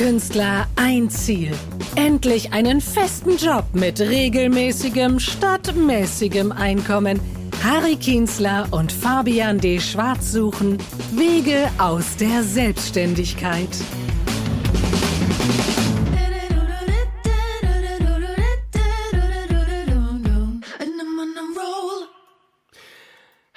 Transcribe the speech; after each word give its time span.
Künstler 0.00 0.66
ein 0.76 1.10
Ziel. 1.10 1.52
Endlich 1.94 2.54
einen 2.54 2.80
festen 2.80 3.36
Job 3.36 3.64
mit 3.74 4.00
regelmäßigem 4.00 5.20
statt 5.20 5.74
mäßigem 5.76 6.52
Einkommen. 6.52 7.20
Harry 7.62 7.96
Kienzler 7.96 8.66
und 8.70 8.90
Fabian 8.92 9.58
D. 9.58 9.78
Schwarz 9.78 10.32
suchen 10.32 10.78
Wege 11.12 11.68
aus 11.76 12.16
der 12.16 12.42
Selbstständigkeit. 12.42 13.68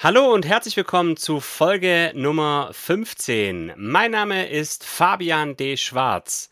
Hallo 0.03 0.33
und 0.33 0.45
herzlich 0.45 0.75
willkommen 0.75 1.15
zu 1.15 1.39
Folge 1.39 2.11
Nummer 2.13 2.71
15. 2.73 3.71
Mein 3.77 4.11
Name 4.11 4.49
ist 4.49 4.83
Fabian 4.83 5.55
D. 5.55 5.77
Schwarz 5.77 6.49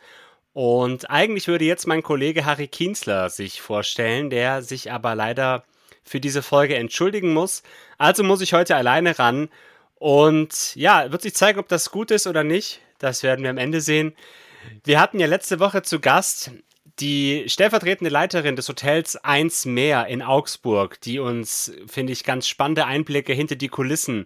und 0.54 1.10
eigentlich 1.10 1.50
würde 1.50 1.66
jetzt 1.66 1.86
mein 1.86 2.02
Kollege 2.02 2.46
Harry 2.46 2.70
Kienzler 2.70 3.30
sich 3.30 3.60
vorstellen, 3.60 4.30
der 4.30 4.62
sich 4.62 4.90
aber 4.90 5.16
leider 5.16 5.66
für 6.02 6.22
diese 6.22 6.44
Folge 6.44 6.78
entschuldigen 6.78 7.34
muss. 7.34 7.62
Also 7.98 8.24
muss 8.24 8.40
ich 8.40 8.54
heute 8.54 8.78
alleine 8.78 9.20
ran 9.20 9.50
und 9.96 10.74
ja, 10.78 11.12
wird 11.12 11.24
sich 11.24 11.36
zeigen, 11.36 11.60
ob 11.60 11.68
das 11.68 11.92
gut 11.92 12.10
ist 12.10 12.28
oder 12.28 12.46
nicht. 12.46 12.80
Das 13.00 13.22
werden 13.22 13.44
wir 13.44 13.50
am 13.50 13.58
Ende 13.58 13.82
sehen. 13.82 14.16
Wir 14.86 14.98
hatten 15.02 15.20
ja 15.20 15.28
letzte 15.28 15.60
Woche 15.60 15.82
zu 15.82 16.00
Gast 16.00 16.52
die 17.00 17.46
stellvertretende 17.48 18.12
Leiterin 18.12 18.56
des 18.56 18.68
Hotels 18.68 19.16
1 19.16 19.66
Meer 19.66 20.08
in 20.08 20.22
Augsburg, 20.22 21.00
die 21.02 21.20
uns, 21.20 21.72
finde 21.88 22.14
ich, 22.14 22.24
ganz 22.24 22.48
spannende 22.48 22.86
Einblicke 22.86 23.34
hinter 23.34 23.56
die 23.56 23.70
Kulissen 23.70 24.26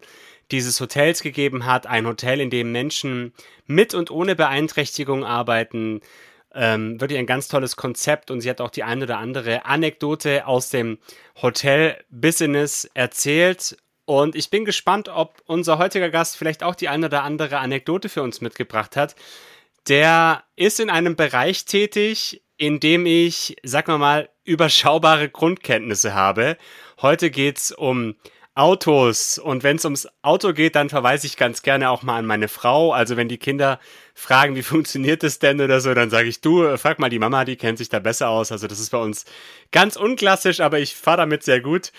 dieses 0.51 0.79
Hotels 0.79 1.21
gegeben 1.21 1.65
hat. 1.65 1.87
Ein 1.87 2.07
Hotel, 2.07 2.39
in 2.39 2.49
dem 2.49 2.71
Menschen 2.71 3.33
mit 3.65 3.93
und 3.93 4.11
ohne 4.11 4.35
Beeinträchtigung 4.35 5.23
arbeiten. 5.23 6.01
Ähm, 6.53 7.01
wirklich 7.01 7.19
ein 7.19 7.25
ganz 7.25 7.49
tolles 7.49 7.75
Konzept 7.75 8.31
und 8.31 8.39
sie 8.39 8.49
hat 8.49 8.61
auch 8.61 8.69
die 8.69 8.83
ein 8.83 9.03
oder 9.03 9.17
andere 9.17 9.65
Anekdote 9.65 10.47
aus 10.47 10.69
dem 10.69 10.99
Hotel-Business 11.41 12.89
erzählt. 12.93 13.77
Und 14.05 14.35
ich 14.35 14.49
bin 14.49 14.63
gespannt, 14.63 15.09
ob 15.09 15.41
unser 15.47 15.77
heutiger 15.79 16.09
Gast 16.09 16.37
vielleicht 16.37 16.63
auch 16.63 16.75
die 16.75 16.87
ein 16.87 17.03
oder 17.03 17.23
andere 17.23 17.57
Anekdote 17.57 18.07
für 18.07 18.21
uns 18.21 18.39
mitgebracht 18.39 18.95
hat. 18.95 19.15
Der 19.87 20.43
ist 20.55 20.79
in 20.79 20.89
einem 20.89 21.15
Bereich 21.15 21.65
tätig, 21.65 22.41
indem 22.57 23.05
ich, 23.05 23.55
sag 23.63 23.87
mal 23.87 23.97
mal, 23.97 24.29
überschaubare 24.43 25.29
Grundkenntnisse 25.29 26.13
habe. 26.13 26.57
Heute 27.01 27.29
geht's 27.29 27.71
um 27.71 28.15
Autos 28.57 29.37
und 29.37 29.63
wenn 29.63 29.75
es 29.75 29.83
ums 29.83 30.07
Auto 30.21 30.53
geht, 30.53 30.75
dann 30.75 30.89
verweise 30.89 31.27
ich 31.27 31.35
ganz 31.35 31.61
gerne 31.61 31.89
auch 31.89 32.03
mal 32.03 32.17
an 32.17 32.25
meine 32.25 32.47
Frau. 32.47 32.93
Also 32.93 33.17
wenn 33.17 33.27
die 33.27 33.37
Kinder 33.37 33.81
fragen, 34.13 34.55
wie 34.55 34.63
funktioniert 34.63 35.23
das 35.23 35.39
denn 35.39 35.59
oder 35.59 35.81
so, 35.81 35.93
dann 35.93 36.09
sage 36.09 36.29
ich, 36.29 36.39
du, 36.39 36.77
frag 36.77 36.97
mal 36.97 37.09
die 37.09 37.19
Mama, 37.19 37.43
die 37.43 37.57
kennt 37.57 37.77
sich 37.77 37.89
da 37.89 37.99
besser 37.99 38.29
aus. 38.29 38.53
Also 38.53 38.67
das 38.67 38.79
ist 38.79 38.91
bei 38.91 38.97
uns 38.97 39.25
ganz 39.71 39.97
unklassisch, 39.97 40.61
aber 40.61 40.79
ich 40.79 40.95
fahre 40.95 41.17
damit 41.17 41.43
sehr 41.43 41.59
gut. 41.59 41.91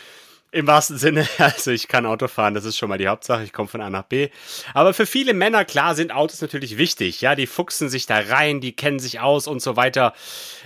Im 0.56 0.66
wahrsten 0.66 0.96
Sinne, 0.96 1.28
also 1.38 1.70
ich 1.70 1.86
kann 1.86 2.06
Auto 2.06 2.28
fahren, 2.28 2.54
das 2.54 2.64
ist 2.64 2.78
schon 2.78 2.88
mal 2.88 2.96
die 2.96 3.08
Hauptsache, 3.08 3.42
ich 3.42 3.52
komme 3.52 3.68
von 3.68 3.82
A 3.82 3.90
nach 3.90 4.04
B. 4.04 4.30
Aber 4.72 4.94
für 4.94 5.04
viele 5.04 5.34
Männer, 5.34 5.66
klar, 5.66 5.94
sind 5.94 6.12
Autos 6.12 6.40
natürlich 6.40 6.78
wichtig. 6.78 7.20
Ja, 7.20 7.34
die 7.34 7.46
fuchsen 7.46 7.90
sich 7.90 8.06
da 8.06 8.20
rein, 8.20 8.62
die 8.62 8.74
kennen 8.74 8.98
sich 8.98 9.20
aus 9.20 9.48
und 9.48 9.60
so 9.60 9.76
weiter. 9.76 10.14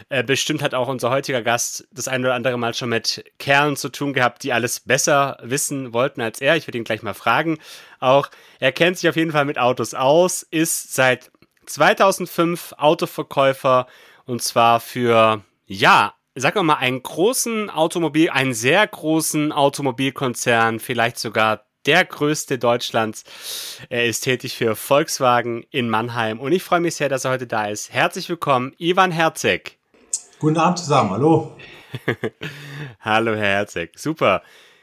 Äh, 0.09 0.23
bestimmt 0.23 0.63
hat 0.63 0.75
auch 0.75 0.87
unser 0.87 1.11
heutiger 1.11 1.43
Gast 1.43 1.89
das 1.91 2.07
ein 2.07 2.25
oder 2.25 2.35
andere 2.35 2.57
Mal 2.57 2.73
schon 2.73 2.91
mit 2.91 3.25
Kerlen 3.41 3.75
zu 3.75 3.89
tun 3.89 4.13
gehabt, 4.13 4.45
die 4.45 4.53
alles 4.53 4.79
besser 4.79 5.39
wissen 5.43 5.93
wollten 5.93 6.21
als 6.21 6.41
er. 6.41 6.55
Ich 6.55 6.69
würde 6.69 6.79
ihn 6.79 6.85
gleich 6.85 7.03
mal 7.03 7.13
fragen. 7.13 7.59
Auch 7.99 8.31
er 8.61 8.71
kennt 8.71 8.97
sich 8.97 9.11
auf 9.11 9.17
jeden 9.17 9.33
Fall 9.33 9.45
mit 9.45 9.59
Autos 9.59 9.95
aus, 9.95 10.45
ist 10.45 10.95
seit 10.95 11.33
2005 11.67 12.75
Autoverkäufer 12.79 13.89
und 14.25 14.41
zwar 14.41 14.79
für, 14.79 15.43
ja, 15.67 16.15
sag 16.35 16.61
mal, 16.63 16.75
einen 16.75 17.03
großen 17.03 17.71
Automobil, 17.71 18.31
einen 18.31 18.55
sehr 18.55 18.87
großen 18.87 19.53
Automobilkonzern, 19.53 20.81
vielleicht 20.81 21.19
sogar 21.19 21.67
der 21.87 22.05
größte 22.05 22.59
Deutschlands. 22.59 23.25
Er 23.89 24.07
ist 24.07 24.21
tätig 24.21 24.57
für 24.57 24.77
Volkswagen 24.77 25.65
in 25.71 25.89
Mannheim 25.89 26.39
und 26.39 26.53
ich 26.53 26.63
freue 26.63 26.81
mich 26.81 26.97
sehr, 26.97 27.09
dass 27.09 27.25
er 27.25 27.33
heute 27.33 27.47
da 27.47 27.67
ist. 27.67 27.93
Herzlich 27.93 28.29
willkommen, 28.29 28.75
Ivan 28.79 29.11
Herzeg. 29.11 29.79
Guten 30.39 30.59
Abend 30.59 30.79
zusammen, 30.79 31.11
hallo. 31.11 31.57
hallo, 33.01 33.35
Herr 33.35 33.59
Herzeg, 33.59 33.99
super. 33.99 34.43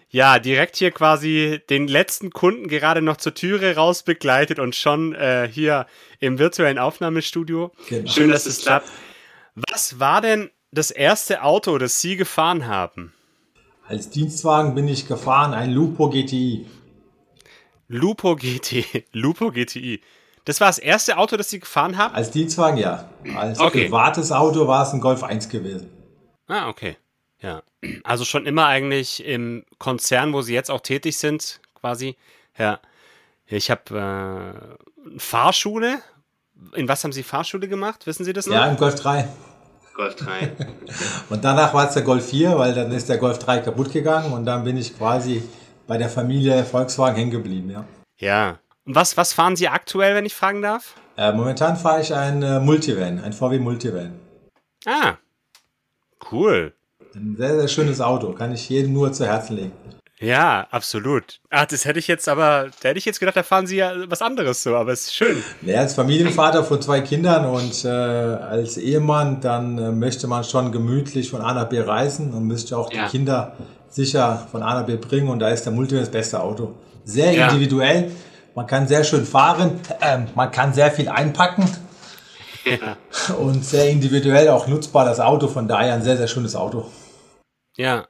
Ja, 0.10 0.40
direkt 0.40 0.78
hier 0.78 0.92
quasi 0.92 1.62
den 1.70 1.88
letzten 1.88 2.32
Kunden 2.32 2.68
gerade 2.68 3.02
noch 3.02 3.18
zur 3.18 3.34
Türe 3.34 3.76
raus 3.76 4.04
begleitet 4.04 4.58
und 4.58 4.76
schon 4.76 5.14
äh, 5.14 5.50
hier 5.52 5.86
im 6.20 6.40
virtuellen 6.40 6.80
Aufnahmestudio. 6.80 7.72
Genau. 7.90 8.10
Schön, 8.10 8.32
dass 8.32 8.46
es 8.46 8.62
klappt. 8.62 8.90
Was 9.56 10.00
war 10.00 10.22
denn 10.22 10.50
das 10.72 10.92
erste 10.92 11.44
Auto, 11.44 11.78
das 11.78 12.02
Sie 12.02 12.18
gefahren 12.18 12.68
haben? 12.68 13.14
Als 13.88 14.10
Dienstwagen 14.10 14.76
bin 14.76 14.88
ich 14.88 15.08
gefahren, 15.08 15.54
ein 15.54 15.72
Lupo 15.72 16.10
GTI. 16.10 16.66
Lupo 17.88 18.36
GTI. 18.36 19.06
Lupo 19.14 19.52
GTI. 19.52 20.02
Das 20.44 20.62
war 20.62 20.68
das 20.68 20.78
erste 20.78 21.18
Auto, 21.18 21.38
das 21.38 21.50
Sie 21.50 21.60
gefahren 21.60 21.98
haben? 21.98 22.16
Als 22.16 22.32
Dienstwagen, 22.32 22.78
ja. 22.78 23.10
Als 23.36 23.60
okay. 23.60 23.86
privates 23.86 24.32
Auto 24.32 24.68
war 24.68 24.84
es 24.84 24.94
ein 24.94 25.02
Golf 25.02 25.24
1 25.24 25.50
gewesen. 25.50 25.90
Ah, 26.48 26.70
okay. 26.70 26.98
Ja. 27.42 27.64
Also 28.04 28.26
schon 28.26 28.46
immer 28.46 28.66
eigentlich 28.66 29.24
im 29.26 29.66
Konzern, 29.78 30.34
wo 30.34 30.42
Sie 30.42 30.54
jetzt 30.54 30.72
auch 30.72 30.82
tätig 30.82 31.18
sind, 31.18 31.60
quasi. 31.76 32.16
Ja. 32.58 32.80
Ich 33.46 33.70
habe 33.70 34.78
äh, 35.16 35.20
Fahrschule. 35.20 36.00
In 36.74 36.88
was 36.88 37.04
haben 37.04 37.12
Sie 37.12 37.24
Fahrschule 37.24 37.68
gemacht? 37.68 38.08
Wissen 38.08 38.26
Sie 38.26 38.34
das 38.34 38.48
noch? 38.48 38.56
Ja, 38.56 38.68
im 38.68 38.78
Golf 38.78 38.96
3. 38.96 39.28
Golf 39.98 40.16
3. 40.16 40.52
und 41.30 41.44
danach 41.44 41.74
war 41.74 41.88
es 41.88 41.96
der 41.96 42.04
Golf 42.04 42.30
4, 42.30 42.58
weil 42.58 42.74
dann 42.76 42.92
ist 42.92 43.10
der 43.10 43.18
Golf 43.18 43.40
3 43.40 43.60
kaputt 43.60 43.92
gegangen 43.92 44.32
und 44.32 44.46
dann 44.46 44.64
bin 44.64 44.78
ich 44.78 44.96
quasi 44.96 45.42
bei 45.88 45.98
der 45.98 46.08
Familie 46.08 46.64
Volkswagen 46.64 47.18
hängen 47.18 47.32
geblieben, 47.32 47.72
ja. 47.72 47.84
Ja. 48.20 48.60
Und 48.86 48.94
was, 48.96 49.18
was 49.18 49.34
fahren 49.34 49.56
Sie 49.56 49.68
aktuell, 49.68 50.14
wenn 50.16 50.26
ich 50.26 50.36
fragen 50.36 50.62
darf? 50.62 50.94
Äh, 51.18 51.34
momentan 51.34 51.76
fahre 51.76 52.02
ich 52.02 52.14
ein 52.14 52.44
äh, 52.44 52.60
Multivan, 52.60 53.24
ein 53.24 53.34
VW 53.34 53.58
Multivan. 53.58 54.20
Ah, 54.86 55.16
cool. 56.32 56.74
Ein 57.16 57.36
sehr, 57.36 57.56
sehr 57.60 57.68
schönes 57.68 58.00
Auto, 58.00 58.34
kann 58.34 58.54
ich 58.54 58.70
jedem 58.70 58.94
nur 58.94 59.12
zu 59.12 59.26
Herzen 59.26 59.56
legen. 59.56 59.97
Ja, 60.20 60.68
absolut. 60.72 61.40
Ach, 61.52 61.66
das 61.66 61.86
hätte 61.86 62.00
ich 62.00 62.08
jetzt 62.08 62.28
aber, 62.28 62.70
da 62.82 62.90
hätte 62.90 62.98
ich 62.98 63.06
jetzt 63.06 63.20
gedacht, 63.20 63.38
da 63.38 63.44
fahren 63.44 63.68
Sie 63.68 63.78
ja 63.78 63.94
was 64.08 64.24
anderes 64.24 64.64
so, 64.64 64.76
aber 64.76 64.92
es 64.92 65.06
ist 65.06 65.16
schön. 65.16 65.44
Ja, 65.62 65.82
als 65.82 65.94
Familienvater 65.94 66.64
von 66.64 66.82
zwei 66.82 67.02
Kindern 67.02 67.46
und 67.46 67.86
äh, 67.86 67.88
als 67.88 68.78
Ehemann, 68.78 69.42
dann 69.42 69.78
äh, 69.78 69.92
möchte 69.92 70.28
man 70.28 70.44
schon 70.44 70.72
gemütlich 70.72 71.30
von 71.30 71.42
A 71.42 71.54
nach 71.54 71.70
B 71.70 71.80
reisen 71.80 72.34
und 72.34 72.48
möchte 72.48 72.76
auch 72.76 72.92
ja. 72.92 73.06
die 73.06 73.12
Kinder 73.12 73.56
sicher 73.90 74.48
von 74.52 74.64
A 74.64 74.80
nach 74.80 74.88
B 74.88 74.96
bringen 74.96 75.30
und 75.30 75.40
da 75.40 75.50
ist 75.50 75.66
der 75.66 75.74
Multivan 75.74 76.02
das 76.02 76.12
beste 76.12 76.40
Auto. 76.40 76.74
Sehr 77.06 77.32
ja. 77.34 77.48
individuell, 77.48 78.12
man 78.56 78.66
kann 78.66 78.88
sehr 78.88 79.04
schön 79.04 79.24
fahren, 79.24 79.80
äh, 80.02 80.18
man 80.34 80.50
kann 80.50 80.74
sehr 80.74 80.92
viel 80.92 81.10
einpacken. 81.10 81.70
Ja. 82.66 82.98
Und 83.36 83.64
sehr 83.64 83.90
individuell 83.90 84.50
auch 84.50 84.68
nutzbar 84.68 85.06
das 85.06 85.22
Auto, 85.22 85.48
von 85.48 85.70
daher 85.70 85.94
ein 85.94 86.02
sehr, 86.02 86.18
sehr 86.18 86.28
schönes 86.28 86.54
Auto. 86.54 86.86
Ja, 87.78 88.07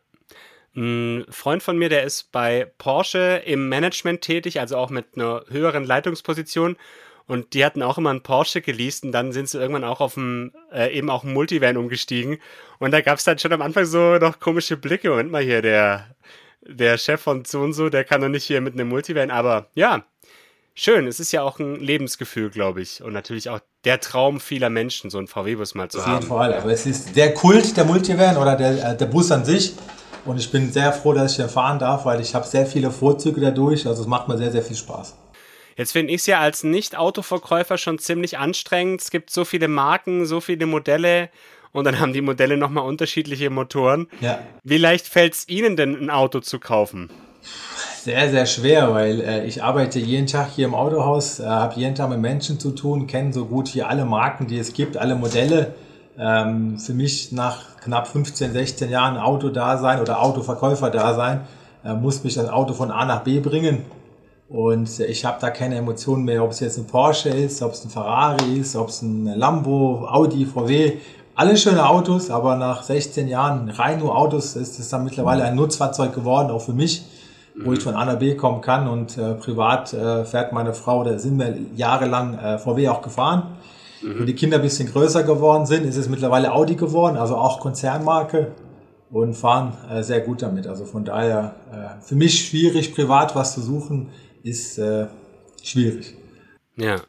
ein 0.78 1.26
Freund 1.30 1.64
von 1.64 1.78
mir, 1.78 1.90
der 1.90 2.04
ist 2.04 2.32
bei 2.32 2.72
Porsche 2.78 3.42
im 3.46 3.68
Management 3.68 4.22
tätig, 4.22 4.60
also 4.60 4.78
auch 4.78 4.92
mit 4.92 5.06
einer 5.16 5.44
höheren 5.50 5.84
Leitungsposition. 5.84 6.78
Und 7.26 7.54
die 7.54 7.66
hatten 7.66 7.82
auch 7.82 7.98
immer 7.98 8.12
einen 8.12 8.24
Porsche 8.24 8.62
geleast 8.62 9.04
und 9.04 9.12
dann 9.12 9.34
sind 9.34 9.50
sie 9.50 9.60
irgendwann 9.60 9.84
auch 9.84 10.00
auf 10.00 10.14
dem, 10.14 10.54
äh, 10.72 10.96
eben 10.96 11.10
auch 11.10 11.24
Multivan 11.26 11.76
umgestiegen. 11.76 12.38
Und 12.80 12.92
da 12.92 13.02
gab 13.02 13.18
es 13.18 13.26
dann 13.26 13.38
schon 13.38 13.52
am 13.52 13.62
Anfang 13.62 13.86
so 13.86 14.18
noch 14.18 14.40
komische 14.40 14.78
Blicke. 14.78 15.10
Moment 15.10 15.32
mal 15.32 15.44
hier, 15.44 15.62
der, 15.62 16.16
der 16.62 16.98
Chef 16.98 17.20
von 17.20 17.44
so 17.44 17.60
und 17.62 17.74
so, 17.74 17.90
der 17.90 18.06
kann 18.06 18.22
doch 18.22 18.30
nicht 18.30 18.46
hier 18.46 18.62
mit 18.62 18.76
einem 18.76 18.88
Multivan. 18.88 19.30
Aber 19.30 19.68
ja, 19.74 20.06
schön. 20.74 21.06
Es 21.06 21.20
ist 21.20 21.34
ja 21.34 21.42
auch 21.42 21.60
ein 21.60 21.76
Lebensgefühl, 21.82 22.50
glaube 22.50 22.82
ich. 22.82 23.04
Und 23.04 23.12
natürlich 23.12 23.50
auch 23.50 23.60
der 23.84 24.00
Traum 24.00 24.40
vieler 24.40 24.70
Menschen, 24.70 25.10
so 25.10 25.18
einen 25.18 25.28
VW-Bus 25.28 25.76
mal 25.76 25.90
zu 25.90 25.98
Auf 25.98 26.06
haben. 26.06 26.14
Auf 26.14 26.22
jeden 26.22 26.30
Fall. 26.30 26.54
Aber 26.54 26.72
es 26.72 26.86
ist 26.86 27.14
der 27.18 27.34
Kult 27.34 27.76
der 27.76 27.84
Multivan 27.84 28.38
oder 28.38 28.56
der, 28.56 28.92
äh, 28.92 28.96
der 28.96 29.08
Bus 29.08 29.32
an 29.32 29.44
sich 29.44 29.74
und 30.28 30.38
ich 30.38 30.52
bin 30.52 30.72
sehr 30.72 30.94
froh, 30.94 31.14
dass 31.14 31.32
ich 31.32 31.38
hier 31.38 31.50
fahren 31.50 31.80
darf, 31.80 32.06
weil 32.06 32.22
ich 32.22 32.36
habe 32.36 32.46
sehr 32.46 32.66
viele 32.66 32.92
Vorzüge 32.92 33.42
dadurch. 33.42 33.88
Also 33.88 34.02
es 34.02 34.08
macht 34.08 34.28
mir 34.28 34.38
sehr, 34.38 34.52
sehr 34.52 34.64
viel 34.64 34.76
Spaß. 34.76 35.16
Jetzt 35.76 35.92
finde 35.92 36.12
ich 36.12 36.22
es 36.22 36.26
ja 36.26 36.40
als 36.40 36.64
Nicht-Autoverkäufer 36.64 37.78
schon 37.78 38.00
ziemlich 38.00 38.38
anstrengend. 38.38 39.02
Es 39.02 39.12
gibt 39.12 39.30
so 39.30 39.46
viele 39.46 39.68
Marken, 39.68 40.26
so 40.26 40.42
viele 40.42 40.66
Modelle 40.66 41.30
und 41.72 41.86
dann 41.86 42.00
haben 42.00 42.14
die 42.14 42.22
Modelle 42.22 42.58
nochmal 42.58 42.86
unterschiedliche 42.86 43.50
Motoren. 43.52 44.08
Ja. 44.20 44.40
Wie 44.64 44.78
leicht 44.78 45.08
fällt 45.08 45.34
es 45.34 45.48
Ihnen 45.48 45.76
denn, 45.76 45.96
ein 45.96 46.10
Auto 46.10 46.40
zu 46.40 46.60
kaufen? 46.60 47.12
Sehr, 48.02 48.30
sehr 48.30 48.46
schwer, 48.46 48.94
weil 48.94 49.22
äh, 49.22 49.46
ich 49.46 49.64
arbeite 49.64 50.00
jeden 50.00 50.28
Tag 50.28 50.50
hier 50.56 50.66
im 50.66 50.74
Autohaus, 50.74 51.40
äh, 51.40 51.46
habe 51.46 51.80
jeden 51.80 51.94
Tag 51.94 52.10
mit 52.10 52.20
Menschen 52.20 52.60
zu 52.60 52.72
tun, 52.72 53.06
kenne 53.06 53.32
so 53.32 53.46
gut 53.46 53.76
wie 53.76 53.84
alle 53.84 54.06
Marken, 54.06 54.48
die 54.48 54.58
es 54.58 54.74
gibt, 54.74 54.98
alle 54.98 55.16
Modelle. 55.16 55.76
Ähm, 56.20 56.80
für 56.80 56.94
mich 56.94 57.32
nach 57.32 57.78
knapp 57.84 58.08
15, 58.08 58.52
16 58.52 58.90
Jahren 58.90 59.18
Auto 59.18 59.50
da 59.50 59.78
sein 59.78 60.02
oder 60.02 60.22
Autoverkäufer 60.22 60.90
da 60.90 61.14
sein, 61.14 61.42
äh, 61.86 61.94
muss 61.94 62.24
mich 62.24 62.34
das 62.34 62.50
Auto 62.50 62.74
von 62.74 62.92
A 62.92 63.06
nach 63.06 63.22
B 63.22 63.40
bringen. 63.40 63.86
Und 64.50 65.00
ich 65.00 65.26
habe 65.26 65.38
da 65.42 65.50
keine 65.50 65.76
Emotionen 65.76 66.24
mehr, 66.24 66.44
ob 66.44 66.52
es 66.52 66.62
jetzt 66.62 66.78
ein 66.78 66.88
Porsche 66.88 67.30
ist, 67.30 67.62
ob 67.62 67.74
es 67.74 67.84
ein 67.84 67.90
Ferrari 67.90 68.58
ist, 68.58 68.76
ob 68.76 68.90
es 68.90 69.02
ein 69.02 69.26
Lambo, 69.26 70.08
Audi, 70.10 70.46
VW. 70.46 70.94
Alle 71.36 71.58
schöne 71.58 71.88
Autos, 71.88 72.32
aber 72.32 72.56
nach 72.56 72.82
16 72.82 73.28
Jahren 73.28 73.70
rein 73.70 74.00
nur 74.00 74.18
Autos 74.18 74.56
ist 74.56 74.80
es 74.80 74.90
dann 74.90 75.04
mittlerweile 75.04 75.44
ein 75.44 75.56
Nutzfahrzeug 75.56 76.16
geworden, 76.16 76.50
auch 76.50 76.62
für 76.62 76.74
mich, 76.74 77.06
wo 77.64 77.74
ich 77.74 77.84
von 77.84 77.94
A 77.96 78.06
nach 78.06 78.18
B 78.18 78.36
kommen 78.36 78.62
kann. 78.62 78.88
Und 78.88 79.18
äh, 79.18 79.34
privat 79.36 79.94
äh, 79.94 80.26
fährt 80.26 80.54
meine 80.54 80.74
Frau, 80.74 81.04
da 81.04 81.20
sind 81.20 81.38
wir 81.38 81.56
jahrelang 81.76 82.40
äh, 82.40 82.58
VW 82.58 82.88
auch 82.88 83.02
gefahren. 83.02 83.44
Mhm. 84.02 84.20
Wo 84.20 84.24
die 84.24 84.36
Kinder 84.36 84.58
ein 84.58 84.64
bisschen 84.64 84.90
größer 84.92 85.24
geworden 85.24 85.66
sind, 85.66 85.86
ist 85.86 85.98
es 85.98 86.10
mittlerweile 86.10 86.54
Audi 86.54 86.76
geworden, 86.76 87.18
also 87.18 87.36
auch 87.36 87.60
Konzernmarke 87.60 88.52
und 89.10 89.34
fahren 89.34 89.74
äh, 89.90 90.04
sehr 90.04 90.22
gut 90.22 90.42
damit. 90.42 90.68
Also 90.68 90.86
von 90.86 91.06
daher 91.06 91.56
äh, 91.72 92.06
für 92.06 92.16
mich 92.16 92.48
schwierig, 92.48 92.94
privat 92.94 93.36
was 93.36 93.54
zu 93.54 93.62
suchen 93.62 94.10
ist 94.44 94.78
äh, 94.78 95.08
schwierig. 95.64 96.16
Ja. 96.76 97.02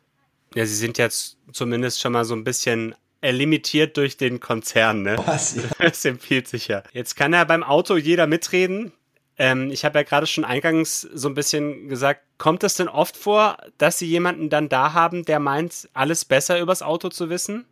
Ja, 0.54 0.64
Sie 0.64 0.74
sind 0.74 0.98
jetzt 0.98 1.36
zumindest 1.52 2.00
schon 2.00 2.12
mal 2.12 2.24
so 2.24 2.34
ein 2.34 2.44
bisschen 2.44 2.94
limitiert 3.22 3.96
durch 3.96 4.16
den 4.16 4.40
Konzern, 4.40 5.02
ne? 5.02 5.16
Was? 5.26 5.56
Ja. 5.56 5.62
Das 5.78 6.04
empfiehlt 6.04 6.48
sich 6.48 6.68
ja. 6.68 6.82
Jetzt 6.92 7.16
kann 7.16 7.32
ja 7.32 7.44
beim 7.44 7.62
Auto 7.62 7.96
jeder 7.96 8.26
mitreden. 8.26 8.92
Ähm, 9.38 9.70
ich 9.70 9.84
habe 9.84 9.98
ja 9.98 10.02
gerade 10.02 10.26
schon 10.26 10.44
eingangs 10.44 11.02
so 11.02 11.28
ein 11.28 11.34
bisschen 11.34 11.88
gesagt, 11.88 12.22
kommt 12.38 12.64
es 12.64 12.74
denn 12.74 12.88
oft 12.88 13.16
vor, 13.16 13.56
dass 13.78 13.98
Sie 13.98 14.06
jemanden 14.06 14.50
dann 14.50 14.68
da 14.68 14.92
haben, 14.92 15.24
der 15.24 15.38
meint, 15.38 15.88
alles 15.94 16.24
besser 16.24 16.60
übers 16.60 16.82
Auto 16.82 17.08
zu 17.08 17.30
wissen? 17.30 17.64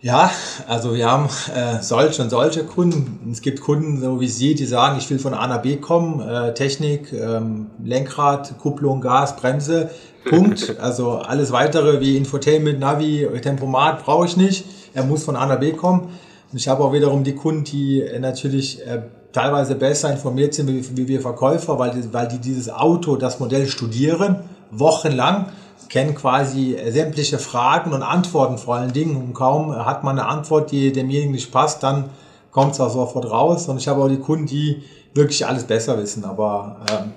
Ja, 0.00 0.30
also 0.68 0.94
wir 0.94 1.10
haben 1.10 1.28
äh, 1.52 1.82
solche 1.82 2.22
und 2.22 2.30
solche 2.30 2.64
Kunden. 2.64 3.30
Es 3.32 3.40
gibt 3.40 3.60
Kunden, 3.60 4.00
so 4.00 4.20
wie 4.20 4.28
Sie, 4.28 4.54
die 4.54 4.64
sagen, 4.64 4.96
ich 4.96 5.10
will 5.10 5.18
von 5.18 5.34
A 5.34 5.46
nach 5.48 5.62
B 5.62 5.76
kommen, 5.76 6.20
äh, 6.20 6.54
Technik, 6.54 7.12
ähm, 7.12 7.70
Lenkrad, 7.82 8.58
Kupplung, 8.58 9.00
Gas, 9.00 9.34
Bremse, 9.36 9.90
Punkt. 10.28 10.76
Also 10.80 11.18
alles 11.18 11.50
weitere 11.50 12.00
wie 12.00 12.16
Infotainment, 12.16 12.78
Navi, 12.78 13.26
Tempomat 13.42 14.04
brauche 14.04 14.26
ich 14.26 14.36
nicht. 14.36 14.64
Er 14.94 15.02
muss 15.02 15.24
von 15.24 15.34
A 15.34 15.46
nach 15.46 15.58
B 15.58 15.72
kommen. 15.72 16.10
Und 16.52 16.58
ich 16.58 16.68
habe 16.68 16.84
auch 16.84 16.92
wiederum 16.92 17.24
die 17.24 17.34
Kunden, 17.34 17.64
die 17.64 18.00
äh, 18.00 18.20
natürlich 18.20 18.86
äh, 18.86 19.02
teilweise 19.32 19.74
besser 19.74 20.10
informiert 20.10 20.54
sind 20.54 20.68
wie, 20.68 20.96
wie 20.96 21.08
wir 21.08 21.20
Verkäufer, 21.20 21.78
weil 21.78 21.90
die, 21.90 22.12
weil 22.12 22.28
die 22.28 22.38
dieses 22.38 22.70
Auto, 22.70 23.16
das 23.16 23.40
Modell 23.40 23.66
studieren, 23.66 24.36
wochenlang 24.70 25.46
kennen 25.88 26.14
quasi 26.14 26.76
sämtliche 26.88 27.38
Fragen 27.38 27.92
und 27.92 28.02
Antworten 28.02 28.58
vor 28.58 28.76
allen 28.76 28.92
Dingen. 28.92 29.16
Und 29.16 29.34
kaum 29.34 29.74
hat 29.74 30.04
man 30.04 30.18
eine 30.18 30.28
Antwort, 30.28 30.70
die 30.70 30.92
demjenigen 30.92 31.32
nicht 31.32 31.50
passt, 31.50 31.82
dann 31.82 32.10
kommt 32.50 32.72
es 32.72 32.80
auch 32.80 32.90
sofort 32.90 33.30
raus. 33.30 33.68
Und 33.68 33.78
ich 33.78 33.88
habe 33.88 34.02
auch 34.02 34.08
die 34.08 34.18
Kunden, 34.18 34.46
die 34.46 34.82
wirklich 35.14 35.46
alles 35.46 35.64
besser 35.64 35.98
wissen. 35.98 36.24
Aber 36.24 36.76
ähm, 36.90 37.12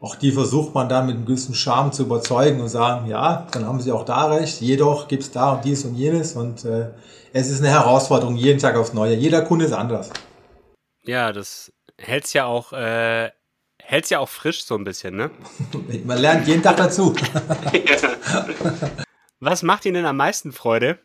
auch 0.00 0.16
die 0.16 0.32
versucht 0.32 0.74
man 0.74 0.88
dann 0.88 1.06
mit 1.06 1.16
einem 1.16 1.26
gewissen 1.26 1.54
Charme 1.54 1.92
zu 1.92 2.02
überzeugen 2.02 2.60
und 2.60 2.68
sagen, 2.68 3.08
ja, 3.08 3.46
dann 3.52 3.66
haben 3.66 3.80
sie 3.80 3.92
auch 3.92 4.04
da 4.04 4.26
recht. 4.26 4.60
Jedoch 4.60 5.08
gibt 5.08 5.22
es 5.22 5.30
da 5.30 5.52
und 5.52 5.64
dies 5.64 5.84
und 5.84 5.94
jenes. 5.94 6.34
Und 6.34 6.64
äh, 6.64 6.88
es 7.32 7.50
ist 7.50 7.60
eine 7.60 7.70
Herausforderung 7.70 8.36
jeden 8.36 8.58
Tag 8.58 8.76
aufs 8.76 8.92
Neue. 8.92 9.14
Jeder 9.14 9.42
Kunde 9.42 9.64
ist 9.64 9.72
anders. 9.72 10.10
Ja, 11.04 11.32
das 11.32 11.72
hält 11.98 12.24
es 12.24 12.32
ja 12.32 12.44
auch 12.44 12.72
äh, 12.72 13.30
hält's 13.82 14.10
ja 14.10 14.20
auch 14.20 14.28
frisch 14.28 14.64
so 14.64 14.76
ein 14.76 14.84
bisschen, 14.84 15.16
ne? 15.16 15.30
Man 16.04 16.18
lernt 16.18 16.46
jeden 16.46 16.62
Tag 16.62 16.76
dazu. 16.76 17.14
Was 19.40 19.62
macht 19.62 19.84
Ihnen 19.86 20.06
am 20.06 20.16
meisten 20.16 20.52
Freude? 20.52 20.98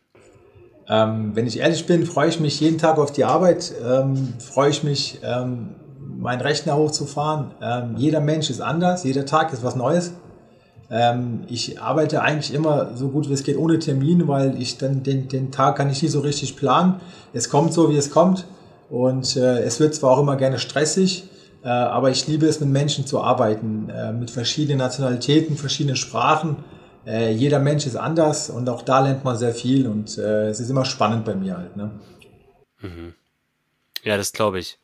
Ähm, 0.87 1.31
wenn 1.35 1.47
ich 1.47 1.57
ehrlich 1.59 1.85
bin, 1.87 2.05
freue 2.05 2.29
ich 2.29 2.39
mich 2.39 2.59
jeden 2.59 2.77
Tag 2.77 2.97
auf 2.97 3.11
die 3.11 3.25
Arbeit, 3.25 3.73
ähm, 3.83 4.35
freue 4.39 4.69
ich 4.69 4.83
mich, 4.83 5.19
ähm, 5.23 5.75
meinen 5.99 6.41
Rechner 6.41 6.77
hochzufahren. 6.77 7.55
Ähm, 7.61 7.95
jeder 7.97 8.21
Mensch 8.21 8.49
ist 8.49 8.61
anders, 8.61 9.03
jeder 9.03 9.25
Tag 9.25 9.51
ist 9.51 9.63
was 9.63 9.75
Neues. 9.75 10.13
Ähm, 10.89 11.43
ich 11.47 11.81
arbeite 11.81 12.21
eigentlich 12.21 12.53
immer 12.53 12.95
so 12.95 13.09
gut 13.09 13.27
wie 13.27 13.33
es 13.33 13.43
geht 13.43 13.57
ohne 13.57 13.79
Termin, 13.79 14.27
weil 14.27 14.61
ich 14.61 14.77
dann 14.77 15.03
den, 15.03 15.27
den 15.27 15.51
Tag 15.51 15.75
kann 15.75 15.89
ich 15.89 16.01
nie 16.01 16.07
so 16.07 16.21
richtig 16.21 16.55
planen. 16.55 17.01
Es 17.33 17.49
kommt 17.49 17.73
so, 17.73 17.89
wie 17.89 17.97
es 17.97 18.11
kommt 18.11 18.45
und 18.89 19.35
äh, 19.35 19.59
es 19.59 19.79
wird 19.79 19.95
zwar 19.95 20.11
auch 20.11 20.19
immer 20.19 20.37
gerne 20.37 20.59
stressig, 20.59 21.25
äh, 21.63 21.67
aber 21.67 22.09
ich 22.09 22.27
liebe 22.27 22.45
es, 22.45 22.59
mit 22.59 22.69
Menschen 22.69 23.05
zu 23.05 23.21
arbeiten, 23.21 23.89
äh, 23.89 24.13
mit 24.13 24.31
verschiedenen 24.31 24.79
Nationalitäten, 24.79 25.57
verschiedenen 25.57 25.95
Sprachen. 25.95 26.57
Äh, 27.05 27.33
jeder 27.33 27.59
Mensch 27.59 27.85
ist 27.85 27.95
anders 27.95 28.49
und 28.49 28.69
auch 28.69 28.81
da 28.81 29.01
lernt 29.01 29.23
man 29.23 29.37
sehr 29.37 29.53
viel 29.53 29.87
und 29.87 30.17
es 30.17 30.59
ist 30.59 30.69
immer 30.69 30.85
spannend 30.85 31.25
bei 31.25 31.35
mir 31.35 31.57
halt. 31.57 31.75
Ne? 31.75 31.91
Mhm. 32.81 33.13
Ja, 34.03 34.17
das 34.17 34.31
glaube 34.31 34.59
ich. 34.59 34.77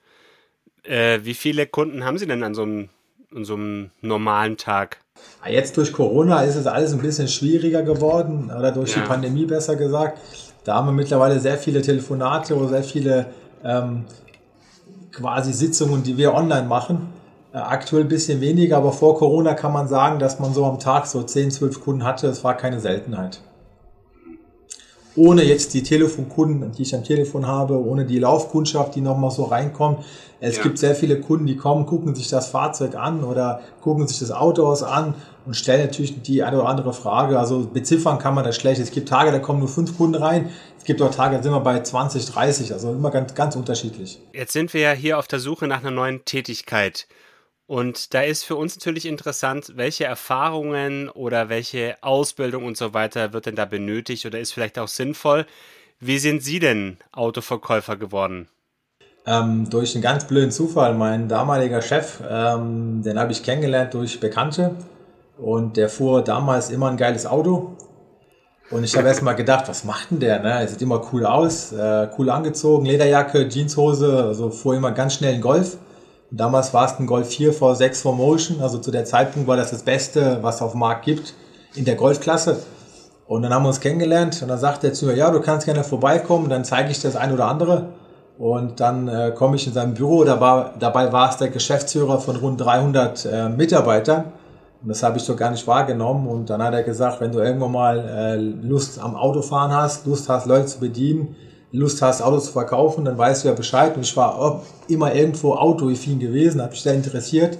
Äh, 0.83 1.19
wie 1.23 1.33
viele 1.33 1.65
Kunden 1.65 2.03
haben 2.03 2.17
Sie 2.17 2.27
denn 2.27 2.43
an 2.43 2.53
so 2.53 2.63
einem, 2.63 2.89
an 3.33 3.45
so 3.45 3.53
einem 3.53 3.91
normalen 4.01 4.57
Tag? 4.57 4.97
Ah, 5.41 5.49
jetzt 5.49 5.77
durch 5.77 5.93
Corona 5.93 6.41
ist 6.41 6.55
es 6.55 6.67
alles 6.67 6.91
ein 6.91 6.99
bisschen 6.99 7.27
schwieriger 7.27 7.83
geworden 7.83 8.51
oder 8.57 8.71
durch 8.71 8.95
ja. 8.95 9.01
die 9.01 9.07
Pandemie 9.07 9.45
besser 9.45 9.75
gesagt. 9.75 10.19
Da 10.65 10.75
haben 10.75 10.87
wir 10.87 10.93
mittlerweile 10.93 11.39
sehr 11.39 11.57
viele 11.57 11.81
Telefonate 11.81 12.55
oder 12.55 12.69
sehr 12.69 12.83
viele 12.83 13.27
ähm, 13.63 14.05
quasi 15.11 15.53
Sitzungen, 15.53 16.03
die 16.03 16.17
wir 16.17 16.33
online 16.33 16.67
machen. 16.67 17.09
Äh, 17.53 17.57
aktuell 17.57 18.03
ein 18.03 18.09
bisschen 18.09 18.41
weniger, 18.41 18.77
aber 18.77 18.91
vor 18.91 19.17
Corona 19.17 19.53
kann 19.53 19.71
man 19.71 19.87
sagen, 19.87 20.19
dass 20.19 20.39
man 20.39 20.53
so 20.53 20.65
am 20.65 20.79
Tag 20.79 21.05
so 21.05 21.21
10, 21.21 21.51
12 21.51 21.81
Kunden 21.81 22.03
hatte. 22.03 22.27
Das 22.27 22.43
war 22.43 22.57
keine 22.57 22.79
Seltenheit. 22.79 23.41
Ohne 25.15 25.43
jetzt 25.43 25.75
die 25.75 25.83
Telefonkunden, 25.83 26.71
die 26.71 26.81
ich 26.81 26.95
am 26.95 27.03
Telefon 27.03 27.45
habe, 27.45 27.77
ohne 27.77 28.05
die 28.05 28.17
Laufkundschaft, 28.17 28.95
die 28.95 29.01
nochmal 29.01 29.29
so 29.29 29.43
reinkommt. 29.43 29.99
Es 30.39 30.57
ja. 30.57 30.63
gibt 30.63 30.79
sehr 30.79 30.95
viele 30.95 31.21
Kunden, 31.21 31.45
die 31.45 31.55
kommen, 31.55 31.85
gucken 31.85 32.15
sich 32.15 32.29
das 32.29 32.47
Fahrzeug 32.47 32.95
an 32.95 33.23
oder 33.23 33.61
gucken 33.81 34.07
sich 34.07 34.17
das 34.17 34.31
Auto 34.31 34.65
aus 34.65 34.81
an 34.81 35.13
und 35.45 35.55
stellen 35.55 35.85
natürlich 35.85 36.23
die 36.23 36.41
eine 36.41 36.57
oder 36.57 36.67
andere 36.67 36.93
Frage. 36.93 37.37
Also 37.37 37.67
beziffern 37.71 38.17
kann 38.17 38.33
man 38.33 38.43
das 38.43 38.55
schlecht. 38.55 38.81
Es 38.81 38.89
gibt 38.89 39.07
Tage, 39.07 39.31
da 39.31 39.37
kommen 39.37 39.59
nur 39.59 39.67
fünf 39.67 39.95
Kunden 39.95 40.15
rein. 40.15 40.49
Es 40.83 40.87
gibt 40.87 41.01
auch 41.01 41.15
Tage, 41.15 41.37
da 41.37 41.41
sind 41.41 41.53
wir 41.53 41.61
bei 41.61 41.81
20, 41.81 42.25
30. 42.25 42.73
Also 42.73 42.91
immer 42.91 43.09
ganz, 43.09 43.33
ganz 43.35 43.55
unterschiedlich. 43.55 44.19
Jetzt 44.33 44.51
sind 44.51 44.73
wir 44.73 44.81
ja 44.81 44.91
hier 44.91 45.17
auf 45.17 45.29
der 45.29 45.39
Suche 45.39 45.65
nach 45.65 45.79
einer 45.79 45.91
neuen 45.91 46.25
Tätigkeit. 46.25 47.07
Und 47.67 48.13
da 48.13 48.23
ist 48.23 48.43
für 48.43 48.57
uns 48.57 48.75
natürlich 48.75 49.05
interessant, 49.05 49.71
welche 49.77 50.03
Erfahrungen 50.03 51.07
oder 51.07 51.47
welche 51.47 51.95
Ausbildung 52.01 52.65
und 52.65 52.75
so 52.75 52.93
weiter 52.93 53.31
wird 53.31 53.45
denn 53.45 53.55
da 53.55 53.63
benötigt 53.63 54.25
oder 54.25 54.41
ist 54.41 54.51
vielleicht 54.51 54.77
auch 54.77 54.89
sinnvoll. 54.89 55.45
Wie 56.01 56.19
sind 56.19 56.43
Sie 56.43 56.59
denn 56.59 56.97
Autoverkäufer 57.13 57.95
geworden? 57.95 58.49
Ähm, 59.25 59.69
durch 59.69 59.95
einen 59.95 60.01
ganz 60.01 60.27
blöden 60.27 60.51
Zufall. 60.51 60.95
Mein 60.95 61.29
damaliger 61.29 61.81
Chef, 61.81 62.19
ähm, 62.29 63.03
den 63.03 63.17
habe 63.17 63.31
ich 63.31 63.41
kennengelernt 63.41 63.93
durch 63.93 64.19
Bekannte. 64.19 64.75
Und 65.37 65.77
der 65.77 65.87
fuhr 65.87 66.25
damals 66.25 66.71
immer 66.71 66.89
ein 66.89 66.97
geiles 66.97 67.25
Auto. 67.25 67.77
Und 68.71 68.83
ich 68.83 68.95
habe 68.95 69.07
erst 69.07 69.21
mal 69.21 69.33
gedacht, 69.33 69.67
was 69.67 69.83
macht 69.83 70.11
denn 70.11 70.19
der? 70.19 70.39
Ne? 70.39 70.49
Er 70.49 70.67
sieht 70.67 70.81
immer 70.81 71.01
cool 71.11 71.25
aus, 71.25 71.71
äh, 71.73 72.07
cool 72.17 72.29
angezogen, 72.29 72.85
Lederjacke, 72.85 73.47
Jeanshose, 73.49 74.23
also 74.23 74.49
fuhr 74.49 74.75
immer 74.75 74.91
ganz 74.91 75.15
schnell 75.15 75.33
einen 75.33 75.41
Golf. 75.41 75.77
Und 76.31 76.39
damals 76.39 76.73
war 76.73 76.85
es 76.85 76.97
ein 76.99 77.05
Golf 77.05 77.29
4 77.29 77.53
V6 77.53 78.01
for 78.01 78.15
Motion, 78.15 78.61
also 78.61 78.79
zu 78.79 78.89
der 78.89 79.05
Zeitpunkt 79.05 79.47
war 79.47 79.57
das 79.57 79.71
das 79.71 79.83
Beste, 79.83 80.39
was 80.41 80.55
es 80.55 80.61
auf 80.61 80.71
dem 80.71 80.79
Markt 80.79 81.05
gibt 81.05 81.33
in 81.75 81.85
der 81.85 81.95
Golfklasse. 81.95 82.57
Und 83.27 83.43
dann 83.43 83.53
haben 83.53 83.63
wir 83.63 83.67
uns 83.67 83.79
kennengelernt 83.79 84.41
und 84.41 84.47
dann 84.47 84.59
sagte 84.59 84.87
er 84.87 84.93
zu 84.93 85.05
mir, 85.05 85.15
ja, 85.15 85.29
du 85.29 85.41
kannst 85.41 85.65
gerne 85.65 85.83
vorbeikommen, 85.83 86.49
dann 86.49 86.65
zeige 86.65 86.91
ich 86.91 87.01
das 87.01 87.15
ein 87.15 87.31
oder 87.31 87.47
andere. 87.47 87.89
Und 88.37 88.79
dann 88.79 89.07
äh, 89.07 89.31
komme 89.35 89.55
ich 89.57 89.67
in 89.67 89.73
sein 89.73 89.93
Büro, 89.93 90.23
dabei, 90.23 90.71
dabei 90.79 91.11
war 91.13 91.29
es 91.29 91.37
der 91.37 91.49
Geschäftsführer 91.49 92.19
von 92.19 92.35
rund 92.35 92.59
300 92.59 93.25
äh, 93.25 93.49
Mitarbeitern. 93.49 94.25
Und 94.83 94.89
das 94.89 95.01
habe 95.01 95.17
ich 95.17 95.23
so 95.23 95.35
gar 95.37 95.49
nicht 95.49 95.65
wahrgenommen. 95.65 96.27
Und 96.27 96.49
dann 96.49 96.61
hat 96.61 96.73
er 96.73 96.83
gesagt, 96.83 97.21
wenn 97.21 97.31
du 97.31 97.39
irgendwann 97.39 97.71
mal 97.71 97.99
äh, 97.99 98.35
Lust 98.35 98.99
am 98.99 99.15
Autofahren 99.15 99.71
hast, 99.71 100.05
Lust 100.05 100.27
hast, 100.27 100.45
Leute 100.45 100.65
zu 100.65 100.79
bedienen, 100.79 101.35
Lust 101.71 102.01
hast, 102.01 102.21
Autos 102.21 102.45
zu 102.45 102.51
verkaufen, 102.51 103.05
dann 103.05 103.17
weißt 103.17 103.43
du 103.43 103.47
ja 103.47 103.53
Bescheid. 103.53 103.95
Und 103.95 104.03
ich 104.03 104.15
war 104.17 104.61
immer 104.89 105.15
irgendwo 105.15 105.53
autoaffin 105.53 106.19
gewesen, 106.19 106.61
habe 106.61 106.71
mich 106.71 106.81
sehr 106.81 106.93
interessiert. 106.93 107.57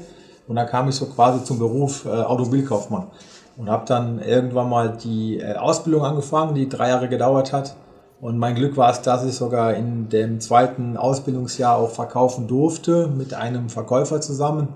Und 0.49 0.57
dann 0.57 0.67
kam 0.67 0.89
ich 0.89 0.95
so 0.95 1.05
quasi 1.05 1.41
zum 1.45 1.59
Beruf 1.59 2.05
äh, 2.05 2.09
Automobilkaufmann. 2.09 3.07
Und 3.55 3.69
habe 3.69 3.85
dann 3.87 4.19
irgendwann 4.19 4.69
mal 4.69 4.97
die 5.01 5.39
äh, 5.39 5.55
Ausbildung 5.55 6.03
angefangen, 6.03 6.55
die 6.55 6.67
drei 6.67 6.89
Jahre 6.89 7.07
gedauert 7.07 7.53
hat. 7.53 7.77
Und 8.19 8.37
mein 8.37 8.55
Glück 8.55 8.75
war 8.75 8.91
es, 8.91 9.01
dass 9.01 9.23
ich 9.23 9.33
sogar 9.33 9.75
in 9.75 10.09
dem 10.09 10.41
zweiten 10.41 10.97
Ausbildungsjahr 10.97 11.77
auch 11.77 11.91
verkaufen 11.91 12.47
durfte 12.47 13.07
mit 13.07 13.33
einem 13.33 13.69
Verkäufer 13.69 14.19
zusammen. 14.19 14.67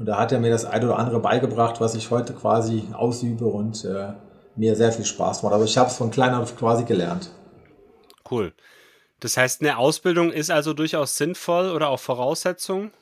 Und 0.00 0.06
da 0.06 0.16
hat 0.16 0.32
er 0.32 0.40
mir 0.40 0.50
das 0.50 0.64
eine 0.64 0.86
oder 0.86 0.98
andere 0.98 1.20
beigebracht, 1.20 1.78
was 1.78 1.94
ich 1.94 2.10
heute 2.10 2.32
quasi 2.32 2.84
ausübe 2.94 3.44
und 3.44 3.84
äh, 3.84 4.14
mir 4.56 4.74
sehr 4.74 4.92
viel 4.92 5.04
Spaß 5.04 5.42
macht. 5.42 5.52
Aber 5.52 5.64
ich 5.64 5.76
habe 5.76 5.90
es 5.90 5.96
von 5.96 6.10
klein 6.10 6.32
auf 6.32 6.56
quasi 6.56 6.84
gelernt. 6.84 7.28
Cool. 8.30 8.54
Das 9.20 9.36
heißt, 9.36 9.60
eine 9.60 9.76
Ausbildung 9.76 10.32
ist 10.32 10.50
also 10.50 10.72
durchaus 10.72 11.18
sinnvoll 11.18 11.70
oder 11.72 11.90
auch 11.90 12.00
Voraussetzung? 12.00 12.92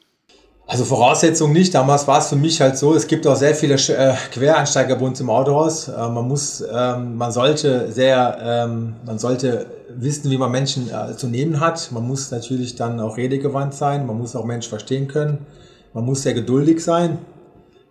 Also 0.67 0.85
Voraussetzung 0.85 1.53
nicht. 1.53 1.73
Damals 1.73 2.09
war 2.09 2.19
es 2.19 2.31
für 2.31 2.37
mich 2.37 2.61
halt 2.61 2.77
so, 2.77 2.93
es 2.97 3.07
gibt 3.07 3.29
auch 3.29 3.37
sehr 3.37 3.55
viele 3.55 3.75
äh, 3.75 4.15
Quereinsteiger 4.33 4.97
bei 4.97 5.07
uns 5.07 5.21
im 5.21 5.31
Autohaus. 5.31 5.87
Äh, 5.87 5.93
man 5.93 6.27
muss, 6.27 6.65
ähm, 6.69 7.17
man 7.17 7.31
sollte 7.31 7.93
sehr, 7.93 8.39
ähm, 8.43 8.97
man 9.07 9.21
sollte 9.21 9.67
wissen, 9.91 10.33
wie 10.33 10.37
man 10.37 10.51
Menschen 10.51 10.91
äh, 10.91 11.17
zu 11.17 11.29
nehmen 11.29 11.61
hat. 11.61 11.93
Man 11.93 12.09
muss 12.09 12.33
natürlich 12.33 12.75
dann 12.75 12.99
auch 12.99 13.17
redegewandt 13.17 13.75
sein. 13.75 14.05
Man 14.05 14.19
muss 14.19 14.35
auch 14.35 14.45
Menschen 14.45 14.71
verstehen 14.71 15.07
können. 15.07 15.47
Man 15.95 16.05
muss 16.05 16.23
sehr 16.23 16.35
geduldig 16.35 16.83
sein. 16.83 17.19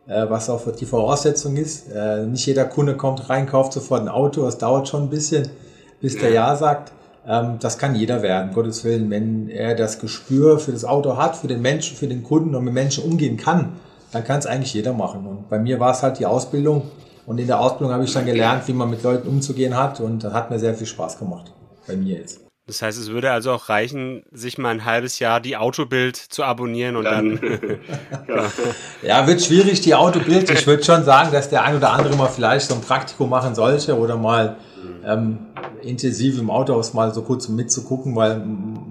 äh, 0.08 0.30
was 0.30 0.50
auch 0.50 0.62
die 0.72 0.86
Voraussetzung 0.86 1.58
ist. 1.58 1.92
Äh, 1.92 2.26
nicht 2.26 2.46
jeder 2.46 2.66
Kunde 2.66 2.96
kommt 2.96 3.30
rein, 3.30 3.46
kauft 3.46 3.74
sofort 3.74 4.02
ein 4.02 4.10
Auto, 4.10 4.44
das 4.44 4.58
dauert 4.58 4.88
schon 4.88 5.04
ein 5.04 5.10
bisschen, 5.10 5.50
bis 6.02 6.18
der 6.18 6.32
Ja 6.32 6.56
sagt. 6.56 6.92
Ähm, 7.28 7.58
das 7.60 7.78
kann 7.78 7.96
jeder 7.96 8.22
werden, 8.22 8.54
Gottes 8.54 8.84
Willen, 8.84 9.10
wenn 9.10 9.50
er 9.50 9.76
das 9.76 10.00
Gespür 10.00 10.60
für 10.60 10.72
das 10.72 10.86
Auto 10.86 11.18
hat, 11.18 11.36
für 11.36 11.48
den 11.48 11.62
Menschen, 11.62 11.98
für 11.98 12.08
den 12.08 12.24
Kunden 12.24 12.56
und 12.56 12.64
mit 12.64 12.74
Menschen 12.74 13.04
umgehen 13.04 13.38
kann, 13.38 13.74
dann 14.12 14.24
kann 14.24 14.40
es 14.40 14.46
eigentlich 14.46 14.74
jeder 14.74 14.94
machen. 14.94 15.28
Und 15.28 15.50
bei 15.50 15.60
mir 15.60 15.80
war 15.80 15.92
es 15.92 16.02
halt 16.02 16.20
die 16.20 16.26
Ausbildung. 16.26 16.84
Und 17.26 17.40
in 17.40 17.48
der 17.48 17.60
Ausbildung 17.60 17.94
habe 17.94 18.06
ich 18.06 18.14
dann 18.14 18.26
gelernt, 18.26 18.66
wie 18.70 18.74
man 18.74 18.90
mit 18.90 19.04
Leuten 19.04 19.28
umzugehen 19.28 19.76
hat. 19.76 20.00
Und 20.00 20.24
das 20.24 20.32
hat 20.32 20.50
mir 20.50 20.60
sehr 20.60 20.74
viel 20.76 20.88
Spaß 20.88 21.20
gemacht. 21.20 21.52
Bei 21.86 21.98
mir 21.98 22.16
jetzt. 22.20 22.47
Das 22.68 22.82
heißt, 22.82 23.00
es 23.00 23.10
würde 23.10 23.32
also 23.32 23.54
auch 23.54 23.70
reichen, 23.70 24.24
sich 24.34 24.58
mal 24.58 24.72
ein 24.72 24.84
halbes 24.84 25.20
Jahr 25.20 25.40
die 25.40 25.56
Autobild 25.56 26.18
zu 26.18 26.44
abonnieren 26.44 26.98
und 26.98 27.06
dann. 27.06 27.40
dann 27.40 27.80
ja, 29.02 29.26
wird 29.26 29.42
schwierig, 29.42 29.80
die 29.80 29.96
Autobild. 29.96 30.50
Ich 30.50 30.68
würde 30.68 30.84
schon 30.84 31.06
sagen, 31.06 31.32
dass 31.32 31.50
der 31.50 31.64
ein 31.64 31.78
oder 31.78 31.92
andere 31.94 32.18
mal 32.18 32.28
vielleicht 32.28 32.68
so 32.68 32.76
ein 32.76 32.82
Praktikum 32.82 33.30
machen 33.30 33.56
sollte 33.56 33.98
oder 33.98 34.18
mal 34.18 34.58
ähm, 35.06 35.40
intensiv 35.82 36.38
im 36.40 36.50
Autohaus 36.50 36.94
mal 36.94 37.14
so 37.14 37.22
kurz 37.22 37.48
mitzugucken, 37.48 38.18
weil 38.18 38.42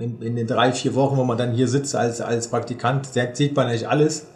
in, 0.00 0.23
in, 0.23 0.37
den 0.37 0.47
drei, 0.47 0.73
vier 0.73 0.95
Wochen, 0.95 1.18
wo 1.18 1.25
man 1.25 1.37
dann 1.37 1.52
hier 1.52 1.68
sitzt 1.68 1.95
als, 1.95 2.23
als 2.23 2.49
Praktikant, 2.49 3.09
sieht 3.35 3.54
man 3.54 3.71
nicht 3.71 3.87
alles. 3.87 4.26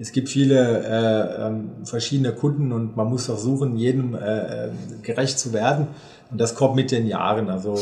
Es 0.00 0.12
gibt 0.12 0.28
viele 0.28 0.84
äh, 0.84 1.46
ähm, 1.46 1.70
verschiedene 1.84 2.32
Kunden 2.32 2.72
und 2.72 2.96
man 2.96 3.08
muss 3.08 3.26
versuchen, 3.26 3.76
jedem 3.76 4.14
äh, 4.14 4.68
gerecht 5.02 5.38
zu 5.38 5.52
werden. 5.52 5.88
Und 6.30 6.38
das 6.38 6.54
kommt 6.54 6.76
mit 6.76 6.90
den 6.90 7.06
Jahren. 7.06 7.48
Also 7.48 7.74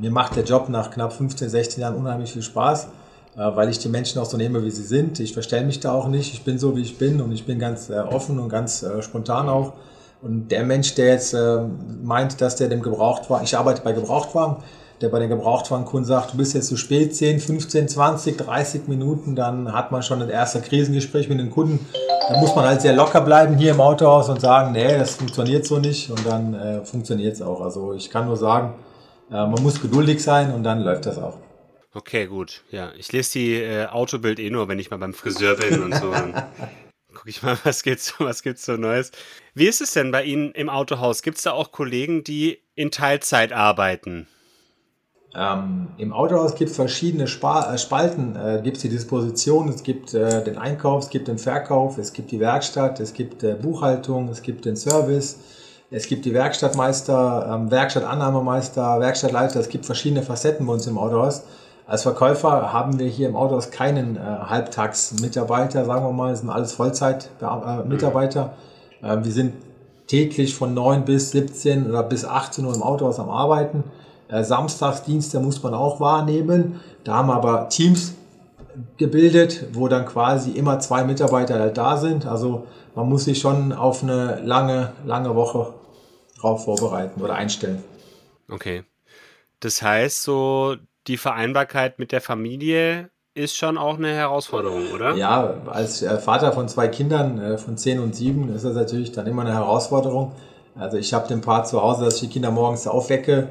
mir 0.00 0.10
macht 0.10 0.36
der 0.36 0.44
Job 0.44 0.68
nach 0.68 0.90
knapp 0.90 1.12
15, 1.12 1.48
16 1.48 1.80
Jahren 1.80 1.96
unheimlich 1.96 2.32
viel 2.32 2.42
Spaß, 2.42 2.84
äh, 3.36 3.38
weil 3.38 3.68
ich 3.68 3.78
die 3.78 3.88
Menschen 3.88 4.20
auch 4.20 4.26
so 4.26 4.36
nehme, 4.36 4.64
wie 4.64 4.70
sie 4.70 4.84
sind. 4.84 5.18
Ich 5.20 5.32
verstelle 5.32 5.66
mich 5.66 5.80
da 5.80 5.92
auch 5.92 6.08
nicht. 6.08 6.32
Ich 6.32 6.44
bin 6.44 6.58
so, 6.58 6.76
wie 6.76 6.82
ich 6.82 6.98
bin 6.98 7.20
und 7.20 7.32
ich 7.32 7.46
bin 7.46 7.58
ganz 7.58 7.90
äh, 7.90 7.98
offen 7.98 8.38
und 8.38 8.48
ganz 8.48 8.82
äh, 8.82 9.02
spontan 9.02 9.48
auch. 9.48 9.74
Und 10.22 10.48
der 10.48 10.64
Mensch, 10.64 10.94
der 10.96 11.06
jetzt 11.14 11.34
meint, 12.02 12.42
dass 12.42 12.54
der 12.56 12.68
dem 12.68 12.82
Gebrauchtwagen, 12.82 13.42
ich 13.42 13.56
arbeite 13.56 13.80
bei 13.80 13.92
Gebrauchtwagen, 13.92 14.56
der 15.00 15.08
bei 15.08 15.18
den 15.18 15.30
Gebrauchtwagenkunden 15.30 16.04
sagt, 16.06 16.32
du 16.32 16.36
bist 16.36 16.54
jetzt 16.54 16.68
zu 16.68 16.76
spät, 16.76 17.14
10, 17.14 17.40
15, 17.40 17.88
20, 17.88 18.36
30 18.36 18.88
Minuten, 18.88 19.34
dann 19.34 19.72
hat 19.72 19.92
man 19.92 20.02
schon 20.02 20.20
ein 20.20 20.28
erstes 20.28 20.62
Krisengespräch 20.62 21.28
mit 21.28 21.38
den 21.38 21.50
Kunden. 21.50 21.84
Da 22.28 22.38
muss 22.38 22.54
man 22.54 22.66
halt 22.66 22.82
sehr 22.82 22.94
locker 22.94 23.22
bleiben 23.22 23.56
hier 23.56 23.72
im 23.72 23.80
Autohaus 23.80 24.28
und 24.28 24.40
sagen, 24.40 24.72
nee, 24.72 24.98
das 24.98 25.14
funktioniert 25.14 25.66
so 25.66 25.78
nicht 25.78 26.10
und 26.10 26.24
dann 26.26 26.54
äh, 26.54 26.84
funktioniert 26.84 27.34
es 27.34 27.42
auch. 27.42 27.60
Also 27.60 27.94
ich 27.94 28.10
kann 28.10 28.26
nur 28.26 28.36
sagen, 28.36 28.74
äh, 29.30 29.34
man 29.34 29.62
muss 29.62 29.80
geduldig 29.80 30.22
sein 30.22 30.52
und 30.52 30.62
dann 30.62 30.82
läuft 30.82 31.06
das 31.06 31.18
auch. 31.18 31.38
Okay, 31.92 32.26
gut. 32.26 32.62
Ja, 32.70 32.92
ich 32.96 33.10
lese 33.10 33.32
die 33.32 33.54
äh, 33.54 33.86
Autobild 33.86 34.38
eh 34.38 34.50
nur, 34.50 34.68
wenn 34.68 34.78
ich 34.78 34.90
mal 34.90 34.98
beim 34.98 35.14
Friseur 35.14 35.56
bin 35.56 35.82
und 35.82 35.94
so. 35.94 36.12
gucke 37.20 37.28
ich 37.28 37.42
mal, 37.42 37.58
was 37.64 37.82
gibt's, 37.82 38.14
was 38.18 38.42
gibt's 38.42 38.64
so 38.64 38.76
Neues. 38.76 39.12
Wie 39.52 39.66
ist 39.66 39.80
es 39.80 39.92
denn 39.92 40.10
bei 40.10 40.24
Ihnen 40.24 40.52
im 40.52 40.70
Autohaus? 40.70 41.22
Gibt 41.22 41.36
es 41.36 41.42
da 41.42 41.52
auch 41.52 41.70
Kollegen, 41.70 42.24
die 42.24 42.62
in 42.74 42.90
Teilzeit 42.90 43.52
arbeiten? 43.52 44.26
Ähm, 45.34 45.88
Im 45.96 46.12
Autohaus 46.12 46.56
gibt 46.56 46.70
es 46.70 46.76
verschiedene 46.76 47.28
Spa 47.28 47.72
äh, 47.72 47.78
Spalten. 47.78 48.34
Äh, 48.34 48.60
gibt 48.62 48.78
es 48.78 48.82
die 48.82 48.88
Disposition, 48.88 49.68
es 49.68 49.82
gibt 49.84 50.12
äh, 50.12 50.42
den 50.42 50.58
Einkauf, 50.58 51.04
es 51.04 51.10
gibt 51.10 51.28
den 51.28 51.38
Verkauf, 51.38 51.98
es 51.98 52.12
gibt 52.12 52.32
die 52.32 52.40
Werkstatt, 52.40 52.98
es 52.98 53.14
gibt 53.14 53.44
äh, 53.44 53.54
Buchhaltung, 53.54 54.28
es 54.28 54.42
gibt 54.42 54.64
den 54.64 54.76
Service, 54.76 55.38
es 55.92 56.08
gibt 56.08 56.24
die 56.24 56.34
Werkstattmeister, 56.34 57.48
ähm, 57.54 57.70
Werkstattannahmemeister, 57.70 58.98
Werkstattleiter. 58.98 59.60
Es 59.60 59.68
gibt 59.68 59.86
verschiedene 59.86 60.22
Facetten 60.22 60.66
bei 60.66 60.72
uns 60.72 60.86
im 60.88 60.98
Autohaus. 60.98 61.44
Als 61.86 62.02
Verkäufer 62.02 62.72
haben 62.72 62.98
wir 62.98 63.06
hier 63.06 63.28
im 63.28 63.36
Autohaus 63.36 63.70
keinen 63.70 64.16
äh, 64.16 64.20
Halbtagsmitarbeiter, 64.20 65.84
sagen 65.84 66.04
wir 66.04 66.12
mal, 66.12 66.30
das 66.30 66.40
sind 66.40 66.50
alles 66.50 66.72
Vollzeitmitarbeiter. 66.72 68.54
Äh, 69.00 69.18
wir 69.22 69.32
sind 69.32 69.54
täglich 70.08 70.56
von 70.56 70.74
9 70.74 71.04
bis 71.04 71.30
17 71.30 71.88
oder 71.88 72.02
bis 72.02 72.24
18 72.24 72.64
Uhr 72.64 72.74
im 72.74 72.82
Autohaus 72.82 73.20
am 73.20 73.30
Arbeiten. 73.30 73.84
Äh, 74.30 74.44
Samstagsdienste 74.44 75.40
muss 75.40 75.62
man 75.62 75.74
auch 75.74 76.00
wahrnehmen. 76.00 76.80
Da 77.04 77.14
haben 77.14 77.28
wir 77.28 77.34
aber 77.34 77.68
Teams 77.68 78.14
gebildet, 78.96 79.66
wo 79.72 79.88
dann 79.88 80.06
quasi 80.06 80.52
immer 80.52 80.78
zwei 80.80 81.04
Mitarbeiter 81.04 81.58
halt 81.58 81.76
da 81.76 81.96
sind. 81.96 82.26
Also 82.26 82.66
man 82.94 83.08
muss 83.08 83.24
sich 83.24 83.38
schon 83.38 83.72
auf 83.72 84.02
eine 84.02 84.40
lange, 84.44 84.92
lange 85.04 85.34
Woche 85.34 85.74
drauf 86.38 86.64
vorbereiten 86.64 87.20
oder 87.20 87.34
einstellen. 87.34 87.82
Okay. 88.50 88.84
Das 89.60 89.82
heißt, 89.82 90.22
so 90.22 90.76
die 91.06 91.16
Vereinbarkeit 91.16 91.98
mit 91.98 92.12
der 92.12 92.20
Familie 92.20 93.10
ist 93.34 93.56
schon 93.56 93.78
auch 93.78 93.96
eine 93.96 94.12
Herausforderung, 94.12 94.90
oder? 94.92 95.14
Ja, 95.14 95.54
als 95.66 96.02
äh, 96.02 96.18
Vater 96.18 96.52
von 96.52 96.68
zwei 96.68 96.88
Kindern, 96.88 97.40
äh, 97.40 97.58
von 97.58 97.76
zehn 97.76 98.00
und 98.00 98.14
sieben, 98.14 98.52
ist 98.54 98.64
das 98.64 98.74
natürlich 98.74 99.12
dann 99.12 99.26
immer 99.26 99.42
eine 99.42 99.54
Herausforderung. 99.54 100.32
Also 100.74 100.96
ich 100.96 101.12
habe 101.14 101.28
den 101.28 101.40
Part 101.40 101.68
zu 101.68 101.80
Hause, 101.80 102.04
dass 102.04 102.16
ich 102.16 102.20
die 102.22 102.28
Kinder 102.28 102.50
morgens 102.50 102.86
aufwecke, 102.86 103.48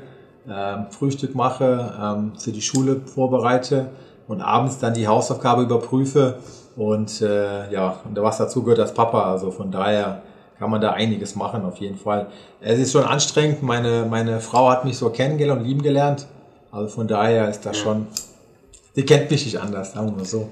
Frühstück 0.91 1.36
mache, 1.36 1.94
ähm, 2.01 2.34
für 2.38 2.51
die 2.51 2.62
Schule 2.62 3.01
vorbereite 3.06 3.88
und 4.27 4.41
abends 4.41 4.79
dann 4.79 4.94
die 4.94 5.08
Hausaufgabe 5.08 5.63
überprüfe 5.63 6.39
und 6.75 7.22
äh, 7.22 7.72
ja, 7.72 7.98
und 8.06 8.15
was 8.22 8.38
dazu 8.38 8.63
gehört 8.63 8.79
als 8.79 8.94
Papa. 8.94 9.32
Also 9.32 9.51
von 9.51 9.72
daher 9.72 10.22
kann 10.58 10.70
man 10.70 10.82
da 10.82 10.91
einiges 10.91 11.36
machen, 11.36 11.65
auf 11.65 11.77
jeden 11.77 11.98
Fall. 11.98 12.27
Es 12.62 12.79
ist 12.79 12.91
schon 12.91 13.03
anstrengend. 13.03 13.63
Meine, 13.63 14.06
meine 14.10 14.39
Frau 14.39 14.70
hat 14.70 14.86
mich 14.86 14.98
so 14.98 15.10
kennengelernt 15.10 15.62
und 15.62 15.68
lieben 15.68 15.82
gelernt. 15.82 16.27
Also 16.72 16.89
von 16.89 17.08
daher 17.08 17.50
ist 17.50 17.65
das 17.65 17.77
schon, 17.77 18.08
sie 18.94 19.03
kennt 19.03 19.32
mich 19.32 19.46
nicht 19.46 19.60
anders, 19.60 19.94
sagen 19.94 20.13
wir 20.18 20.25
so. 20.25 20.50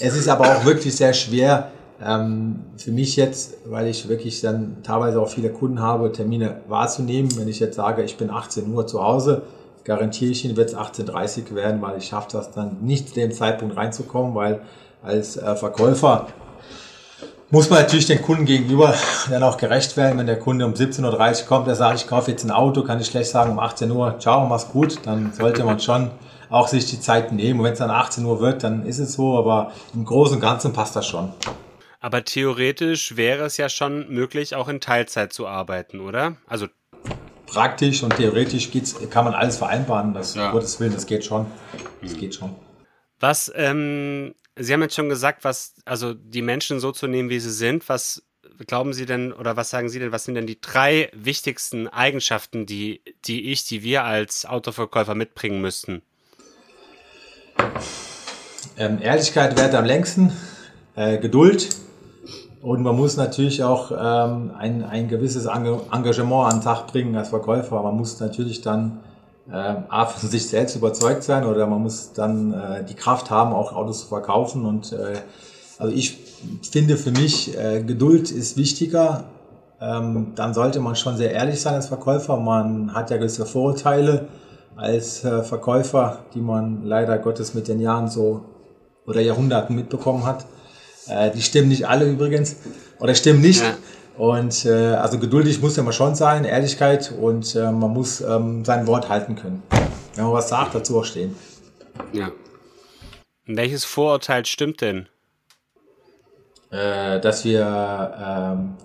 Es 0.00 0.16
ist 0.16 0.28
aber 0.28 0.44
auch 0.46 0.64
wirklich 0.64 0.96
sehr 0.96 1.12
schwer, 1.12 1.70
ähm, 2.04 2.64
für 2.76 2.92
mich 2.92 3.16
jetzt, 3.16 3.56
weil 3.66 3.86
ich 3.86 4.08
wirklich 4.08 4.40
dann 4.40 4.78
teilweise 4.82 5.20
auch 5.20 5.28
viele 5.28 5.50
Kunden 5.50 5.80
habe, 5.80 6.12
Termine 6.12 6.62
wahrzunehmen. 6.68 7.30
Wenn 7.36 7.48
ich 7.48 7.60
jetzt 7.60 7.76
sage, 7.76 8.02
ich 8.02 8.16
bin 8.16 8.30
18 8.30 8.72
Uhr 8.72 8.86
zu 8.86 9.02
Hause, 9.02 9.42
garantiere 9.84 10.32
ich 10.32 10.44
Ihnen, 10.44 10.56
wird 10.56 10.70
es 10.70 10.76
18.30 10.76 11.50
Uhr 11.50 11.56
werden, 11.56 11.82
weil 11.82 11.98
ich 11.98 12.06
schaffe 12.06 12.28
das 12.32 12.52
dann 12.52 12.78
nicht 12.82 13.08
zu 13.08 13.14
dem 13.14 13.32
Zeitpunkt 13.32 13.76
reinzukommen, 13.76 14.34
weil 14.34 14.60
als 15.02 15.36
äh, 15.36 15.56
Verkäufer 15.56 16.28
muss 17.50 17.68
man 17.68 17.80
natürlich 17.80 18.06
den 18.06 18.22
Kunden 18.22 18.44
gegenüber 18.44 18.94
dann 19.28 19.42
auch 19.42 19.56
gerecht 19.56 19.96
werden. 19.96 20.18
Wenn 20.18 20.26
der 20.26 20.38
Kunde 20.38 20.64
um 20.64 20.72
17.30 20.72 21.42
Uhr 21.42 21.48
kommt, 21.48 21.66
der 21.66 21.74
sagt, 21.74 22.00
ich 22.00 22.06
kaufe 22.06 22.30
jetzt 22.30 22.44
ein 22.44 22.50
Auto, 22.50 22.82
kann 22.82 23.00
ich 23.00 23.08
schlecht 23.08 23.30
sagen 23.30 23.50
um 23.50 23.58
18 23.58 23.90
Uhr, 23.90 24.18
ciao, 24.20 24.46
mach's 24.46 24.68
gut, 24.68 25.00
dann 25.04 25.32
sollte 25.32 25.64
man 25.64 25.80
schon 25.80 26.10
auch 26.48 26.68
sich 26.68 26.86
die 26.86 27.00
Zeit 27.00 27.32
nehmen. 27.32 27.60
Und 27.60 27.66
wenn 27.66 27.72
es 27.72 27.78
dann 27.78 27.90
18 27.90 28.24
Uhr 28.24 28.40
wird, 28.40 28.62
dann 28.62 28.86
ist 28.86 28.98
es 28.98 29.14
so, 29.14 29.36
aber 29.36 29.72
im 29.94 30.04
Großen 30.04 30.36
und 30.36 30.40
Ganzen 30.40 30.72
passt 30.72 30.94
das 30.94 31.06
schon. 31.06 31.32
Aber 32.00 32.24
theoretisch 32.24 33.16
wäre 33.16 33.44
es 33.44 33.58
ja 33.58 33.68
schon 33.68 34.08
möglich, 34.08 34.54
auch 34.54 34.68
in 34.68 34.80
Teilzeit 34.80 35.34
zu 35.34 35.46
arbeiten, 35.46 36.00
oder? 36.00 36.36
Also 36.46 36.66
praktisch 37.46 38.02
und 38.02 38.16
theoretisch 38.16 38.70
geht's, 38.70 38.96
kann 39.10 39.26
man 39.26 39.34
alles 39.34 39.58
vereinbaren. 39.58 40.14
Das, 40.14 40.34
ja. 40.34 40.50
Gottes 40.50 40.80
Willen, 40.80 40.94
das 40.94 41.06
geht 41.06 41.24
schon. 41.24 41.46
Das 42.00 42.16
geht 42.16 42.34
schon. 42.34 42.56
Was, 43.18 43.52
ähm, 43.54 44.34
Sie 44.56 44.72
haben 44.72 44.82
jetzt 44.82 44.94
schon 44.94 45.08
gesagt, 45.08 45.44
was, 45.44 45.74
also 45.84 46.14
die 46.14 46.42
Menschen 46.42 46.80
so 46.80 46.90
zu 46.90 47.06
nehmen, 47.06 47.28
wie 47.30 47.40
sie 47.40 47.52
sind, 47.52 47.88
was 47.88 48.22
glauben 48.66 48.92
Sie 48.92 49.06
denn 49.06 49.32
oder 49.32 49.56
was 49.56 49.70
sagen 49.70 49.88
Sie 49.88 49.98
denn, 49.98 50.12
was 50.12 50.24
sind 50.24 50.34
denn 50.34 50.46
die 50.46 50.60
drei 50.60 51.10
wichtigsten 51.14 51.86
Eigenschaften, 51.88 52.66
die, 52.66 53.02
die 53.24 53.52
ich, 53.52 53.64
die 53.64 53.82
wir 53.82 54.04
als 54.04 54.46
Autoverkäufer 54.46 55.14
mitbringen 55.14 55.60
müssten? 55.60 56.02
Ähm, 58.76 59.00
Ehrlichkeit 59.00 59.56
wert 59.58 59.74
am 59.74 59.84
längsten, 59.84 60.32
äh, 60.94 61.18
Geduld 61.18 61.68
und 62.62 62.82
man 62.82 62.94
muss 62.94 63.16
natürlich 63.16 63.64
auch 63.64 63.90
ähm, 63.90 64.52
ein, 64.58 64.84
ein 64.84 65.08
gewisses 65.08 65.46
Engagement 65.46 66.46
an 66.46 66.56
den 66.56 66.62
Tag 66.62 66.88
bringen 66.88 67.16
als 67.16 67.30
Verkäufer. 67.30 67.82
Man 67.82 67.96
muss 67.96 68.20
natürlich 68.20 68.60
dann 68.60 69.00
äh, 69.50 69.74
von 70.06 70.28
sich 70.28 70.46
selbst 70.46 70.76
überzeugt 70.76 71.22
sein 71.22 71.44
oder 71.44 71.66
man 71.66 71.82
muss 71.82 72.12
dann 72.12 72.52
äh, 72.52 72.84
die 72.84 72.94
Kraft 72.94 73.30
haben, 73.30 73.54
auch 73.54 73.72
Autos 73.72 74.00
zu 74.02 74.06
verkaufen. 74.08 74.66
Und 74.66 74.92
äh, 74.92 75.16
also 75.78 75.94
ich 75.94 76.18
finde 76.70 76.98
für 76.98 77.12
mich, 77.12 77.56
äh, 77.56 77.82
Geduld 77.82 78.30
ist 78.30 78.58
wichtiger. 78.58 79.24
Ähm, 79.80 80.32
dann 80.34 80.52
sollte 80.52 80.80
man 80.80 80.96
schon 80.96 81.16
sehr 81.16 81.32
ehrlich 81.32 81.62
sein 81.62 81.74
als 81.74 81.86
Verkäufer. 81.86 82.36
Man 82.36 82.92
hat 82.94 83.10
ja 83.10 83.16
gewisse 83.16 83.46
Vorurteile 83.46 84.28
als 84.76 85.24
äh, 85.24 85.42
Verkäufer, 85.42 86.18
die 86.34 86.40
man 86.40 86.84
leider 86.84 87.16
Gottes 87.18 87.54
mit 87.54 87.68
den 87.68 87.80
Jahren 87.80 88.08
so 88.08 88.42
oder 89.06 89.22
Jahrhunderten 89.22 89.74
mitbekommen 89.74 90.26
hat. 90.26 90.44
Äh, 91.08 91.30
die 91.30 91.42
stimmen 91.42 91.68
nicht 91.68 91.86
alle 91.88 92.06
übrigens 92.06 92.56
oder 92.98 93.14
stimmen 93.14 93.40
nicht. 93.40 93.62
Ja. 93.62 93.76
Und 94.16 94.66
äh, 94.66 94.94
also 94.94 95.18
geduldig 95.18 95.60
muss 95.62 95.76
man 95.76 95.92
schon 95.92 96.14
sein, 96.14 96.44
Ehrlichkeit 96.44 97.12
und 97.18 97.54
äh, 97.54 97.70
man 97.70 97.90
muss 97.90 98.20
ähm, 98.20 98.64
sein 98.64 98.86
Wort 98.86 99.08
halten 99.08 99.34
können. 99.34 99.62
Wenn 100.14 100.24
man 100.24 100.34
was 100.34 100.48
sagt, 100.48 100.74
dazu 100.74 100.98
auch 100.98 101.04
stehen. 101.04 101.34
Ja. 102.12 102.30
Und 103.46 103.56
welches 103.56 103.84
Vorurteil 103.84 104.44
stimmt 104.44 104.80
denn? 104.80 105.08
Äh, 106.70 107.18
dass 107.20 107.44
wir 107.44 108.14
ähm, 108.22 108.76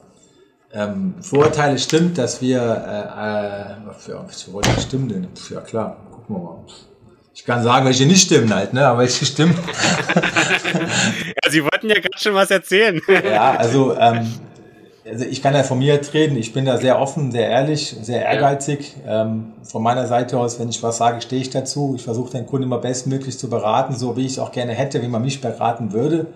ähm, 0.72 1.16
Vorurteile 1.22 1.78
stimmt, 1.78 2.18
dass 2.18 2.42
wir 2.42 2.60
äh, 2.62 3.90
äh, 3.90 3.94
für, 3.94 4.26
für 4.28 4.54
wollte 4.54 4.82
stimmen 4.82 5.10
denn? 5.10 5.28
Ja 5.50 5.62
klar, 5.62 5.98
gucken 6.12 6.36
wir 6.36 6.40
mal. 6.42 6.66
Ich 7.36 7.44
kann 7.44 7.62
sagen, 7.62 7.86
welche 7.86 8.06
nicht 8.06 8.26
stimmen 8.26 8.54
halt, 8.56 8.74
ne? 8.74 8.88
Aber 8.88 9.00
welche 9.00 9.26
stimmen. 9.26 9.54
ja, 10.74 11.52
Sie 11.52 11.62
wollten 11.64 11.90
ja 11.90 11.96
gerade 11.96 12.18
schon 12.18 12.34
was 12.34 12.50
erzählen. 12.50 13.02
ja, 13.10 13.56
also 13.56 13.94
ähm, 14.00 14.26
Also 15.08 15.26
ich 15.26 15.42
kann 15.42 15.54
ja 15.54 15.64
von 15.64 15.78
mir 15.78 16.00
reden, 16.14 16.38
ich 16.38 16.54
bin 16.54 16.64
da 16.64 16.78
sehr 16.78 16.98
offen, 17.00 17.32
sehr 17.34 17.50
ehrlich, 17.50 17.96
sehr 18.02 18.24
ehrgeizig. 18.24 18.96
Ähm, 19.06 19.52
von 19.64 19.84
meiner 19.84 20.08
Seite 20.08 20.40
aus, 20.40 20.60
wenn 20.60 20.70
ich 20.70 20.82
was 20.82 20.98
sage, 20.98 21.22
stehe 21.22 21.42
ich 21.42 21.50
dazu. 21.50 21.94
Ich 21.98 22.04
versuche 22.04 22.32
den 22.32 22.46
Kunden 22.48 22.68
immer 22.68 22.80
bestmöglich 22.80 23.38
zu 23.38 23.50
beraten, 23.50 23.96
so 23.96 24.16
wie 24.16 24.26
ich 24.26 24.34
es 24.34 24.40
auch 24.40 24.54
gerne 24.54 24.72
hätte, 24.72 25.02
wie 25.02 25.10
man 25.10 25.22
mich 25.22 25.42
beraten 25.42 25.92
würde. 25.92 26.28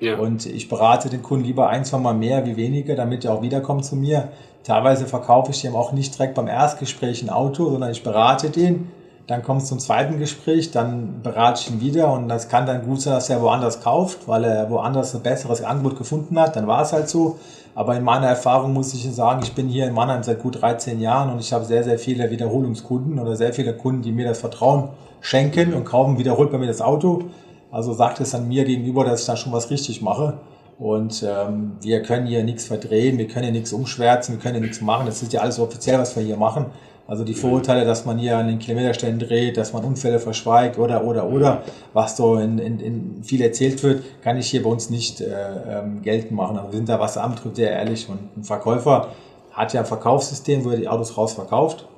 Ja. 0.00 0.18
Und 0.18 0.44
ich 0.44 0.68
berate 0.68 1.08
den 1.08 1.22
Kunden 1.22 1.44
lieber 1.44 1.68
ein, 1.68 1.84
zwei 1.84 1.98
Mal 1.98 2.14
mehr 2.14 2.44
wie 2.46 2.56
weniger, 2.56 2.96
damit 2.96 3.24
er 3.24 3.32
auch 3.32 3.42
wiederkommt 3.42 3.84
zu 3.84 3.94
mir. 3.94 4.28
Teilweise 4.64 5.06
verkaufe 5.06 5.52
ich 5.52 5.62
dem 5.62 5.76
auch 5.76 5.92
nicht 5.92 6.18
direkt 6.18 6.34
beim 6.34 6.48
Erstgespräch 6.48 7.22
ein 7.22 7.30
Auto, 7.30 7.70
sondern 7.70 7.92
ich 7.92 8.02
berate 8.02 8.50
den. 8.50 8.90
Dann 9.28 9.42
kommt 9.42 9.60
es 9.60 9.68
zum 9.68 9.78
zweiten 9.78 10.18
Gespräch, 10.18 10.70
dann 10.70 11.20
berate 11.22 11.60
ich 11.60 11.70
ihn 11.70 11.82
wieder 11.82 12.10
und 12.14 12.30
das 12.30 12.48
kann 12.48 12.64
dann 12.64 12.82
gut 12.82 13.02
sein, 13.02 13.12
dass 13.12 13.28
er 13.28 13.42
woanders 13.42 13.82
kauft, 13.82 14.26
weil 14.26 14.42
er 14.42 14.70
woanders 14.70 15.14
ein 15.14 15.20
besseres 15.20 15.62
Angebot 15.62 15.98
gefunden 15.98 16.40
hat. 16.40 16.56
Dann 16.56 16.66
war 16.66 16.80
es 16.80 16.94
halt 16.94 17.10
so. 17.10 17.38
Aber 17.74 17.94
in 17.94 18.04
meiner 18.04 18.26
Erfahrung 18.26 18.72
muss 18.72 18.94
ich 18.94 19.04
sagen, 19.14 19.42
ich 19.42 19.54
bin 19.54 19.68
hier 19.68 19.86
in 19.86 19.92
Mannheim 19.92 20.22
seit 20.22 20.40
gut 20.40 20.62
13 20.62 20.98
Jahren 20.98 21.30
und 21.30 21.40
ich 21.40 21.52
habe 21.52 21.66
sehr, 21.66 21.84
sehr 21.84 21.98
viele 21.98 22.30
Wiederholungskunden 22.30 23.18
oder 23.18 23.36
sehr 23.36 23.52
viele 23.52 23.74
Kunden, 23.74 24.00
die 24.00 24.12
mir 24.12 24.26
das 24.26 24.38
Vertrauen 24.38 24.88
schenken 25.20 25.74
und 25.74 25.84
kaufen 25.84 26.18
wiederholt 26.18 26.50
bei 26.50 26.56
mir 26.56 26.66
das 26.66 26.80
Auto. 26.80 27.24
Also 27.70 27.92
sagt 27.92 28.20
es 28.20 28.30
dann 28.30 28.48
mir 28.48 28.64
gegenüber, 28.64 29.04
dass 29.04 29.20
ich 29.20 29.26
da 29.26 29.36
schon 29.36 29.52
was 29.52 29.68
richtig 29.68 30.00
mache. 30.00 30.38
Und 30.78 31.22
ähm, 31.28 31.72
wir 31.82 32.02
können 32.02 32.26
hier 32.26 32.44
nichts 32.44 32.64
verdrehen, 32.64 33.18
wir 33.18 33.28
können 33.28 33.44
hier 33.44 33.52
nichts 33.52 33.74
umschwärzen, 33.74 34.36
wir 34.36 34.40
können 34.40 34.54
hier 34.54 34.62
nichts 34.62 34.80
machen. 34.80 35.04
Das 35.04 35.22
ist 35.22 35.34
ja 35.34 35.42
alles 35.42 35.58
offiziell, 35.58 35.98
was 35.98 36.16
wir 36.16 36.22
hier 36.22 36.38
machen. 36.38 36.66
Also 37.08 37.24
die 37.24 37.32
Vorurteile, 37.32 37.86
dass 37.86 38.04
man 38.04 38.18
hier 38.18 38.36
an 38.36 38.48
den 38.48 38.58
Kilometerstellen 38.58 39.18
dreht, 39.18 39.56
dass 39.56 39.72
man 39.72 39.82
Unfälle 39.82 40.20
verschweigt 40.20 40.78
oder 40.78 41.04
oder 41.04 41.26
oder, 41.26 41.62
was 41.94 42.18
so 42.18 42.36
in, 42.36 42.58
in, 42.58 42.80
in 42.80 43.24
viel 43.24 43.40
erzählt 43.40 43.82
wird, 43.82 44.02
kann 44.22 44.36
ich 44.36 44.50
hier 44.50 44.62
bei 44.62 44.68
uns 44.68 44.90
nicht 44.90 45.22
äh, 45.22 45.30
ähm, 45.70 46.02
geltend 46.02 46.32
machen. 46.32 46.58
Aber 46.58 46.70
wir 46.70 46.76
sind 46.76 46.90
da, 46.90 47.00
was 47.00 47.16
Amt 47.16 47.38
trifft, 47.38 47.56
sehr 47.56 47.70
ehrlich. 47.70 48.10
Und 48.10 48.36
ein 48.36 48.44
Verkäufer 48.44 49.08
hat 49.52 49.72
ja 49.72 49.80
ein 49.80 49.86
Verkaufssystem, 49.86 50.66
wo 50.66 50.70
er 50.70 50.76
die 50.76 50.86
Autos 50.86 51.16
rausverkauft. 51.16 51.88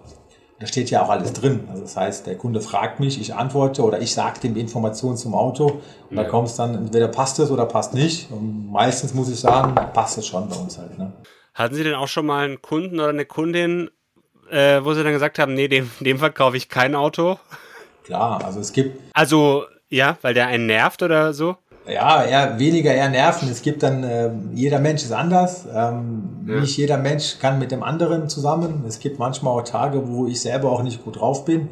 Da 0.61 0.69
steht 0.69 0.91
ja 0.91 1.03
auch 1.03 1.09
alles 1.09 1.33
drin. 1.33 1.65
Also 1.69 1.83
das 1.83 1.97
heißt, 1.97 2.29
der 2.29 2.37
Kunde 2.37 2.61
fragt 2.61 3.01
mich, 3.01 3.21
ich 3.21 3.35
antworte 3.35 3.83
oder 3.83 4.01
ich 4.01 4.15
sage 4.15 4.39
dem 4.39 4.55
die 4.55 4.61
Informationen 4.61 5.17
zum 5.17 5.35
Auto 5.35 5.81
und 6.09 6.17
ja. 6.17 6.23
da 6.23 6.29
kommt 6.29 6.47
es 6.47 6.55
dann, 6.55 6.77
entweder 6.77 7.09
passt 7.09 7.41
es 7.41 7.51
oder 7.51 7.67
passt 7.67 7.95
nicht. 7.95 8.31
Und 8.31 8.71
meistens 8.71 9.13
muss 9.13 9.29
ich 9.29 9.41
sagen, 9.41 9.75
passt 9.93 10.19
es 10.19 10.27
schon 10.29 10.49
bei 10.49 10.55
uns 10.55 10.79
halt. 10.79 10.97
Ne? 10.97 11.13
Hatten 11.55 11.75
Sie 11.75 11.83
denn 11.83 11.95
auch 11.95 12.07
schon 12.07 12.27
mal 12.27 12.45
einen 12.45 12.63
Kunden 12.63 13.01
oder 13.01 13.09
eine 13.09 13.25
Kundin, 13.25 13.91
äh, 14.51 14.85
wo 14.85 14.95
Sie 14.95 15.03
dann 15.03 15.13
gesagt 15.13 15.39
haben, 15.39 15.55
nee, 15.55 15.69
dem, 15.69 15.91
dem 16.01 16.19
verkaufe 16.19 16.57
ich 16.57 16.69
kein 16.69 16.95
Auto? 16.95 17.39
Klar, 18.05 18.45
also 18.45 18.61
es 18.61 18.73
gibt. 18.73 18.99
Also, 19.13 19.65
ja, 19.89 20.19
weil 20.23 20.35
der 20.35 20.47
einen 20.47 20.67
nervt 20.67 21.03
oder 21.03 21.33
so? 21.33 21.57
ja, 21.91 22.25
eher 22.25 22.59
weniger 22.59 22.93
eher 22.93 23.09
nerven. 23.09 23.51
Es 23.51 23.63
gibt 23.63 23.83
dann, 23.83 24.05
äh, 24.05 24.31
jeder 24.55 24.79
Mensch 24.79 25.03
ist 25.03 25.13
anders. 25.13 25.67
Ähm, 25.67 26.47
ja. 26.47 26.61
Nicht 26.61 26.77
jeder 26.77 26.97
Mensch 26.97 27.39
kann 27.41 27.59
mit 27.59 27.73
dem 27.73 27.83
anderen 27.83 28.29
zusammen. 28.29 28.85
Es 28.87 29.01
gibt 29.01 29.19
manchmal 29.19 29.59
auch 29.59 29.65
Tage, 29.65 30.09
wo 30.09 30.27
ich 30.27 30.41
selber 30.41 30.71
auch 30.71 30.83
nicht 30.83 31.05
gut 31.05 31.21
drauf 31.21 31.45
bin. 31.45 31.69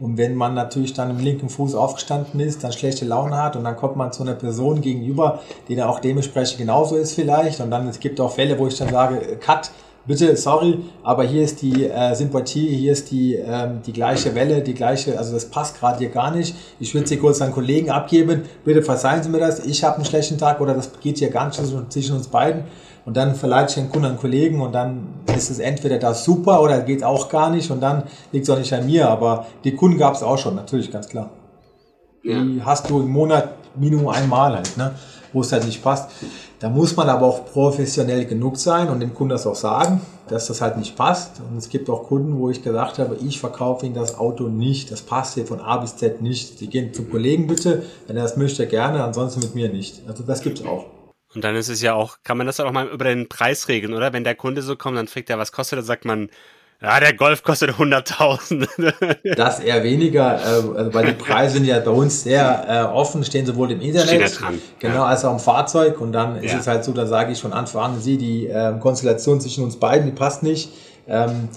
Und 0.00 0.16
wenn 0.16 0.34
man 0.34 0.54
natürlich 0.54 0.94
dann 0.94 1.10
im 1.10 1.18
linken 1.20 1.48
Fuß 1.48 1.74
aufgestanden 1.74 2.40
ist, 2.40 2.64
dann 2.64 2.72
schlechte 2.72 3.04
Laune 3.04 3.36
hat 3.36 3.54
und 3.54 3.62
dann 3.62 3.76
kommt 3.76 3.94
man 3.94 4.10
zu 4.10 4.24
einer 4.24 4.34
Person 4.34 4.80
gegenüber, 4.80 5.40
die 5.68 5.76
dann 5.76 5.88
auch 5.88 6.00
dementsprechend 6.00 6.58
genauso 6.58 6.96
ist 6.96 7.12
vielleicht. 7.12 7.60
Und 7.60 7.70
dann, 7.70 7.86
es 7.86 8.00
gibt 8.00 8.20
auch 8.20 8.32
Fälle, 8.32 8.58
wo 8.58 8.66
ich 8.66 8.76
dann 8.76 8.88
sage, 8.88 9.38
Cut, 9.38 9.70
bitte, 10.06 10.36
sorry, 10.36 10.78
aber 11.02 11.24
hier 11.24 11.42
ist 11.42 11.62
die 11.62 11.88
äh, 11.88 12.14
Sympathie, 12.14 12.68
hier 12.68 12.92
ist 12.92 13.10
die, 13.10 13.34
ähm, 13.34 13.80
die 13.86 13.92
gleiche 13.92 14.34
Welle, 14.34 14.62
die 14.62 14.74
gleiche, 14.74 15.18
also 15.18 15.32
das 15.32 15.46
passt 15.46 15.78
gerade 15.78 15.98
hier 15.98 16.10
gar 16.10 16.30
nicht. 16.30 16.54
Ich 16.80 16.94
würde 16.94 17.06
sie 17.06 17.16
kurz 17.16 17.40
an 17.40 17.52
Kollegen 17.52 17.90
abgeben, 17.90 18.42
bitte 18.64 18.82
verzeihen 18.82 19.22
Sie 19.22 19.28
mir 19.28 19.38
das, 19.38 19.64
ich 19.64 19.84
habe 19.84 19.96
einen 19.96 20.04
schlechten 20.04 20.38
Tag 20.38 20.60
oder 20.60 20.74
das 20.74 20.90
geht 21.00 21.18
hier 21.18 21.30
gar 21.30 21.46
nicht 21.46 21.60
zwischen 21.90 22.16
uns 22.16 22.28
beiden. 22.28 22.64
Und 23.04 23.16
dann 23.16 23.34
verleite 23.34 23.70
ich 23.70 23.74
den 23.74 23.90
Kunden 23.90 24.06
an 24.06 24.16
Kollegen 24.16 24.60
und 24.60 24.72
dann 24.72 25.08
ist 25.36 25.50
es 25.50 25.58
entweder 25.58 25.98
das 25.98 26.24
super 26.24 26.62
oder 26.62 26.80
geht 26.82 27.02
auch 27.02 27.28
gar 27.28 27.50
nicht 27.50 27.70
und 27.70 27.80
dann 27.80 28.04
liegt 28.30 28.44
es 28.44 28.50
auch 28.50 28.58
nicht 28.58 28.72
an 28.72 28.86
mir. 28.86 29.08
Aber 29.08 29.46
die 29.64 29.74
Kunden 29.74 29.98
gab 29.98 30.14
es 30.14 30.22
auch 30.22 30.38
schon, 30.38 30.54
natürlich, 30.54 30.90
ganz 30.90 31.08
klar. 31.08 31.30
Ja. 32.22 32.42
Die 32.42 32.62
hast 32.62 32.88
du 32.88 33.00
im 33.00 33.10
Monat 33.10 33.54
Minimum 33.74 34.08
einmal 34.08 34.54
halt, 34.54 34.76
ne? 34.76 34.94
wo 35.32 35.40
es 35.40 35.52
halt 35.52 35.64
nicht 35.64 35.82
passt. 35.82 36.10
Da 36.60 36.68
muss 36.68 36.94
man 36.96 37.08
aber 37.08 37.26
auch 37.26 37.46
professionell 37.46 38.26
genug 38.26 38.56
sein 38.56 38.88
und 38.88 39.00
dem 39.00 39.14
Kunden 39.14 39.30
das 39.30 39.46
auch 39.46 39.54
sagen, 39.54 40.00
dass 40.28 40.46
das 40.46 40.60
halt 40.60 40.76
nicht 40.76 40.94
passt. 40.96 41.40
Und 41.40 41.56
es 41.56 41.68
gibt 41.68 41.88
auch 41.90 42.04
Kunden, 42.04 42.38
wo 42.38 42.50
ich 42.50 42.62
gesagt 42.62 42.98
habe, 42.98 43.16
ich 43.16 43.40
verkaufe 43.40 43.86
Ihnen 43.86 43.94
das 43.94 44.18
Auto 44.18 44.48
nicht. 44.48 44.90
Das 44.90 45.02
passt 45.02 45.34
hier 45.34 45.46
von 45.46 45.60
A 45.60 45.78
bis 45.78 45.96
Z 45.96 46.22
nicht. 46.22 46.58
Sie 46.58 46.68
gehen 46.68 46.92
zum 46.92 47.10
Kollegen 47.10 47.46
bitte, 47.46 47.82
wenn 48.06 48.16
er 48.16 48.22
das 48.22 48.36
möchte, 48.36 48.66
gerne, 48.66 49.02
ansonsten 49.02 49.40
mit 49.40 49.54
mir 49.54 49.70
nicht. 49.70 50.02
Also 50.06 50.22
das 50.22 50.42
gibt's 50.42 50.64
auch. 50.64 50.86
Und 51.34 51.42
dann 51.42 51.56
ist 51.56 51.68
es 51.68 51.80
ja 51.80 51.94
auch, 51.94 52.18
kann 52.24 52.36
man 52.36 52.46
das 52.46 52.60
auch 52.60 52.70
mal 52.72 52.88
über 52.88 53.04
den 53.04 53.28
Preis 53.28 53.68
regeln, 53.68 53.94
oder? 53.94 54.12
Wenn 54.12 54.24
der 54.24 54.34
Kunde 54.34 54.60
so 54.62 54.76
kommt, 54.76 54.98
dann 54.98 55.08
fragt 55.08 55.30
er, 55.30 55.38
was 55.38 55.50
kostet, 55.50 55.78
dann 55.78 55.86
sagt 55.86 56.04
man, 56.04 56.28
ja, 56.82 57.00
der 57.00 57.14
Golf 57.14 57.42
kostet 57.42 57.70
100.000. 57.70 59.34
das 59.36 59.60
eher 59.60 59.84
weniger, 59.84 60.36
äh, 60.36 60.78
also 60.78 60.94
weil 60.94 61.06
die 61.06 61.12
Preise 61.12 61.54
sind 61.54 61.66
ja 61.66 61.78
bei 61.78 61.90
uns 61.90 62.24
sehr 62.24 62.64
äh, 62.68 62.94
offen, 62.94 63.24
stehen 63.24 63.46
sowohl 63.46 63.70
im 63.70 63.80
Internet, 63.80 64.38
genau, 64.78 64.94
ja. 64.94 65.04
als 65.04 65.24
auch 65.24 65.32
im 65.32 65.38
Fahrzeug. 65.38 66.00
Und 66.00 66.12
dann 66.12 66.36
ist 66.42 66.52
ja. 66.52 66.58
es 66.58 66.66
halt 66.66 66.84
so, 66.84 66.92
da 66.92 67.06
sage 67.06 67.32
ich 67.32 67.40
von 67.40 67.52
Anfang 67.52 67.82
an, 67.82 68.00
Sie, 68.00 68.18
die 68.18 68.48
äh, 68.48 68.74
Konstellation 68.80 69.40
zwischen 69.40 69.64
uns 69.64 69.76
beiden, 69.76 70.06
die 70.06 70.12
passt 70.12 70.42
nicht. 70.42 70.70
Ähm, 71.06 71.48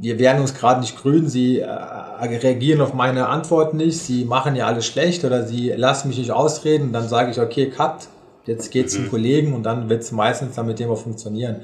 wir 0.00 0.18
werden 0.18 0.40
uns 0.40 0.54
gerade 0.54 0.80
nicht 0.80 0.96
grün, 0.96 1.28
Sie 1.28 1.60
äh, 1.60 1.68
reagieren 1.68 2.80
auf 2.80 2.92
meine 2.92 3.28
Antworten 3.28 3.76
nicht, 3.76 3.98
Sie 3.98 4.24
machen 4.24 4.56
ja 4.56 4.66
alles 4.66 4.86
schlecht 4.86 5.24
oder 5.24 5.44
Sie 5.44 5.70
lassen 5.70 6.08
mich 6.08 6.18
nicht 6.18 6.32
ausreden. 6.32 6.92
Dann 6.92 7.08
sage 7.08 7.30
ich, 7.30 7.40
okay, 7.40 7.70
cut, 7.70 8.08
jetzt 8.46 8.70
geht's 8.70 8.94
mhm. 8.94 9.02
zum 9.02 9.10
Kollegen 9.10 9.54
und 9.54 9.62
dann 9.62 9.88
wird 9.88 10.02
es 10.02 10.12
meistens 10.12 10.56
dann 10.56 10.66
mit 10.66 10.78
dem 10.78 10.90
auch 10.90 11.00
funktionieren. 11.00 11.60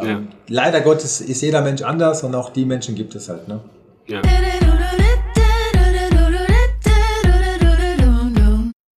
Ähm, 0.00 0.08
ja. 0.08 0.22
Leider 0.48 0.80
Gottes 0.80 1.20
ist 1.20 1.40
jeder 1.40 1.62
Mensch 1.62 1.82
anders 1.82 2.22
und 2.22 2.34
auch 2.34 2.50
die 2.50 2.64
Menschen 2.64 2.94
gibt 2.94 3.14
es 3.14 3.28
halt. 3.28 3.48
Ne? 3.48 3.60
Ja. 4.06 4.22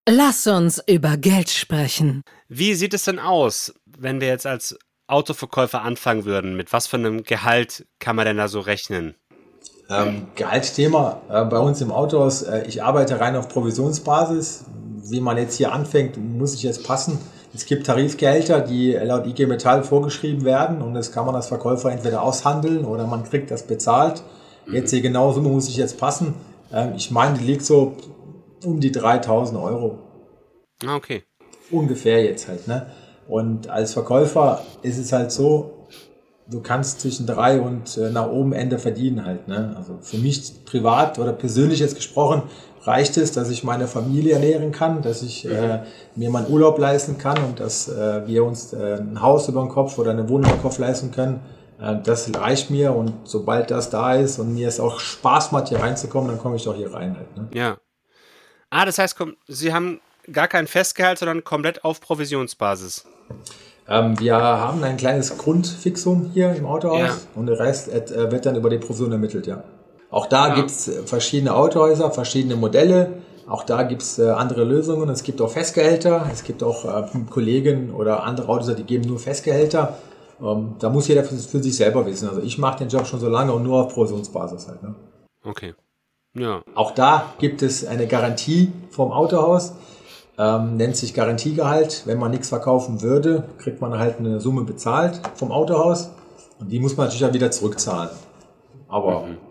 Lass 0.09 0.47
uns 0.47 0.81
über 0.87 1.17
Geld 1.17 1.51
sprechen. 1.51 2.23
Wie 2.49 2.75
sieht 2.75 2.95
es 2.95 3.05
denn 3.05 3.19
aus, 3.19 3.75
wenn 3.99 4.21
wir 4.21 4.29
jetzt 4.29 4.47
als 4.47 4.79
Autoverkäufer 5.09 5.83
anfangen 5.83 6.25
würden? 6.25 6.57
Mit 6.57 6.73
was 6.73 6.87
für 6.87 6.97
einem 6.97 7.25
Gehalt 7.25 7.87
kann 7.99 8.15
man 8.15 8.25
denn 8.25 8.37
da 8.37 8.47
so 8.47 8.61
rechnen? 8.61 9.15
Ähm, 9.89 10.29
Gehaltsthema 10.35 11.23
äh, 11.29 11.45
bei 11.45 11.59
uns 11.59 11.81
im 11.81 11.93
Autohaus. 11.93 12.43
Äh, 12.43 12.67
ich 12.67 12.83
arbeite 12.83 13.21
rein 13.21 13.37
auf 13.37 13.49
Provisionsbasis. 13.49 14.65
Wie 15.09 15.21
man 15.21 15.37
jetzt 15.37 15.57
hier 15.57 15.73
anfängt, 15.73 16.17
muss 16.17 16.55
ich 16.55 16.63
jetzt 16.63 16.85
passen. 16.85 17.19
Es 17.57 17.65
gibt 17.65 17.87
Tarifgehälter, 17.87 18.61
die 18.61 18.93
laut 18.93 19.27
IG 19.27 19.47
Metall 19.47 19.83
vorgeschrieben 19.83 20.45
werden 20.45 20.83
und 20.83 20.93
das 20.93 21.11
kann 21.11 21.25
man 21.25 21.35
als 21.35 21.47
Verkäufer 21.47 21.91
entweder 21.91 22.23
aushandeln 22.23 22.85
oder 22.85 23.07
man 23.07 23.25
kriegt 23.25 23.51
das 23.51 23.67
bezahlt. 23.67 24.23
Jetzt 24.71 24.93
die 24.93 25.01
genaue 25.01 25.33
Summe 25.33 25.49
muss 25.49 25.67
ich 25.67 25.79
jetzt 25.79 25.99
passen. 25.99 26.35
Ähm, 26.71 26.93
ich 26.97 27.11
meine, 27.11 27.39
die 27.39 27.45
liegt 27.45 27.65
so 27.65 27.97
um 28.63 28.79
die 28.79 28.93
3000 28.93 29.59
Euro. 29.59 29.99
Ah, 30.85 30.97
okay. 30.97 31.23
Ungefähr 31.71 32.23
jetzt 32.23 32.47
halt, 32.47 32.69
ne? 32.69 32.89
Und 33.27 33.71
als 33.71 33.95
Verkäufer 33.95 34.63
ist 34.83 34.99
es 34.99 35.15
halt 35.15 35.33
so, 35.33 35.87
du 36.51 36.61
kannst 36.61 37.01
zwischen 37.01 37.27
drei 37.27 37.59
und 37.59 37.97
äh, 37.97 38.11
nach 38.11 38.31
oben 38.31 38.53
Ende 38.53 38.79
verdienen 38.79 39.25
halt, 39.25 39.49
ne? 39.49 39.75
Also 39.79 39.97
für 40.03 40.19
mich 40.19 40.65
privat 40.67 41.19
oder 41.19 41.33
persönlich 41.33 41.81
jetzt 41.81 41.97
gesprochen, 41.97 42.43
reicht 42.87 43.17
es, 43.17 43.33
dass 43.33 43.51
ich 43.51 43.65
meine 43.65 43.89
Familie 43.89 44.35
ernähren 44.35 44.73
kann, 44.73 45.03
dass 45.03 45.23
ich 45.23 45.45
äh, 45.45 45.81
mir 46.15 46.31
meinen 46.31 46.49
Urlaub 46.49 46.79
leisten 46.79 47.19
kann 47.19 47.43
und 47.43 47.61
dass 47.61 47.89
äh, 47.89 48.27
wir 48.27 48.45
uns 48.45 48.73
äh, 48.73 48.99
ein 49.01 49.21
Haus 49.21 49.49
über 49.49 49.61
den 49.61 49.69
Kopf 49.69 49.99
oder 49.99 50.13
eine 50.13 50.29
Wohnung 50.29 50.45
über 50.51 50.59
den 50.59 50.63
Kopf 50.63 50.79
leisten 50.79 51.11
können. 51.11 51.41
Äh, 51.81 51.97
das 52.05 52.33
reicht 52.35 52.71
mir 52.71 52.95
und 52.95 53.13
sobald 53.25 53.71
das 53.71 53.91
da 53.91 54.15
ist 54.15 54.39
und 54.39 54.55
mir 54.55 54.69
es 54.69 54.79
auch 54.79 55.01
Spaß 55.01 55.53
macht, 55.53 55.69
hier 55.69 55.81
reinzukommen, 55.81 56.29
dann 56.29 56.39
komme 56.39 56.57
ich 56.57 56.69
auch 56.69 56.77
hier 56.77 56.93
rein. 56.93 57.17
Halt, 57.17 57.37
ne? 57.37 57.49
Ja. 57.53 57.77
Ah, 58.71 58.85
das 58.85 58.99
heißt, 58.99 59.17
Sie 59.49 59.73
haben 59.73 60.01
gar 60.33 60.49
kein 60.49 60.67
Festgehalt, 60.67 61.19
sondern 61.19 61.45
komplett 61.45 61.85
auf 61.85 62.01
Provisionsbasis. 62.01 63.07
Ähm, 63.89 64.19
wir 64.19 64.37
haben 64.37 64.83
ein 64.83 64.97
kleines 64.97 65.39
Grundfixum 65.39 66.31
hier 66.35 66.53
im 66.55 66.67
Autohaus 66.67 67.01
ja. 67.01 67.17
und 67.35 67.47
der 67.47 67.59
Rest 67.59 67.89
äh, 67.89 68.31
wird 68.31 68.47
dann 68.47 68.57
über 68.57 68.71
die 68.71 68.79
Provision 68.79 69.13
ermittelt, 69.13 69.47
ja. 69.47 69.63
Auch 70.11 70.27
da 70.27 70.49
ja. 70.49 70.55
gibt 70.55 70.71
es 70.71 70.89
äh, 70.89 71.03
verschiedene 71.03 71.55
Autohäuser, 71.55 72.11
verschiedene 72.11 72.57
Modelle. 72.57 73.23
Auch 73.49 73.63
da 73.63 73.83
gibt 73.83 74.03
es 74.03 74.19
äh, 74.19 74.31
andere 74.31 74.65
Lösungen. 74.65 75.09
Es 75.09 75.23
gibt 75.23 75.41
auch 75.41 75.51
Festgehälter. 75.51 76.29
Es 76.33 76.43
gibt 76.45 76.63
auch 76.63 76.85
äh, 76.85 77.07
Kollegen 77.31 77.93
oder 77.93 78.25
andere 78.25 78.49
Autohäuser, 78.49 78.75
die 78.75 78.85
geben 78.85 79.09
nur 79.09 79.19
Festgehälter. 79.19 79.97
Ähm, 80.41 80.77
da 80.79 80.91
muss 80.91 81.09
jeder 81.09 81.25
für, 81.25 81.37
für, 81.37 81.63
sich 81.63 81.77
selber 81.77 82.07
wissen. 82.07 82.29
Also 82.29 82.43
ich 82.43 82.59
mache 82.59 82.79
den 82.79 82.89
Job 82.89 83.07
schon 83.07 83.21
so 83.21 83.29
lange 83.29 83.53
und 83.53 83.63
nur 83.63 83.85
auf 83.85 83.95
Provisionsbasis 83.95 84.69
halt. 84.69 84.83
Ne? 84.83 84.95
Okay. 85.45 85.75
Ja. 86.35 86.61
Auch 86.75 86.91
da 86.91 87.33
gibt 87.39 87.63
es 87.63 87.87
eine 87.87 88.07
Garantie 88.07 88.73
vom 88.91 89.13
Autohaus. 89.13 89.75
Ähm, 90.39 90.77
nennt 90.77 90.97
sich 90.97 91.15
Garantiegehalt. 91.15 92.03
Wenn 92.05 92.19
man 92.19 92.31
nichts 92.31 92.51
verkaufen 92.51 93.01
würde, 93.01 93.45
kriegt 93.59 93.81
man 93.81 93.99
halt 93.99 94.19
eine 94.19 94.39
Summe 94.41 94.65
bezahlt 94.65 95.21
vom 95.35 95.51
Autohaus. 95.51 96.11
Und 96.59 96.71
die 96.71 96.79
muss 96.79 96.97
man 96.97 97.07
natürlich 97.07 97.25
auch 97.25 97.33
wieder 97.33 97.51
zurückzahlen. 97.51 98.11
Aber 98.89 99.23
mhm 99.23 99.46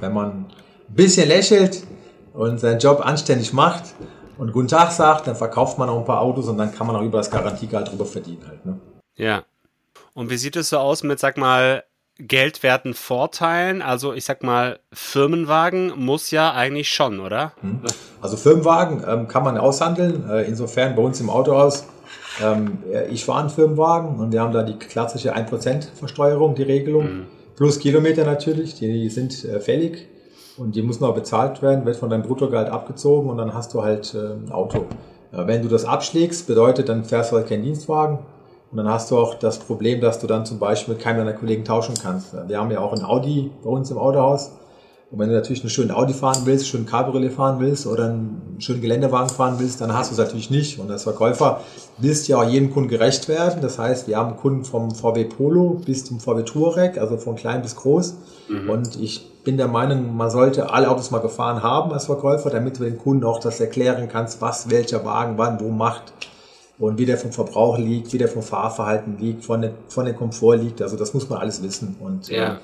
wenn 0.00 0.12
man 0.12 0.30
ein 0.30 0.46
bisschen 0.88 1.28
lächelt 1.28 1.82
und 2.32 2.58
seinen 2.58 2.78
Job 2.78 3.04
anständig 3.04 3.52
macht 3.52 3.94
und 4.36 4.52
Guten 4.52 4.68
Tag 4.68 4.90
sagt, 4.90 5.26
dann 5.26 5.36
verkauft 5.36 5.78
man 5.78 5.88
auch 5.88 5.98
ein 5.98 6.04
paar 6.04 6.20
Autos 6.20 6.48
und 6.48 6.58
dann 6.58 6.74
kann 6.74 6.86
man 6.86 6.96
auch 6.96 7.02
über 7.02 7.18
das 7.18 7.30
Garantiegehalt 7.30 7.90
drüber 7.90 8.04
verdienen 8.04 8.42
halt. 8.46 8.66
Ne? 8.66 8.80
Ja. 9.16 9.44
Und 10.12 10.30
wie 10.30 10.36
sieht 10.36 10.56
es 10.56 10.70
so 10.70 10.78
aus 10.78 11.02
mit, 11.02 11.18
sag 11.18 11.36
mal, 11.36 11.84
geldwerten 12.18 12.94
Vorteilen? 12.94 13.82
Also 13.82 14.12
ich 14.12 14.24
sag 14.24 14.42
mal, 14.42 14.80
Firmenwagen 14.92 15.92
muss 15.96 16.30
ja 16.30 16.52
eigentlich 16.52 16.88
schon, 16.88 17.20
oder? 17.20 17.52
Hm. 17.60 17.80
Also 18.20 18.36
Firmenwagen 18.36 19.04
ähm, 19.06 19.28
kann 19.28 19.44
man 19.44 19.56
aushandeln. 19.56 20.28
Äh, 20.28 20.42
insofern 20.42 20.96
bei 20.96 21.02
uns 21.02 21.20
im 21.20 21.30
Autohaus, 21.30 21.86
ähm, 22.42 22.78
ich 23.10 23.24
fahre 23.24 23.40
einen 23.40 23.50
Firmenwagen 23.50 24.18
und 24.18 24.32
wir 24.32 24.40
haben 24.40 24.52
da 24.52 24.62
die 24.62 24.78
klassische 24.78 25.36
1% 25.36 25.94
Versteuerung, 25.96 26.54
die 26.54 26.64
Regelung. 26.64 27.04
Mhm. 27.04 27.26
Plus 27.56 27.78
Kilometer 27.78 28.24
natürlich, 28.24 28.74
die 28.74 29.08
sind 29.08 29.44
äh, 29.44 29.60
fällig 29.60 30.08
und 30.56 30.74
die 30.74 30.82
müssen 30.82 31.04
auch 31.04 31.14
bezahlt 31.14 31.62
werden, 31.62 31.84
wird 31.86 31.96
von 31.96 32.10
deinem 32.10 32.22
Bruttogehalt 32.22 32.68
abgezogen 32.68 33.30
und 33.30 33.38
dann 33.38 33.54
hast 33.54 33.74
du 33.74 33.82
halt 33.82 34.14
äh, 34.14 34.34
ein 34.34 34.50
Auto. 34.50 34.86
Äh, 35.32 35.46
wenn 35.46 35.62
du 35.62 35.68
das 35.68 35.84
abschlägst, 35.84 36.46
bedeutet, 36.46 36.88
dann 36.88 37.04
fährst 37.04 37.30
du 37.30 37.36
halt 37.36 37.48
keinen 37.48 37.62
Dienstwagen 37.62 38.18
und 38.72 38.78
dann 38.78 38.88
hast 38.88 39.10
du 39.10 39.18
auch 39.18 39.34
das 39.34 39.60
Problem, 39.60 40.00
dass 40.00 40.18
du 40.18 40.26
dann 40.26 40.44
zum 40.44 40.58
Beispiel 40.58 40.94
mit 40.94 41.02
keinem 41.02 41.18
deiner 41.18 41.32
Kollegen 41.32 41.64
tauschen 41.64 41.94
kannst. 42.00 42.34
Wir 42.48 42.58
haben 42.58 42.72
ja 42.72 42.80
auch 42.80 42.92
ein 42.92 43.04
Audi 43.04 43.52
bei 43.62 43.70
uns 43.70 43.90
im 43.90 43.98
Autohaus. 43.98 44.50
Und 45.14 45.20
wenn 45.20 45.28
du 45.28 45.36
natürlich 45.36 45.62
einen 45.62 45.70
schönen 45.70 45.92
Audi 45.92 46.12
fahren 46.12 46.40
willst, 46.44 46.64
einen 46.64 46.70
schönen 46.70 46.86
Cabriolet 46.86 47.32
fahren 47.32 47.60
willst 47.60 47.86
oder 47.86 48.06
einen 48.06 48.56
schönen 48.58 48.80
Geländewagen 48.80 49.28
fahren 49.28 49.60
willst, 49.60 49.80
dann 49.80 49.94
hast 49.94 50.10
du 50.10 50.14
es 50.14 50.18
natürlich 50.18 50.50
nicht. 50.50 50.80
Und 50.80 50.90
als 50.90 51.04
Verkäufer 51.04 51.60
willst 51.98 52.26
du 52.26 52.32
ja 52.32 52.38
auch 52.38 52.50
jedem 52.50 52.72
Kunden 52.72 52.88
gerecht 52.88 53.28
werden. 53.28 53.62
Das 53.62 53.78
heißt, 53.78 54.08
wir 54.08 54.16
haben 54.16 54.36
Kunden 54.36 54.64
vom 54.64 54.92
VW 54.92 55.26
Polo 55.26 55.80
bis 55.86 56.04
zum 56.04 56.18
VW 56.18 56.42
Touareg, 56.42 56.98
also 56.98 57.16
von 57.16 57.36
klein 57.36 57.62
bis 57.62 57.76
groß. 57.76 58.16
Mhm. 58.48 58.68
Und 58.68 59.00
ich 59.00 59.30
bin 59.44 59.56
der 59.56 59.68
Meinung, 59.68 60.16
man 60.16 60.30
sollte 60.30 60.70
alle 60.70 60.90
Autos 60.90 61.12
mal 61.12 61.20
gefahren 61.20 61.62
haben 61.62 61.92
als 61.92 62.06
Verkäufer, 62.06 62.50
damit 62.50 62.80
du 62.80 62.82
den 62.82 62.98
Kunden 62.98 63.22
auch 63.22 63.38
das 63.38 63.60
erklären 63.60 64.08
kannst, 64.10 64.40
was 64.40 64.68
welcher 64.68 65.04
Wagen 65.04 65.38
wann 65.38 65.60
wo 65.60 65.68
macht 65.68 66.12
und 66.76 66.98
wie 66.98 67.06
der 67.06 67.18
vom 67.18 67.30
Verbrauch 67.30 67.78
liegt, 67.78 68.12
wie 68.12 68.18
der 68.18 68.26
vom 68.26 68.42
Fahrverhalten 68.42 69.16
liegt, 69.20 69.44
von, 69.44 69.62
der, 69.62 69.74
von 69.86 70.06
dem 70.06 70.16
Komfort 70.16 70.56
liegt. 70.56 70.82
Also 70.82 70.96
das 70.96 71.14
muss 71.14 71.30
man 71.30 71.38
alles 71.38 71.62
wissen. 71.62 71.94
Und 72.00 72.26
ja. 72.26 72.54
äh, 72.54 72.56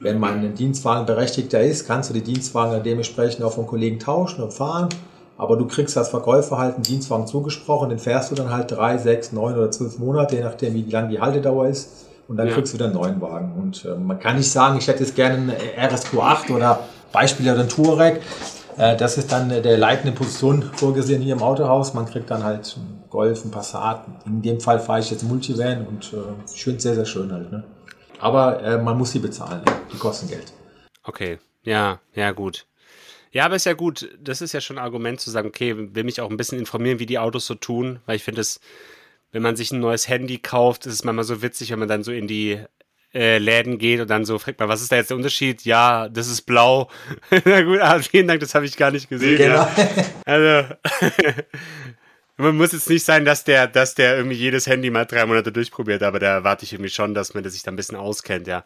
wenn 0.00 0.18
man 0.18 0.34
einen 0.34 0.54
Dienstwagen 0.54 1.06
berechtigter 1.06 1.60
ist, 1.60 1.86
kannst 1.86 2.10
du 2.10 2.14
die 2.14 2.22
Dienstwagen 2.22 2.82
dementsprechend 2.82 3.44
auch 3.44 3.52
von 3.52 3.66
Kollegen 3.66 3.98
tauschen 3.98 4.42
und 4.42 4.52
fahren. 4.52 4.88
Aber 5.36 5.56
du 5.56 5.66
kriegst 5.66 5.96
als 5.96 6.08
Verkäufer 6.08 6.58
halt 6.58 6.74
einen 6.74 6.82
Dienstwagen 6.82 7.26
zugesprochen, 7.26 7.90
den 7.90 7.98
fährst 7.98 8.30
du 8.30 8.34
dann 8.34 8.50
halt 8.50 8.70
drei, 8.70 8.98
sechs, 8.98 9.32
neun 9.32 9.54
oder 9.54 9.70
zwölf 9.70 9.98
Monate, 9.98 10.36
je 10.36 10.42
nachdem, 10.42 10.74
wie 10.74 10.82
lang 10.82 11.08
die 11.08 11.20
Haltedauer 11.20 11.68
ist. 11.68 12.06
Und 12.26 12.36
dann 12.36 12.48
ja. 12.48 12.54
kriegst 12.54 12.74
du 12.74 12.78
dann 12.78 12.90
einen 12.90 13.00
neuen 13.00 13.20
Wagen. 13.20 13.52
Und 13.58 13.84
äh, 13.84 13.94
man 13.94 14.18
kann 14.18 14.36
nicht 14.36 14.50
sagen, 14.50 14.76
ich 14.78 14.86
hätte 14.86 15.02
jetzt 15.02 15.14
gerne 15.14 15.36
einen 15.36 15.90
RSQ8 15.90 16.52
oder 16.54 16.80
Beispiel 17.12 17.50
oder 17.50 17.60
einen 17.60 17.68
Touareg. 17.68 18.20
Äh, 18.76 18.96
das 18.96 19.16
ist 19.16 19.32
dann 19.32 19.48
der 19.48 19.78
leitende 19.78 20.12
Position 20.12 20.62
vorgesehen 20.74 21.22
hier 21.22 21.34
im 21.34 21.42
Autohaus. 21.42 21.94
Man 21.94 22.06
kriegt 22.06 22.30
dann 22.30 22.44
halt 22.44 22.76
einen 22.76 23.04
Golf, 23.08 23.42
einen 23.42 23.50
Passat. 23.50 24.02
In 24.26 24.42
dem 24.42 24.60
Fall 24.60 24.78
fahre 24.78 25.00
ich 25.00 25.10
jetzt 25.10 25.22
Multivan 25.22 25.86
und 25.86 26.12
äh, 26.12 26.16
ich 26.52 26.64
finde 26.64 26.76
es 26.76 26.82
sehr, 26.82 26.94
sehr 26.94 27.06
schön 27.06 27.32
halt. 27.32 27.50
Ne? 27.50 27.64
Aber 28.18 28.62
äh, 28.62 28.78
man 28.78 28.98
muss 28.98 29.12
sie 29.12 29.18
bezahlen, 29.18 29.62
die 29.92 29.98
kosten 29.98 30.28
Geld. 30.28 30.52
Okay, 31.02 31.38
ja, 31.62 32.00
ja, 32.14 32.32
gut. 32.32 32.66
Ja, 33.30 33.44
aber 33.44 33.56
ist 33.56 33.66
ja 33.66 33.74
gut. 33.74 34.08
Das 34.20 34.40
ist 34.40 34.52
ja 34.52 34.60
schon 34.60 34.78
ein 34.78 34.84
Argument 34.84 35.20
zu 35.20 35.30
sagen, 35.30 35.48
okay, 35.48 35.74
will 35.76 36.04
mich 36.04 36.20
auch 36.20 36.30
ein 36.30 36.36
bisschen 36.36 36.58
informieren, 36.58 36.98
wie 36.98 37.06
die 37.06 37.18
Autos 37.18 37.46
so 37.46 37.54
tun, 37.54 38.00
weil 38.06 38.16
ich 38.16 38.24
finde 38.24 38.40
es, 38.40 38.60
wenn 39.32 39.42
man 39.42 39.56
sich 39.56 39.70
ein 39.70 39.80
neues 39.80 40.08
Handy 40.08 40.38
kauft, 40.38 40.86
ist 40.86 40.94
es 40.94 41.04
manchmal 41.04 41.24
so 41.24 41.42
witzig, 41.42 41.70
wenn 41.70 41.78
man 41.78 41.88
dann 41.88 42.02
so 42.02 42.12
in 42.12 42.26
die 42.26 42.60
äh, 43.14 43.38
Läden 43.38 43.78
geht 43.78 44.00
und 44.00 44.08
dann 44.08 44.24
so 44.24 44.38
fragt 44.38 44.60
man, 44.60 44.68
was 44.68 44.82
ist 44.82 44.92
da 44.92 44.96
jetzt 44.96 45.10
der 45.10 45.16
Unterschied? 45.16 45.64
Ja, 45.64 46.08
das 46.08 46.28
ist 46.28 46.42
blau. 46.42 46.90
Na 47.44 47.62
gut, 47.62 47.80
ah, 47.80 47.98
vielen 48.00 48.28
Dank, 48.28 48.40
das 48.40 48.54
habe 48.54 48.64
ich 48.64 48.76
gar 48.76 48.90
nicht 48.90 49.08
gesehen. 49.08 49.38
Genau. 49.38 49.54
Ja. 49.54 49.70
Also, 50.24 50.74
man 52.38 52.56
muss 52.56 52.72
jetzt 52.72 52.88
nicht 52.88 53.04
sein, 53.04 53.24
dass 53.24 53.44
der, 53.44 53.66
dass 53.66 53.94
der 53.94 54.16
irgendwie 54.16 54.36
jedes 54.36 54.66
Handy 54.66 54.90
mal 54.90 55.04
drei 55.04 55.26
Monate 55.26 55.52
durchprobiert, 55.52 56.02
aber 56.02 56.18
da 56.18 56.34
erwarte 56.34 56.64
ich 56.64 56.72
irgendwie 56.72 56.90
schon, 56.90 57.14
dass 57.14 57.34
man 57.34 57.48
sich 57.48 57.62
da 57.62 57.70
ein 57.70 57.76
bisschen 57.76 57.96
auskennt, 57.96 58.46
ja. 58.46 58.64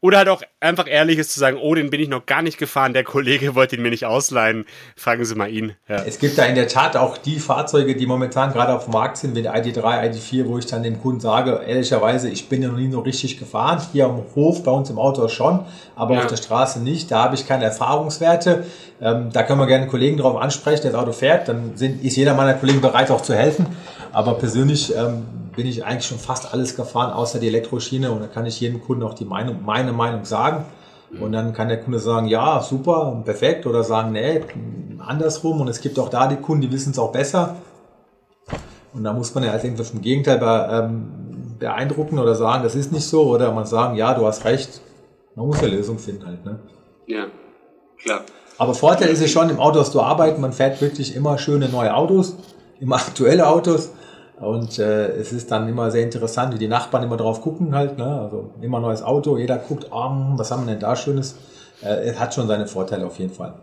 Oder 0.00 0.18
halt 0.18 0.28
auch 0.28 0.42
einfach 0.60 0.86
ehrlich 0.86 1.18
ist 1.18 1.32
zu 1.32 1.40
sagen, 1.40 1.58
oh, 1.60 1.74
den 1.74 1.90
bin 1.90 2.00
ich 2.00 2.08
noch 2.08 2.26
gar 2.26 2.42
nicht 2.42 2.58
gefahren, 2.58 2.92
der 2.92 3.04
Kollege 3.04 3.54
wollte 3.54 3.76
ihn 3.76 3.82
mir 3.82 3.90
nicht 3.90 4.04
ausleihen. 4.04 4.66
Fragen 4.94 5.24
Sie 5.24 5.34
mal 5.34 5.50
ihn. 5.50 5.74
Ja. 5.88 6.04
Es 6.04 6.18
gibt 6.18 6.36
da 6.36 6.44
in 6.44 6.54
der 6.54 6.68
Tat 6.68 6.96
auch 6.96 7.16
die 7.16 7.38
Fahrzeuge, 7.38 7.96
die 7.96 8.06
momentan 8.06 8.52
gerade 8.52 8.74
auf 8.74 8.84
dem 8.84 8.92
Markt 8.92 9.16
sind, 9.16 9.34
wie 9.34 9.42
der 9.42 9.54
ID3, 9.56 10.10
ID4, 10.10 10.46
wo 10.46 10.58
ich 10.58 10.66
dann 10.66 10.82
dem 10.82 11.00
Kunden 11.00 11.20
sage, 11.20 11.62
ehrlicherweise, 11.66 12.28
ich 12.28 12.48
bin 12.48 12.62
ja 12.62 12.68
noch 12.68 12.76
nie 12.76 12.90
so 12.90 13.00
richtig 13.00 13.38
gefahren. 13.38 13.80
Hier 13.92 14.06
am 14.06 14.22
Hof, 14.34 14.62
bei 14.62 14.70
uns 14.70 14.90
im 14.90 14.98
Auto 14.98 15.26
schon, 15.28 15.64
aber 15.94 16.14
ja. 16.14 16.20
auf 16.20 16.26
der 16.26 16.36
Straße 16.36 16.80
nicht. 16.82 17.10
Da 17.10 17.24
habe 17.24 17.34
ich 17.34 17.46
keine 17.46 17.64
Erfahrungswerte. 17.64 18.64
Ähm, 19.00 19.30
da 19.32 19.42
können 19.42 19.60
wir 19.60 19.66
gerne 19.66 19.82
einen 19.82 19.90
Kollegen 19.90 20.18
drauf 20.18 20.36
ansprechen, 20.36 20.82
der 20.82 20.92
das 20.92 21.00
Auto 21.00 21.12
fährt. 21.12 21.48
Dann 21.48 21.76
sind, 21.76 22.04
ist 22.04 22.16
jeder 22.16 22.34
meiner 22.34 22.54
Kollegen 22.54 22.80
bereit, 22.80 23.10
auch 23.10 23.22
zu 23.22 23.34
helfen. 23.34 23.66
Aber 24.12 24.34
persönlich 24.34 24.94
ähm, 24.94 25.24
bin 25.56 25.66
ich 25.66 25.84
eigentlich 25.84 26.06
schon 26.06 26.18
fast 26.18 26.52
alles 26.52 26.76
gefahren, 26.76 27.12
außer 27.12 27.40
die 27.40 27.48
Elektroschiene. 27.48 28.12
Und 28.12 28.20
da 28.20 28.26
kann 28.26 28.46
ich 28.46 28.60
jedem 28.60 28.80
Kunden 28.80 29.02
auch 29.02 29.14
die 29.14 29.24
Meinung, 29.24 29.64
meine 29.64 29.92
Meinung 29.92 30.24
sagen. 30.24 30.66
Und 31.20 31.32
dann 31.32 31.52
kann 31.52 31.68
der 31.68 31.80
Kunde 31.80 31.98
sagen, 31.98 32.26
ja, 32.26 32.60
super, 32.62 33.22
perfekt. 33.24 33.66
Oder 33.66 33.82
sagen, 33.82 34.12
nee, 34.12 34.42
andersrum. 34.98 35.60
Und 35.60 35.68
es 35.68 35.80
gibt 35.80 35.98
auch 35.98 36.10
da 36.10 36.26
die 36.26 36.36
Kunden, 36.36 36.62
die 36.62 36.72
wissen 36.72 36.90
es 36.90 36.98
auch 36.98 37.12
besser. 37.12 37.56
Und 38.92 39.04
da 39.04 39.12
muss 39.12 39.34
man 39.34 39.44
ja 39.44 39.52
als 39.52 39.64
irgendwas 39.64 39.90
im 39.90 40.02
Gegenteil 40.02 40.40
ähm, 40.70 41.56
beeindrucken 41.58 42.18
oder 42.18 42.34
sagen, 42.34 42.62
das 42.62 42.74
ist 42.74 42.92
nicht 42.92 43.06
so. 43.06 43.24
Oder 43.24 43.52
man 43.52 43.66
sagen, 43.66 43.96
ja, 43.96 44.14
du 44.14 44.26
hast 44.26 44.44
recht. 44.44 44.80
Man 45.34 45.46
muss 45.46 45.58
eine 45.58 45.68
Lösung 45.68 45.98
finden 45.98 46.26
halt. 46.26 46.44
Ne? 46.44 46.58
Ja, 47.06 47.26
klar. 48.02 48.20
Aber 48.58 48.74
Vorteil 48.74 49.08
ist 49.08 49.20
es 49.20 49.30
schon, 49.30 49.50
im 49.50 49.60
Auto, 49.60 49.82
zu 49.82 50.02
arbeiten, 50.02 50.40
man 50.40 50.52
fährt 50.52 50.80
wirklich 50.80 51.14
immer 51.14 51.36
schöne 51.36 51.68
neue 51.68 51.94
Autos, 51.94 52.36
immer 52.80 52.96
aktuelle 52.96 53.46
Autos. 53.46 53.90
Und 54.40 54.78
äh, 54.78 55.08
es 55.12 55.32
ist 55.32 55.50
dann 55.50 55.68
immer 55.68 55.90
sehr 55.90 56.02
interessant, 56.02 56.54
wie 56.54 56.58
die 56.58 56.68
Nachbarn 56.68 57.02
immer 57.02 57.16
drauf 57.16 57.40
gucken 57.40 57.74
halt. 57.74 57.96
Ne? 57.96 58.04
Also 58.04 58.50
immer 58.60 58.80
neues 58.80 59.02
Auto, 59.02 59.38
jeder 59.38 59.56
guckt, 59.56 59.86
oh, 59.90 60.10
was 60.36 60.50
haben 60.50 60.66
wir 60.66 60.72
denn 60.72 60.80
da 60.80 60.94
Schönes? 60.94 61.36
Äh, 61.82 62.08
es 62.08 62.18
hat 62.18 62.34
schon 62.34 62.46
seine 62.46 62.66
Vorteile 62.66 63.06
auf 63.06 63.18
jeden 63.18 63.32
Fall. 63.32 63.54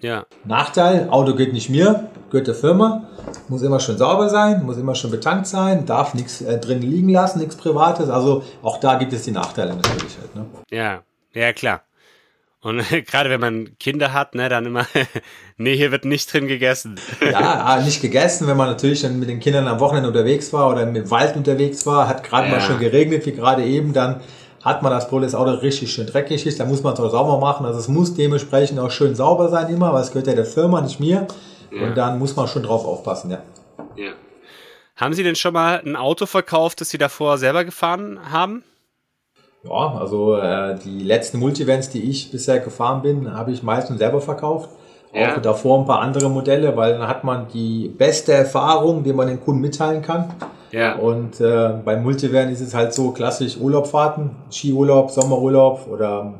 Ja. 0.00 0.24
Nachteil, 0.44 1.08
Auto 1.10 1.34
geht 1.34 1.52
nicht 1.52 1.70
mir, 1.70 2.08
gehört 2.30 2.48
der 2.48 2.56
Firma, 2.56 3.04
muss 3.48 3.62
immer 3.62 3.78
schön 3.78 3.98
sauber 3.98 4.28
sein, 4.28 4.64
muss 4.64 4.76
immer 4.76 4.96
schön 4.96 5.12
betankt 5.12 5.46
sein, 5.46 5.86
darf 5.86 6.14
nichts 6.14 6.40
äh, 6.40 6.58
drin 6.58 6.82
liegen 6.82 7.10
lassen, 7.10 7.38
nichts 7.38 7.54
Privates. 7.54 8.10
Also 8.10 8.42
auch 8.62 8.78
da 8.78 8.96
gibt 8.96 9.12
es 9.12 9.22
die 9.22 9.30
Nachteile 9.30 9.76
natürlich 9.76 10.18
halt. 10.18 10.34
Ne? 10.34 10.46
Ja, 10.70 11.02
ja 11.34 11.52
klar. 11.52 11.82
Und 12.62 12.82
gerade 13.06 13.28
wenn 13.28 13.40
man 13.40 13.76
Kinder 13.78 14.12
hat, 14.12 14.34
ne, 14.34 14.48
dann 14.48 14.66
immer, 14.66 14.86
nee, 15.56 15.76
hier 15.76 15.90
wird 15.90 16.04
nicht 16.04 16.32
drin 16.32 16.46
gegessen. 16.46 16.98
Ja, 17.20 17.38
ah, 17.64 17.80
nicht 17.80 18.00
gegessen, 18.00 18.46
wenn 18.46 18.56
man 18.56 18.68
natürlich 18.68 19.02
dann 19.02 19.18
mit 19.18 19.28
den 19.28 19.40
Kindern 19.40 19.66
am 19.66 19.80
Wochenende 19.80 20.08
unterwegs 20.08 20.52
war 20.52 20.70
oder 20.70 20.82
im 20.82 21.10
Wald 21.10 21.36
unterwegs 21.36 21.84
war, 21.86 22.08
hat 22.08 22.22
gerade 22.24 22.48
ja. 22.48 22.54
mal 22.54 22.60
schon 22.60 22.78
geregnet, 22.78 23.26
wie 23.26 23.32
gerade 23.32 23.64
eben, 23.64 23.92
dann 23.92 24.20
hat 24.62 24.82
man 24.82 24.92
das 24.92 25.08
Problem, 25.08 25.28
das 25.28 25.34
Auto 25.34 25.50
richtig 25.50 25.92
schön 25.92 26.06
dreckig 26.06 26.46
ist, 26.46 26.60
dann 26.60 26.68
muss 26.68 26.84
man 26.84 26.94
es 26.94 27.00
auch 27.00 27.10
sauber 27.10 27.38
machen. 27.38 27.66
Also 27.66 27.80
es 27.80 27.88
muss 27.88 28.14
dementsprechend 28.14 28.78
auch 28.78 28.92
schön 28.92 29.16
sauber 29.16 29.48
sein 29.48 29.68
immer, 29.68 29.92
weil 29.92 30.02
es 30.02 30.12
gehört 30.12 30.28
ja 30.28 30.34
der 30.34 30.46
Firma, 30.46 30.80
nicht 30.80 31.00
mir. 31.00 31.26
Ja. 31.72 31.82
Und 31.82 31.96
dann 31.96 32.20
muss 32.20 32.36
man 32.36 32.46
schon 32.46 32.62
drauf 32.62 32.84
aufpassen, 32.84 33.32
ja. 33.32 33.42
Ja. 33.96 34.12
Haben 34.94 35.14
Sie 35.14 35.24
denn 35.24 35.34
schon 35.34 35.52
mal 35.54 35.82
ein 35.84 35.96
Auto 35.96 36.26
verkauft, 36.26 36.80
das 36.80 36.90
Sie 36.90 36.98
davor 36.98 37.38
selber 37.38 37.64
gefahren 37.64 38.20
haben? 38.30 38.62
Ja, 39.64 39.94
also 39.98 40.36
äh, 40.36 40.76
die 40.84 41.02
letzten 41.04 41.38
Multivans, 41.38 41.88
die 41.90 42.02
ich 42.02 42.30
bisher 42.30 42.58
gefahren 42.58 43.02
bin, 43.02 43.32
habe 43.32 43.52
ich 43.52 43.62
meistens 43.62 43.98
selber 43.98 44.20
verkauft. 44.20 44.70
Ja. 45.14 45.34
Auch 45.36 45.42
davor 45.42 45.80
ein 45.80 45.86
paar 45.86 46.00
andere 46.00 46.30
Modelle, 46.30 46.76
weil 46.76 46.98
dann 46.98 47.06
hat 47.06 47.22
man 47.22 47.46
die 47.52 47.88
beste 47.88 48.32
Erfahrung, 48.32 49.04
die 49.04 49.12
man 49.12 49.28
den 49.28 49.40
Kunden 49.40 49.60
mitteilen 49.60 50.02
kann. 50.02 50.32
Ja. 50.72 50.96
Und 50.96 51.38
äh, 51.40 51.74
beim 51.84 52.02
Multivan 52.02 52.48
ist 52.48 52.60
es 52.60 52.74
halt 52.74 52.94
so 52.94 53.10
klassisch 53.10 53.58
Urlaubfahrten, 53.58 54.30
Skiurlaub, 54.50 55.10
Sommerurlaub 55.10 55.86
oder 55.86 56.32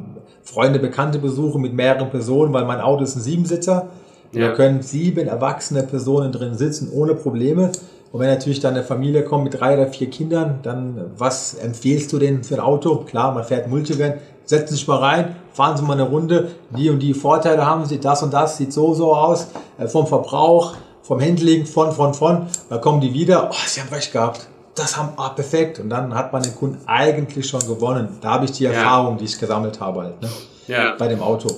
Freunde, 0.43 0.79
Bekannte 0.79 1.19
besuchen 1.19 1.61
mit 1.61 1.75
mehreren 1.75 2.11
Personen, 2.11 2.53
weil 2.53 2.65
mein 2.65 2.81
Auto 2.81 3.05
ist 3.05 3.15
ein 3.15 3.21
Siebensitzer. 3.21 3.89
Ja. 4.33 4.49
Da 4.49 4.55
können 4.55 4.83
sieben 4.83 5.29
erwachsene 5.29 5.83
Personen 5.83 6.33
drin 6.33 6.55
sitzen 6.57 6.91
ohne 6.93 7.15
Probleme. 7.15 7.71
Und 8.13 8.21
wenn 8.21 8.29
natürlich 8.29 8.61
dann 8.61 8.75
eine 8.75 8.85
Familie 8.85 9.25
kommt 9.25 9.45
mit 9.45 9.59
drei 9.59 9.75
oder 9.75 9.87
vier 9.87 10.11
Kindern, 10.11 10.61
dann 10.63 11.13
was 11.17 11.55
empfiehlst 11.55 12.13
du 12.13 12.19
denn 12.19 12.45
für 12.45 12.55
ein 12.55 12.61
Auto? 12.61 12.97
Klar, 12.97 13.33
man 13.33 13.45
fährt 13.45 13.69
Multivan, 13.69 14.15
setzen 14.45 14.75
sich 14.75 14.87
mal 14.87 14.99
rein, 14.99 15.37
fahren 15.53 15.77
Sie 15.77 15.83
mal 15.83 15.95
eine 15.95 16.03
Runde, 16.03 16.49
die 16.77 16.91
und 16.91 16.99
die 16.99 17.15
Vorteile 17.15 17.65
haben 17.65 17.87
Sie, 17.87 18.01
das 18.01 18.23
und 18.23 18.35
das 18.35 18.59
sieht 18.59 18.73
so, 18.73 18.93
so 18.93 19.15
aus, 19.15 19.49
äh, 19.79 19.87
vom 19.87 20.07
Verbrauch, 20.07 20.75
vom 21.03 21.21
Handling, 21.21 21.65
von, 21.65 21.93
von, 21.93 22.13
von. 22.13 22.47
Da 22.69 22.79
kommen 22.79 23.01
die 23.01 23.15
wieder, 23.15 23.49
oh, 23.51 23.57
Sie 23.67 23.81
haben 23.81 23.89
recht 23.89 24.13
gehabt. 24.13 24.47
Das 24.75 24.97
haben, 24.97 25.11
ah, 25.17 25.31
perfekt. 25.31 25.81
Und 25.81 25.91
dann 25.91 26.15
hat 26.15 26.33
man 26.33 26.43
den 26.43 26.55
Kunden 26.55 26.79
eigentlich 26.87 27.47
schon 27.47 27.61
gewonnen. 27.61 28.09
Da 28.23 28.31
habe 28.31 28.47
ich 28.47 28.53
die 28.53 28.65
Erfahrung, 28.65 29.13
ja. 29.13 29.19
die 29.19 29.25
ich 29.25 29.39
gesammelt 29.39 29.81
habe 29.81 30.03
halt, 30.03 30.23
ne? 30.23 30.29
ja. 30.67 30.95
bei 30.99 31.09
dem 31.09 31.21
Auto. 31.23 31.49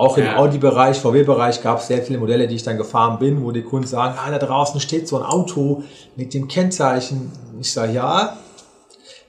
Auch 0.00 0.16
im 0.16 0.24
ja. 0.24 0.36
Audi-Bereich, 0.36 0.98
VW-Bereich 0.98 1.62
gab 1.62 1.80
es 1.80 1.88
sehr 1.88 2.02
viele 2.02 2.18
Modelle, 2.18 2.48
die 2.48 2.54
ich 2.54 2.62
dann 2.62 2.78
gefahren 2.78 3.18
bin, 3.18 3.44
wo 3.44 3.52
die 3.52 3.60
Kunden 3.60 3.86
sagen, 3.86 4.14
ah, 4.16 4.30
da 4.30 4.38
draußen 4.38 4.80
steht 4.80 5.06
so 5.06 5.18
ein 5.18 5.24
Auto 5.24 5.82
mit 6.16 6.32
dem 6.32 6.48
Kennzeichen. 6.48 7.30
Ich 7.60 7.70
sage, 7.70 7.92
ja, 7.92 8.38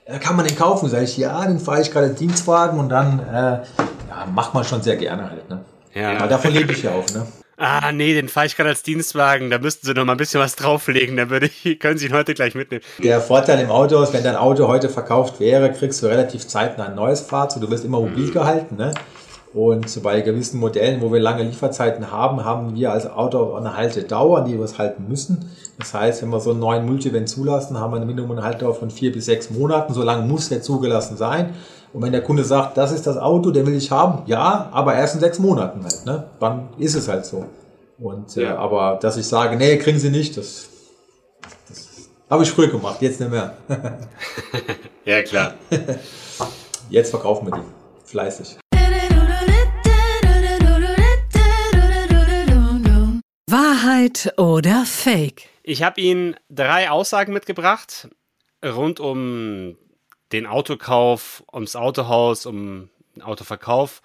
äh, 0.06 0.18
kann 0.18 0.34
man 0.34 0.46
den 0.46 0.56
kaufen? 0.56 0.88
Sage 0.88 1.04
ich, 1.04 1.18
ja, 1.18 1.44
den 1.44 1.58
fahre 1.58 1.82
ich 1.82 1.90
gerade 1.90 2.08
Dienstwagen 2.08 2.80
und 2.80 2.88
dann 2.88 3.18
äh, 3.18 3.32
ja, 4.08 4.26
macht 4.34 4.54
man 4.54 4.64
schon 4.64 4.80
sehr 4.80 4.96
gerne 4.96 5.28
halt. 5.28 5.50
Ne? 5.50 5.62
Ja. 5.92 6.16
Aber 6.16 6.28
davon 6.28 6.52
lebe 6.52 6.72
ich 6.72 6.84
ja 6.84 6.92
auch. 6.92 7.06
Ne? 7.14 7.26
Ah, 7.58 7.92
nee, 7.92 8.14
den 8.14 8.30
fahre 8.30 8.46
ich 8.46 8.56
gerade 8.56 8.70
als 8.70 8.82
Dienstwagen. 8.82 9.50
Da 9.50 9.58
müssten 9.58 9.86
Sie 9.86 9.92
noch 9.92 10.06
mal 10.06 10.12
ein 10.12 10.16
bisschen 10.16 10.40
was 10.40 10.56
drauflegen. 10.56 11.18
Da 11.18 11.28
würde 11.28 11.50
ich, 11.64 11.78
können 11.80 11.98
Sie 11.98 12.06
ihn 12.06 12.14
heute 12.14 12.32
gleich 12.32 12.54
mitnehmen. 12.54 12.82
Der 12.98 13.20
Vorteil 13.20 13.60
im 13.60 13.70
Auto 13.70 14.02
ist, 14.02 14.14
wenn 14.14 14.24
dein 14.24 14.36
Auto 14.36 14.68
heute 14.68 14.88
verkauft 14.88 15.38
wäre, 15.38 15.70
kriegst 15.70 16.02
du 16.02 16.06
relativ 16.06 16.48
zeitnah 16.48 16.86
ein 16.86 16.94
neues 16.94 17.20
Fahrzeug. 17.20 17.60
Du 17.60 17.70
wirst 17.70 17.84
immer 17.84 18.00
mobil 18.00 18.28
mhm. 18.28 18.32
gehalten, 18.32 18.76
ne? 18.76 18.94
Und 19.54 20.02
bei 20.02 20.22
gewissen 20.22 20.58
Modellen, 20.58 21.02
wo 21.02 21.12
wir 21.12 21.20
lange 21.20 21.42
Lieferzeiten 21.42 22.10
haben, 22.10 22.44
haben 22.44 22.74
wir 22.74 22.90
als 22.90 23.10
Auto 23.10 23.54
eine 23.54 23.76
Haltedauer, 23.76 24.44
die 24.44 24.56
wir 24.56 24.64
es 24.64 24.78
halten 24.78 25.06
müssen. 25.08 25.50
Das 25.78 25.92
heißt, 25.92 26.22
wenn 26.22 26.30
wir 26.30 26.40
so 26.40 26.52
einen 26.52 26.60
neuen 26.60 26.86
Multivan 26.86 27.26
zulassen, 27.26 27.78
haben 27.78 27.92
wir 27.92 27.96
eine 27.96 28.06
Minimum-Haltedauer 28.06 28.74
von 28.74 28.90
vier 28.90 29.12
bis 29.12 29.26
sechs 29.26 29.50
Monaten. 29.50 29.92
So 29.92 30.02
lange 30.02 30.26
muss 30.26 30.48
der 30.48 30.62
zugelassen 30.62 31.18
sein. 31.18 31.54
Und 31.92 32.02
wenn 32.02 32.12
der 32.12 32.22
Kunde 32.22 32.44
sagt, 32.44 32.78
das 32.78 32.92
ist 32.92 33.06
das 33.06 33.18
Auto, 33.18 33.50
den 33.50 33.66
will 33.66 33.74
ich 33.74 33.90
haben, 33.90 34.22
ja, 34.26 34.70
aber 34.72 34.94
erst 34.94 35.16
in 35.16 35.20
sechs 35.20 35.38
Monaten 35.38 35.82
halt, 35.82 36.06
ne? 36.06 36.24
Dann 36.40 36.68
ist 36.78 36.94
es 36.94 37.06
halt 37.06 37.26
so. 37.26 37.44
Und 37.98 38.34
äh, 38.38 38.44
ja. 38.44 38.54
äh, 38.54 38.56
aber 38.56 38.98
dass 39.00 39.18
ich 39.18 39.26
sage, 39.26 39.56
nee, 39.56 39.76
kriegen 39.76 39.98
Sie 39.98 40.08
nicht, 40.08 40.38
das, 40.38 40.68
das 41.68 42.08
habe 42.30 42.44
ich 42.44 42.50
früher 42.50 42.68
gemacht, 42.68 43.02
jetzt 43.02 43.20
nicht 43.20 43.30
mehr. 43.30 43.54
ja, 45.04 45.22
klar. 45.22 45.54
Jetzt 46.90 47.10
verkaufen 47.10 47.46
wir 47.46 47.56
die. 47.56 48.10
Fleißig. 48.10 48.58
Wahrheit 53.52 54.32
oder 54.38 54.86
Fake? 54.86 55.50
Ich 55.62 55.82
habe 55.82 56.00
Ihnen 56.00 56.36
drei 56.48 56.88
Aussagen 56.88 57.34
mitgebracht 57.34 58.08
rund 58.64 58.98
um 58.98 59.76
den 60.32 60.46
Autokauf, 60.46 61.44
ums 61.52 61.76
Autohaus, 61.76 62.46
um 62.46 62.88
den 63.14 63.22
Autoverkauf. 63.22 64.00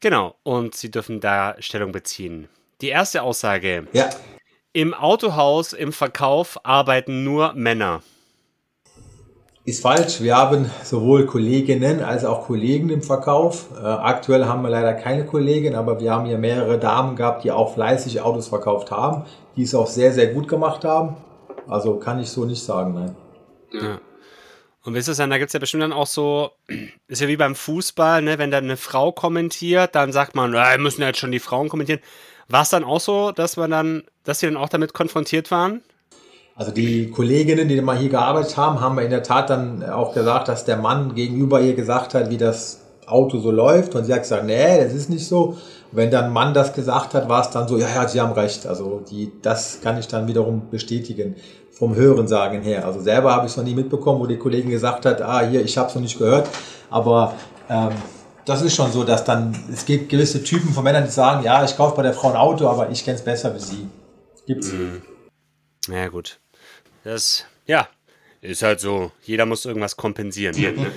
Genau, 0.00 0.36
und 0.42 0.74
Sie 0.74 0.90
dürfen 0.90 1.20
da 1.20 1.56
Stellung 1.60 1.92
beziehen. 1.92 2.48
Die 2.82 2.88
erste 2.88 3.22
Aussage. 3.22 3.88
Ja. 3.94 4.10
Im 4.74 4.92
Autohaus, 4.92 5.72
im 5.72 5.90
Verkauf 5.94 6.62
arbeiten 6.66 7.24
nur 7.24 7.54
Männer. 7.54 8.02
Ist 9.66 9.80
falsch. 9.80 10.20
Wir 10.20 10.36
haben 10.36 10.70
sowohl 10.82 11.24
Kolleginnen 11.24 12.02
als 12.02 12.26
auch 12.26 12.46
Kollegen 12.46 12.90
im 12.90 13.02
Verkauf. 13.02 13.68
Äh, 13.74 13.86
aktuell 13.86 14.44
haben 14.44 14.62
wir 14.62 14.68
leider 14.68 14.92
keine 14.92 15.24
Kollegin, 15.24 15.74
aber 15.74 16.00
wir 16.00 16.12
haben 16.12 16.26
hier 16.26 16.36
mehrere 16.36 16.78
Damen 16.78 17.16
gehabt, 17.16 17.44
die 17.44 17.50
auch 17.50 17.72
fleißig 17.72 18.20
Autos 18.20 18.48
verkauft 18.48 18.90
haben, 18.90 19.24
die 19.56 19.62
es 19.62 19.74
auch 19.74 19.86
sehr, 19.86 20.12
sehr 20.12 20.26
gut 20.34 20.48
gemacht 20.48 20.84
haben. 20.84 21.16
Also 21.66 21.96
kann 21.96 22.20
ich 22.20 22.28
so 22.28 22.44
nicht 22.44 22.62
sagen, 22.62 22.92
nein. 22.92 23.16
Ja. 23.72 24.00
Und 24.82 24.92
wisst 24.92 25.08
ihr, 25.08 25.26
da 25.26 25.38
gibt 25.38 25.48
es 25.48 25.54
ja 25.54 25.60
bestimmt 25.60 25.82
dann 25.82 25.94
auch 25.94 26.06
so, 26.06 26.50
ist 27.08 27.22
ja 27.22 27.28
wie 27.28 27.38
beim 27.38 27.54
Fußball, 27.54 28.20
ne, 28.20 28.36
wenn 28.36 28.50
da 28.50 28.58
eine 28.58 28.76
Frau 28.76 29.12
kommentiert, 29.12 29.94
dann 29.94 30.12
sagt 30.12 30.34
man, 30.34 30.52
äh, 30.52 30.76
müssen 30.76 31.00
ja 31.00 31.06
jetzt 31.06 31.20
schon 31.20 31.32
die 31.32 31.40
Frauen 31.40 31.70
kommentieren. 31.70 32.00
War 32.48 32.62
es 32.62 32.68
dann 32.68 32.84
auch 32.84 33.00
so, 33.00 33.32
dass 33.32 33.56
man 33.56 33.70
dann, 33.70 34.02
dass 34.24 34.40
sie 34.40 34.46
dann 34.46 34.58
auch 34.58 34.68
damit 34.68 34.92
konfrontiert 34.92 35.50
waren? 35.50 35.80
Also 36.56 36.70
die 36.70 37.10
Kolleginnen, 37.10 37.68
die 37.68 37.80
mal 37.80 37.96
hier 37.96 38.10
gearbeitet 38.10 38.56
haben, 38.56 38.80
haben 38.80 38.98
in 38.98 39.10
der 39.10 39.24
Tat 39.24 39.50
dann 39.50 39.82
auch 39.82 40.14
gesagt, 40.14 40.48
dass 40.48 40.64
der 40.64 40.76
Mann 40.76 41.14
gegenüber 41.14 41.60
ihr 41.60 41.74
gesagt 41.74 42.14
hat, 42.14 42.30
wie 42.30 42.36
das 42.36 42.80
Auto 43.06 43.38
so 43.38 43.50
läuft. 43.50 43.94
Und 43.96 44.04
sie 44.04 44.12
hat 44.12 44.22
gesagt, 44.22 44.44
nee, 44.44 44.82
das 44.82 44.94
ist 44.94 45.10
nicht 45.10 45.26
so. 45.26 45.56
Wenn 45.90 46.10
dann 46.10 46.26
ein 46.26 46.32
Mann 46.32 46.54
das 46.54 46.72
gesagt 46.72 47.14
hat, 47.14 47.28
war 47.28 47.40
es 47.42 47.50
dann 47.50 47.66
so, 47.66 47.76
ja, 47.76 47.88
ja, 47.88 48.06
sie 48.06 48.20
haben 48.20 48.32
recht. 48.32 48.66
Also 48.66 49.02
die, 49.10 49.32
das 49.42 49.80
kann 49.82 49.98
ich 49.98 50.06
dann 50.06 50.28
wiederum 50.28 50.70
bestätigen 50.70 51.34
vom 51.72 51.96
Hörensagen 51.96 52.62
her. 52.62 52.84
Also 52.86 53.00
selber 53.00 53.32
habe 53.32 53.46
ich 53.46 53.52
es 53.52 53.56
noch 53.56 53.64
nie 53.64 53.74
mitbekommen, 53.74 54.20
wo 54.20 54.26
die 54.26 54.38
Kollegin 54.38 54.70
gesagt 54.70 55.06
hat, 55.06 55.22
ah, 55.22 55.40
hier, 55.40 55.64
ich 55.64 55.76
habe 55.76 55.88
es 55.88 55.94
noch 55.96 56.02
nicht 56.02 56.18
gehört. 56.18 56.48
Aber 56.88 57.34
ähm, 57.68 57.90
das 58.44 58.62
ist 58.62 58.76
schon 58.76 58.92
so, 58.92 59.02
dass 59.02 59.24
dann, 59.24 59.56
es 59.72 59.84
gibt 59.84 60.08
gewisse 60.08 60.44
Typen 60.44 60.72
von 60.72 60.84
Männern, 60.84 61.04
die 61.04 61.10
sagen, 61.10 61.44
ja, 61.44 61.64
ich 61.64 61.76
kaufe 61.76 61.96
bei 61.96 62.02
der 62.02 62.14
Frau 62.14 62.30
ein 62.30 62.36
Auto, 62.36 62.68
aber 62.68 62.90
ich 62.90 63.04
kenne 63.04 63.16
es 63.16 63.24
besser 63.24 63.52
wie 63.54 63.60
sie. 63.60 63.88
Gibt's. 64.46 64.72
Mhm. 64.72 65.02
Ja, 65.88 66.08
gut. 66.08 66.38
Das, 67.04 67.46
ja, 67.66 67.88
ist 68.44 68.62
halt 68.62 68.80
so. 68.80 69.10
Jeder 69.22 69.46
muss 69.46 69.64
irgendwas 69.64 69.96
kompensieren. 69.96 70.54
Ne? 70.54 70.92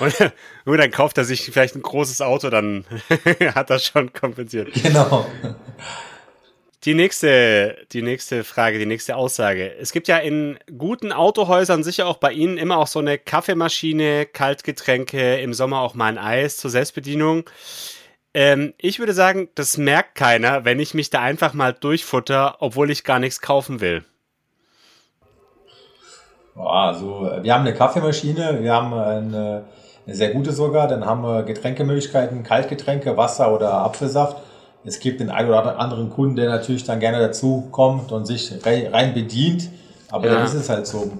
und, 0.00 0.32
und, 0.64 0.76
dann 0.78 0.90
kauft 0.90 1.16
er 1.18 1.24
sich 1.24 1.42
vielleicht 1.42 1.76
ein 1.76 1.82
großes 1.82 2.20
Auto, 2.20 2.50
dann 2.50 2.84
hat 3.54 3.70
er 3.70 3.78
schon 3.78 4.12
kompensiert. 4.12 4.72
Genau. 4.74 5.26
Die 6.84 6.94
nächste, 6.94 7.76
die 7.92 8.02
nächste 8.02 8.42
Frage, 8.42 8.80
die 8.80 8.86
nächste 8.86 9.14
Aussage. 9.14 9.72
Es 9.76 9.92
gibt 9.92 10.08
ja 10.08 10.18
in 10.18 10.58
guten 10.76 11.12
Autohäusern 11.12 11.84
sicher 11.84 12.08
auch 12.08 12.16
bei 12.16 12.32
Ihnen 12.32 12.58
immer 12.58 12.78
auch 12.78 12.88
so 12.88 12.98
eine 12.98 13.18
Kaffeemaschine, 13.18 14.26
Kaltgetränke, 14.26 15.36
im 15.36 15.54
Sommer 15.54 15.78
auch 15.80 15.94
mal 15.94 16.06
ein 16.06 16.18
Eis 16.18 16.56
zur 16.56 16.72
Selbstbedienung. 16.72 17.48
Ähm, 18.34 18.74
ich 18.78 18.98
würde 18.98 19.12
sagen, 19.12 19.48
das 19.54 19.76
merkt 19.76 20.16
keiner, 20.16 20.64
wenn 20.64 20.80
ich 20.80 20.92
mich 20.92 21.10
da 21.10 21.20
einfach 21.20 21.54
mal 21.54 21.72
durchfutter, 21.72 22.56
obwohl 22.58 22.90
ich 22.90 23.04
gar 23.04 23.20
nichts 23.20 23.40
kaufen 23.40 23.80
will. 23.80 24.04
Also, 26.54 27.30
wir 27.40 27.54
haben 27.54 27.62
eine 27.62 27.74
Kaffeemaschine, 27.74 28.62
wir 28.62 28.72
haben 28.72 28.92
eine, 28.92 29.64
eine 30.06 30.14
sehr 30.14 30.30
gute 30.30 30.52
sogar, 30.52 30.86
dann 30.86 31.06
haben 31.06 31.22
wir 31.22 31.42
Getränkemöglichkeiten, 31.44 32.42
Kaltgetränke, 32.42 33.16
Wasser 33.16 33.54
oder 33.54 33.72
Apfelsaft. 33.72 34.36
Es 34.84 35.00
gibt 35.00 35.20
den 35.20 35.30
einen 35.30 35.48
oder 35.48 35.78
anderen 35.78 36.10
Kunden, 36.10 36.36
der 36.36 36.48
natürlich 36.48 36.84
dann 36.84 37.00
gerne 37.00 37.20
dazu 37.20 37.68
kommt 37.70 38.12
und 38.12 38.26
sich 38.26 38.52
rein 38.64 39.14
bedient, 39.14 39.70
aber 40.10 40.26
ja. 40.26 40.34
dann 40.34 40.44
ist 40.44 40.54
es 40.54 40.68
halt 40.68 40.86
so. 40.86 41.12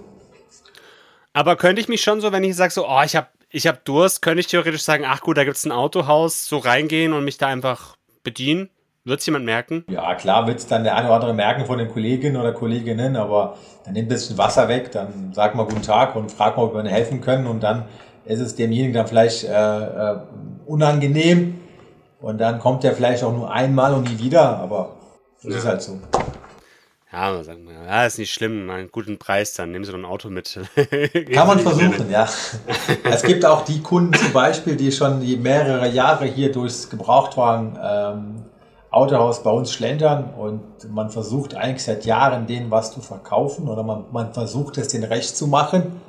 Aber 1.32 1.56
könnte 1.56 1.80
ich 1.80 1.88
mich 1.88 2.02
schon 2.02 2.20
so, 2.20 2.32
wenn 2.32 2.44
ich 2.44 2.56
sage 2.56 2.72
so, 2.72 2.86
oh, 2.86 3.02
ich 3.04 3.16
habe 3.16 3.28
ich 3.50 3.66
hab 3.66 3.84
Durst, 3.84 4.22
könnte 4.22 4.40
ich 4.40 4.46
theoretisch 4.46 4.82
sagen, 4.82 5.04
ach 5.06 5.20
gut, 5.20 5.36
da 5.36 5.44
gibt 5.44 5.56
es 5.56 5.64
ein 5.64 5.72
Autohaus, 5.72 6.46
so 6.46 6.58
reingehen 6.58 7.12
und 7.12 7.24
mich 7.24 7.38
da 7.38 7.46
einfach 7.46 7.96
bedienen? 8.24 8.70
Wird 9.04 9.18
es 9.18 9.26
jemand 9.26 9.44
merken? 9.44 9.84
Ja, 9.90 10.14
klar 10.14 10.46
wird 10.46 10.60
es 10.60 10.66
dann 10.68 10.84
der 10.84 10.94
eine 10.94 11.06
oder 11.06 11.16
andere 11.16 11.34
merken 11.34 11.66
von 11.66 11.78
den 11.78 11.88
Kolleginnen 11.88 12.36
oder 12.36 12.52
Kolleginnen, 12.52 13.16
aber 13.16 13.56
dann 13.84 13.94
nimmt 13.94 14.06
ein 14.06 14.08
bisschen 14.10 14.38
Wasser 14.38 14.68
weg, 14.68 14.92
dann 14.92 15.32
sag 15.34 15.56
mal 15.56 15.64
guten 15.64 15.82
Tag 15.82 16.14
und 16.14 16.30
frag 16.30 16.56
mal, 16.56 16.62
ob 16.62 16.74
wir 16.74 16.80
ihnen 16.80 16.88
helfen 16.88 17.20
können 17.20 17.48
und 17.48 17.64
dann 17.64 17.86
ist 18.24 18.38
es 18.38 18.54
demjenigen 18.54 18.92
dann 18.92 19.08
vielleicht 19.08 19.42
äh, 19.42 19.50
äh, 19.50 20.16
unangenehm 20.66 21.60
und 22.20 22.40
dann 22.40 22.60
kommt 22.60 22.84
er 22.84 22.94
vielleicht 22.94 23.24
auch 23.24 23.32
nur 23.32 23.52
einmal 23.52 23.92
und 23.92 24.08
nie 24.08 24.22
wieder, 24.22 24.58
aber 24.58 24.94
das 25.42 25.52
ja. 25.52 25.58
ist 25.58 25.66
halt 25.66 25.82
so. 25.82 25.98
Ja, 27.12 27.32
man 27.32 27.42
sagt, 27.42 27.58
ja, 27.86 28.06
ist 28.06 28.18
nicht 28.18 28.32
schlimm, 28.32 28.70
einen 28.70 28.92
guten 28.92 29.18
Preis, 29.18 29.52
dann 29.54 29.72
nehmen 29.72 29.84
Sie 29.84 29.90
doch 29.90 29.98
ein 29.98 30.04
Auto 30.04 30.30
mit. 30.30 30.60
Kann 31.34 31.46
man 31.48 31.58
versuchen, 31.58 32.08
ja. 32.08 32.26
es 33.04 33.22
gibt 33.24 33.44
auch 33.44 33.64
die 33.64 33.82
Kunden 33.82 34.14
zum 34.14 34.32
Beispiel, 34.32 34.76
die 34.76 34.92
schon 34.92 35.18
mehrere 35.42 35.88
Jahre 35.88 36.24
hier 36.24 36.52
durchs 36.52 36.88
Gebrauchtwagen 36.88 37.78
ähm, 37.82 38.44
Autohaus 38.92 39.42
bei 39.42 39.50
uns 39.50 39.72
schlendern 39.72 40.34
und 40.38 40.60
man 40.92 41.10
versucht 41.10 41.54
eigentlich 41.54 41.82
seit 41.82 42.04
Jahren 42.04 42.46
denen 42.46 42.70
was 42.70 42.92
zu 42.92 43.00
verkaufen 43.00 43.68
oder 43.68 43.82
man, 43.82 44.04
man 44.12 44.34
versucht 44.34 44.76
es 44.76 44.88
denen 44.88 45.04
recht 45.04 45.34
zu 45.34 45.46
machen. 45.46 46.00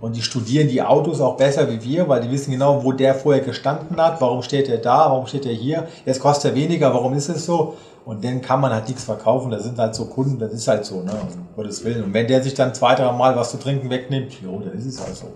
Und 0.00 0.16
die 0.16 0.22
studieren 0.22 0.68
die 0.68 0.82
Autos 0.82 1.20
auch 1.20 1.36
besser 1.36 1.68
wie 1.70 1.82
wir, 1.82 2.08
weil 2.08 2.20
die 2.20 2.30
wissen 2.30 2.50
genau, 2.50 2.84
wo 2.84 2.92
der 2.92 3.14
vorher 3.14 3.42
gestanden 3.42 4.00
hat, 4.00 4.20
warum 4.20 4.42
steht 4.42 4.68
er 4.68 4.78
da, 4.78 5.10
warum 5.10 5.26
steht 5.26 5.46
er 5.46 5.54
hier, 5.54 5.88
jetzt 6.04 6.20
kostet 6.20 6.52
er 6.52 6.56
weniger, 6.56 6.92
warum 6.92 7.14
ist 7.14 7.28
es 7.28 7.46
so? 7.46 7.76
Und 8.04 8.22
dann 8.22 8.42
kann 8.42 8.60
man 8.60 8.72
halt 8.72 8.86
nichts 8.86 9.04
verkaufen, 9.04 9.50
das 9.50 9.64
sind 9.64 9.78
halt 9.78 9.94
so 9.94 10.04
Kunden, 10.04 10.38
das 10.38 10.52
ist 10.52 10.68
halt 10.68 10.84
so, 10.84 11.00
ne, 11.02 11.12
um 11.12 11.48
Gottes 11.56 11.84
Willen. 11.84 12.04
Und 12.04 12.12
wenn 12.12 12.26
der 12.26 12.42
sich 12.42 12.54
dann 12.54 12.74
zwei, 12.74 12.94
drei 12.94 13.10
Mal 13.12 13.34
was 13.34 13.50
zu 13.50 13.58
trinken 13.58 13.88
wegnimmt, 13.88 14.34
jo, 14.42 14.60
dann 14.60 14.74
ist 14.74 14.84
es 14.84 15.00
halt 15.00 15.16
so. 15.16 15.28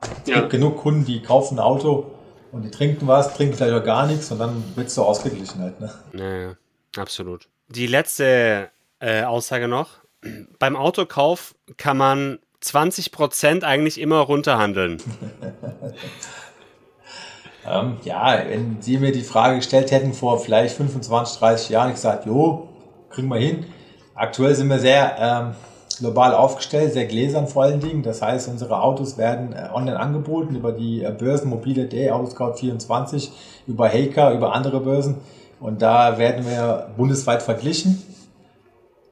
Es 0.00 0.30
ja. 0.30 0.36
gibt 0.36 0.50
genug 0.50 0.78
Kunden, 0.78 1.04
die 1.04 1.20
kaufen 1.20 1.58
ein 1.58 1.64
Auto, 1.64 2.06
und 2.54 2.62
die 2.62 2.70
trinken 2.70 3.08
was, 3.08 3.34
trinken 3.34 3.56
vielleicht 3.56 3.74
auch 3.74 3.84
gar 3.84 4.06
nichts 4.06 4.30
und 4.30 4.38
dann 4.38 4.62
wird 4.76 4.86
es 4.86 4.94
so 4.94 5.04
ausgeglichen 5.04 5.60
halt. 5.60 5.80
Ne? 5.80 6.56
Ja, 6.96 7.02
absolut. 7.02 7.48
Die 7.68 7.88
letzte 7.88 8.70
äh, 9.00 9.24
Aussage 9.24 9.66
noch. 9.66 9.88
Beim 10.60 10.76
Autokauf 10.76 11.56
kann 11.76 11.96
man 11.96 12.38
20% 12.62 13.64
eigentlich 13.64 14.00
immer 14.00 14.20
runterhandeln. 14.20 14.98
ähm, 17.66 17.96
ja, 18.04 18.44
wenn 18.48 18.80
Sie 18.80 18.98
mir 18.98 19.10
die 19.10 19.24
Frage 19.24 19.56
gestellt 19.56 19.90
hätten 19.90 20.12
vor 20.12 20.38
vielleicht 20.38 20.76
25, 20.76 21.40
30 21.40 21.70
Jahren, 21.70 21.88
ich 21.88 21.96
gesagt, 21.96 22.24
jo, 22.24 22.68
kriegen 23.10 23.26
wir 23.28 23.38
hin. 23.38 23.66
Aktuell 24.14 24.54
sind 24.54 24.68
wir 24.68 24.78
sehr 24.78 25.16
ähm, 25.18 25.54
global 25.98 26.34
aufgestellt, 26.34 26.92
sehr 26.92 27.06
gläsern 27.06 27.46
vor 27.46 27.64
allen 27.64 27.80
Dingen. 27.80 28.02
Das 28.02 28.22
heißt, 28.22 28.48
unsere 28.48 28.80
Autos 28.80 29.18
werden 29.18 29.52
äh, 29.52 29.68
online 29.72 29.98
angeboten 29.98 30.54
über 30.54 30.72
die 30.72 31.02
äh, 31.02 31.10
Börsen 31.10 31.50
mobile.de, 31.50 32.10
Autoscout24, 32.10 33.30
über 33.66 33.88
Haker, 33.88 34.32
über 34.32 34.54
andere 34.54 34.80
Börsen. 34.80 35.16
Und 35.60 35.82
da 35.82 36.18
werden 36.18 36.46
wir 36.46 36.88
bundesweit 36.96 37.42
verglichen. 37.42 38.02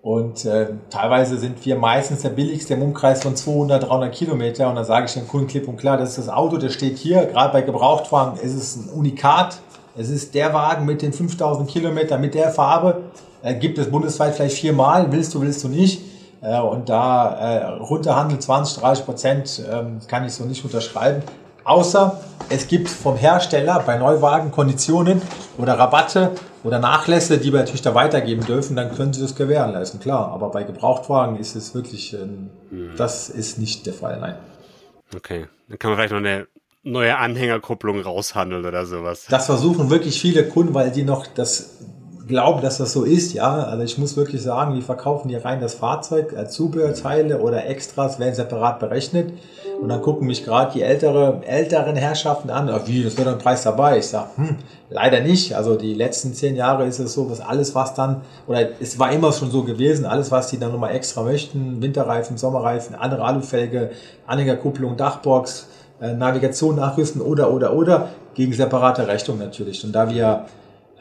Und 0.02 0.44
äh, 0.44 0.66
teilweise 0.90 1.38
sind 1.38 1.64
wir 1.64 1.76
meistens 1.76 2.22
der 2.22 2.30
billigste 2.30 2.74
im 2.74 2.82
Umkreis 2.82 3.22
von 3.22 3.36
200, 3.36 3.84
300 3.84 4.12
Kilometer. 4.12 4.68
Und 4.68 4.74
da 4.74 4.84
sage 4.84 5.06
ich 5.06 5.14
den 5.14 5.28
Kunden 5.28 5.46
klipp 5.46 5.68
und 5.68 5.76
klar, 5.76 5.96
das 5.96 6.10
ist 6.10 6.18
das 6.18 6.28
Auto, 6.28 6.56
das 6.56 6.72
steht 6.72 6.98
hier. 6.98 7.26
Gerade 7.26 7.52
bei 7.52 7.62
Gebrauchtwagen 7.62 8.38
ist 8.40 8.54
es 8.54 8.76
ein 8.76 8.88
Unikat. 8.90 9.58
Es 9.96 10.10
ist 10.10 10.34
der 10.34 10.52
Wagen 10.52 10.86
mit 10.86 11.02
den 11.02 11.12
5000 11.12 11.68
Kilometern, 11.68 12.20
mit 12.20 12.34
der 12.34 12.50
Farbe. 12.50 13.02
Äh, 13.42 13.54
gibt 13.54 13.78
es 13.78 13.90
bundesweit 13.90 14.34
vielleicht 14.34 14.58
viermal. 14.58 15.12
Willst 15.12 15.34
du, 15.34 15.40
willst 15.40 15.62
du 15.62 15.68
nicht. 15.68 16.11
Äh, 16.42 16.60
und 16.60 16.88
da 16.88 17.34
äh, 17.34 17.64
runterhandeln 17.78 18.40
20, 18.40 18.82
30 18.82 19.04
Prozent 19.04 19.62
ähm, 19.70 20.00
kann 20.06 20.24
ich 20.26 20.34
so 20.34 20.44
nicht 20.44 20.64
unterschreiben. 20.64 21.22
Außer 21.64 22.20
es 22.48 22.66
gibt 22.66 22.88
vom 22.88 23.16
Hersteller 23.16 23.82
bei 23.86 23.96
Neuwagen 23.96 24.50
Konditionen 24.50 25.22
oder 25.58 25.78
Rabatte, 25.78 26.32
oder 26.64 26.78
Nachlässe, 26.78 27.38
die 27.38 27.52
wir 27.52 27.60
natürlich 27.60 27.82
da 27.82 27.94
weitergeben 27.94 28.44
dürfen, 28.44 28.76
dann 28.76 28.94
können 28.94 29.12
sie 29.12 29.20
das 29.20 29.34
gewährleisten, 29.34 30.00
klar. 30.00 30.32
Aber 30.32 30.50
bei 30.50 30.62
Gebrauchtwagen 30.62 31.36
ist 31.36 31.56
es 31.56 31.74
wirklich, 31.74 32.14
ähm, 32.14 32.50
mhm. 32.70 32.92
das 32.96 33.28
ist 33.28 33.58
nicht 33.58 33.86
der 33.86 33.94
Fall, 33.94 34.20
nein. 34.20 34.36
Okay, 35.14 35.46
dann 35.68 35.78
kann 35.78 35.90
man 35.90 35.98
vielleicht 35.98 36.12
noch 36.12 36.18
eine 36.18 36.46
neue 36.84 37.16
Anhängerkupplung 37.16 38.00
raushandeln 38.00 38.64
oder 38.64 38.86
sowas. 38.86 39.26
Das 39.28 39.46
versuchen 39.46 39.90
wirklich 39.90 40.20
viele 40.20 40.44
Kunden, 40.48 40.74
weil 40.74 40.90
die 40.90 41.02
noch 41.02 41.26
das 41.26 41.78
glauben, 42.32 42.60
dass 42.62 42.78
das 42.78 42.92
so 42.92 43.04
ist, 43.04 43.32
ja. 43.32 43.62
Also 43.62 43.84
ich 43.84 43.96
muss 43.98 44.16
wirklich 44.16 44.42
sagen, 44.42 44.74
wir 44.74 44.82
verkaufen 44.82 45.28
hier 45.28 45.44
rein 45.44 45.60
das 45.60 45.74
Fahrzeug, 45.74 46.32
äh, 46.32 46.48
Zubehörteile 46.48 47.38
oder 47.38 47.66
Extras 47.66 48.18
werden 48.18 48.34
separat 48.34 48.80
berechnet. 48.80 49.32
Und 49.80 49.88
dann 49.88 50.00
gucken 50.00 50.26
mich 50.26 50.44
gerade 50.44 50.72
die 50.72 50.82
ältere, 50.82 51.40
älteren 51.44 51.96
Herrschaften 51.96 52.50
an, 52.50 52.68
ach 52.68 52.86
wie, 52.86 53.02
das 53.02 53.16
wird 53.16 53.26
ein 53.28 53.38
Preis 53.38 53.62
dabei. 53.62 53.98
Ich 53.98 54.08
sage, 54.08 54.28
hm, 54.36 54.56
leider 54.90 55.20
nicht. 55.20 55.56
Also 55.56 55.76
die 55.76 55.94
letzten 55.94 56.34
zehn 56.34 56.56
Jahre 56.56 56.86
ist 56.86 56.98
es 56.98 57.14
so, 57.14 57.28
dass 57.28 57.40
alles, 57.40 57.74
was 57.74 57.94
dann, 57.94 58.22
oder 58.46 58.68
es 58.80 58.98
war 58.98 59.12
immer 59.12 59.32
schon 59.32 59.50
so 59.50 59.64
gewesen, 59.64 60.04
alles, 60.04 60.30
was 60.30 60.48
die 60.48 60.58
dann 60.58 60.72
nochmal 60.72 60.94
extra 60.94 61.22
möchten, 61.22 61.82
Winterreifen, 61.82 62.36
Sommerreifen, 62.36 62.94
andere 62.94 63.24
Alufelge, 63.24 63.90
Anhängerkupplung, 64.26 64.96
Dachbox, 64.96 65.66
äh, 66.00 66.12
Navigation 66.12 66.76
nachrüsten 66.76 67.20
oder, 67.20 67.52
oder, 67.52 67.74
oder, 67.74 68.08
gegen 68.34 68.52
separate 68.52 69.06
Rechnung 69.06 69.38
natürlich. 69.38 69.84
Und 69.84 69.92
da 69.92 70.08
wir 70.08 70.46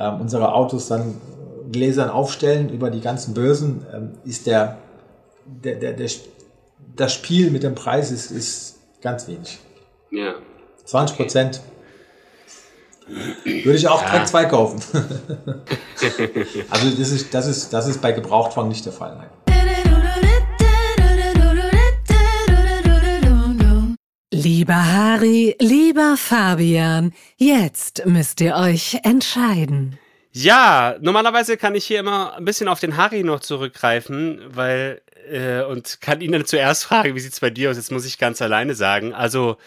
ähm, 0.01 0.21
unsere 0.21 0.53
Autos 0.53 0.87
dann 0.87 1.15
gläsern 1.71 2.09
aufstellen 2.09 2.69
über 2.69 2.89
die 2.89 3.01
ganzen 3.01 3.33
Börsen, 3.33 3.85
ähm, 3.93 4.11
ist 4.25 4.47
der, 4.47 4.77
der, 5.45 5.75
der, 5.75 5.93
der, 5.93 6.09
das 6.95 7.13
Spiel 7.13 7.51
mit 7.51 7.63
dem 7.63 7.75
Preis 7.75 8.11
ist, 8.11 8.31
ist 8.31 8.79
ganz 9.01 9.27
wenig. 9.27 9.59
Ja. 10.09 10.35
20 10.85 11.17
Prozent. 11.17 11.61
Okay. 13.07 13.65
Würde 13.65 13.77
ich 13.77 13.87
auch 13.87 14.01
ja. 14.01 14.25
zwei 14.25 14.45
kaufen. 14.45 14.81
also 16.69 16.89
das 16.97 17.11
ist, 17.11 17.33
das, 17.33 17.47
ist, 17.47 17.73
das 17.73 17.87
ist 17.87 18.01
bei 18.01 18.11
Gebrauchtwagen 18.11 18.69
nicht 18.69 18.85
der 18.85 18.93
Fall. 18.93 19.15
Nein. 19.17 19.29
Lieber 24.43 24.73
Harry, 24.73 25.55
lieber 25.59 26.17
Fabian, 26.17 27.13
jetzt 27.37 28.07
müsst 28.07 28.41
ihr 28.41 28.55
euch 28.55 28.97
entscheiden. 29.03 29.99
Ja, 30.31 30.95
normalerweise 30.99 31.57
kann 31.57 31.75
ich 31.75 31.85
hier 31.85 31.99
immer 31.99 32.33
ein 32.33 32.45
bisschen 32.45 32.67
auf 32.67 32.79
den 32.79 32.97
Harry 32.97 33.23
noch 33.23 33.41
zurückgreifen, 33.41 34.41
weil 34.47 35.03
äh, 35.29 35.61
und 35.61 36.01
kann 36.01 36.21
ihn 36.21 36.31
dann 36.31 36.45
zuerst 36.45 36.85
fragen, 36.85 37.13
wie 37.13 37.19
sieht's 37.19 37.39
bei 37.39 37.51
dir 37.51 37.69
aus? 37.69 37.77
Jetzt 37.77 37.91
muss 37.91 38.03
ich 38.03 38.17
ganz 38.17 38.41
alleine 38.41 38.73
sagen. 38.73 39.13
Also 39.13 39.57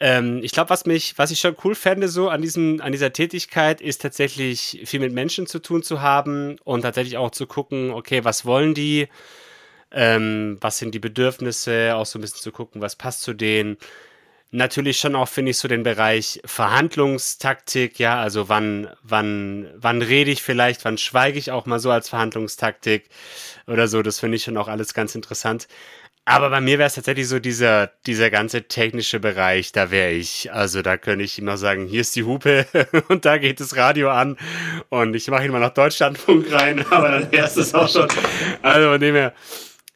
ähm, 0.00 0.40
ich 0.42 0.52
glaube, 0.52 0.70
was 0.70 0.86
mich, 0.86 1.18
was 1.18 1.30
ich 1.30 1.38
schon 1.38 1.56
cool 1.62 1.74
fände 1.74 2.08
so 2.08 2.30
an 2.30 2.40
diesem, 2.40 2.80
an 2.80 2.92
dieser 2.92 3.12
Tätigkeit, 3.12 3.82
ist 3.82 4.00
tatsächlich 4.00 4.80
viel 4.86 5.00
mit 5.00 5.12
Menschen 5.12 5.46
zu 5.46 5.58
tun 5.58 5.82
zu 5.82 6.00
haben 6.00 6.56
und 6.64 6.82
tatsächlich 6.82 7.18
auch 7.18 7.32
zu 7.32 7.46
gucken, 7.46 7.90
okay, 7.90 8.24
was 8.24 8.46
wollen 8.46 8.72
die? 8.72 9.08
Ähm, 9.92 10.58
was 10.60 10.78
sind 10.78 10.94
die 10.94 10.98
Bedürfnisse, 10.98 11.94
auch 11.96 12.06
so 12.06 12.18
ein 12.18 12.22
bisschen 12.22 12.40
zu 12.40 12.52
gucken, 12.52 12.80
was 12.80 12.96
passt 12.96 13.22
zu 13.22 13.32
denen. 13.32 13.76
Natürlich 14.52 14.98
schon 14.98 15.14
auch, 15.14 15.28
finde 15.28 15.52
ich, 15.52 15.58
so 15.58 15.68
den 15.68 15.84
Bereich 15.84 16.40
Verhandlungstaktik, 16.44 18.00
ja, 18.00 18.20
also 18.20 18.48
wann, 18.48 18.88
wann, 19.02 19.68
wann 19.76 20.02
rede 20.02 20.30
ich 20.32 20.42
vielleicht, 20.42 20.84
wann 20.84 20.98
schweige 20.98 21.38
ich 21.38 21.52
auch 21.52 21.66
mal 21.66 21.78
so 21.78 21.90
als 21.90 22.08
Verhandlungstaktik 22.08 23.08
oder 23.68 23.86
so, 23.86 24.02
das 24.02 24.18
finde 24.18 24.36
ich 24.36 24.42
schon 24.42 24.56
auch 24.56 24.68
alles 24.68 24.92
ganz 24.92 25.14
interessant. 25.14 25.68
Aber 26.24 26.50
bei 26.50 26.60
mir 26.60 26.78
wäre 26.78 26.86
es 26.86 26.94
tatsächlich 26.94 27.26
so 27.26 27.38
dieser, 27.38 27.88
dieser 28.06 28.30
ganze 28.30 28.62
technische 28.64 29.18
Bereich, 29.18 29.72
da 29.72 29.90
wäre 29.90 30.12
ich. 30.12 30.52
Also 30.52 30.82
da 30.82 30.96
könnte 30.96 31.24
ich 31.24 31.38
immer 31.38 31.56
sagen, 31.56 31.86
hier 31.86 32.02
ist 32.02 32.14
die 32.14 32.24
Hupe 32.24 32.66
und 33.08 33.24
da 33.24 33.38
geht 33.38 33.58
das 33.58 33.76
Radio 33.76 34.10
an 34.10 34.36
und 34.90 35.14
ich 35.14 35.28
mache 35.28 35.44
ihn 35.44 35.50
mal 35.50 35.58
nach 35.58 35.74
Deutschlandfunk 35.74 36.52
rein, 36.52 36.84
aber 36.90 37.10
dann 37.10 37.32
wäre 37.32 37.46
es 37.46 37.74
auch 37.74 37.88
schon. 37.88 38.08
Also 38.62 38.90
von 38.90 39.00
dem 39.00 39.14
her, 39.14 39.32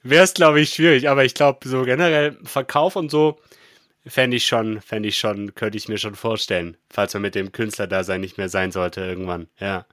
wäre 0.04 0.22
es, 0.22 0.34
glaube 0.34 0.60
ich, 0.60 0.70
schwierig. 0.70 1.08
Aber 1.08 1.24
ich 1.24 1.34
glaube, 1.34 1.68
so 1.68 1.82
generell 1.82 2.36
Verkauf 2.44 2.94
und 2.94 3.10
so 3.10 3.38
fände 4.06 4.36
ich 4.36 4.46
schon, 4.46 4.80
fände 4.80 5.08
ich 5.08 5.18
schon, 5.18 5.54
könnte 5.54 5.76
ich 5.76 5.88
mir 5.88 5.98
schon 5.98 6.14
vorstellen, 6.14 6.76
falls 6.90 7.14
man 7.14 7.22
mit 7.22 7.34
dem 7.34 7.52
Künstler 7.52 7.86
da 7.86 8.04
sein 8.04 8.20
nicht 8.20 8.38
mehr 8.38 8.48
sein 8.48 8.70
sollte 8.70 9.00
irgendwann. 9.00 9.48
Ja. 9.58 9.86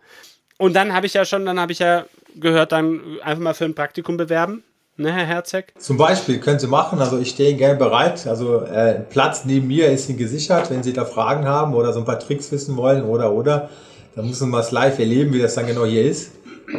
Und 0.58 0.74
dann 0.74 0.93
habe 0.93 1.08
ich 1.08 1.13
ja 1.13 1.26
schon, 1.26 1.45
dann 1.45 1.60
habe 1.60 1.71
ich 1.71 1.80
ja 1.80 2.06
gehört, 2.36 2.71
dann 2.71 3.19
einfach 3.24 3.41
mal 3.41 3.54
für 3.54 3.65
ein 3.65 3.74
Praktikum 3.74 4.17
bewerben. 4.17 4.63
Ne, 4.97 5.12
Herr 5.12 5.26
Herzeg? 5.26 5.74
Zum 5.80 5.97
Beispiel 5.97 6.39
können 6.39 6.60
Sie 6.60 6.67
machen, 6.67 7.00
also 7.00 7.17
ich 7.17 7.30
stehe 7.30 7.50
Ihnen 7.50 7.58
gerne 7.58 7.80
bereit. 7.80 8.28
Also 8.28 8.62
äh, 8.62 9.00
Platz 9.00 9.45
neben 9.45 9.67
mir 9.67 9.89
ist 9.89 10.10
Ihnen 10.10 10.19
gesichert, 10.19 10.69
wenn 10.69 10.84
Sie 10.84 10.93
da 10.93 11.06
Fragen 11.06 11.45
haben 11.47 11.74
oder 11.74 11.93
so 11.93 12.00
ein 12.00 12.06
paar 12.06 12.19
Tricks 12.19 12.52
wissen 12.52 12.76
wollen 12.76 13.04
oder 13.04 13.32
oder. 13.32 13.69
Dann 14.15 14.28
müssen 14.28 14.50
wir 14.50 14.60
es 14.60 14.71
live 14.71 15.00
erleben, 15.00 15.34
wie 15.34 15.39
das 15.39 15.56
dann 15.56 15.65
genau 15.65 15.86
hier 15.86 16.04
ist. 16.04 16.32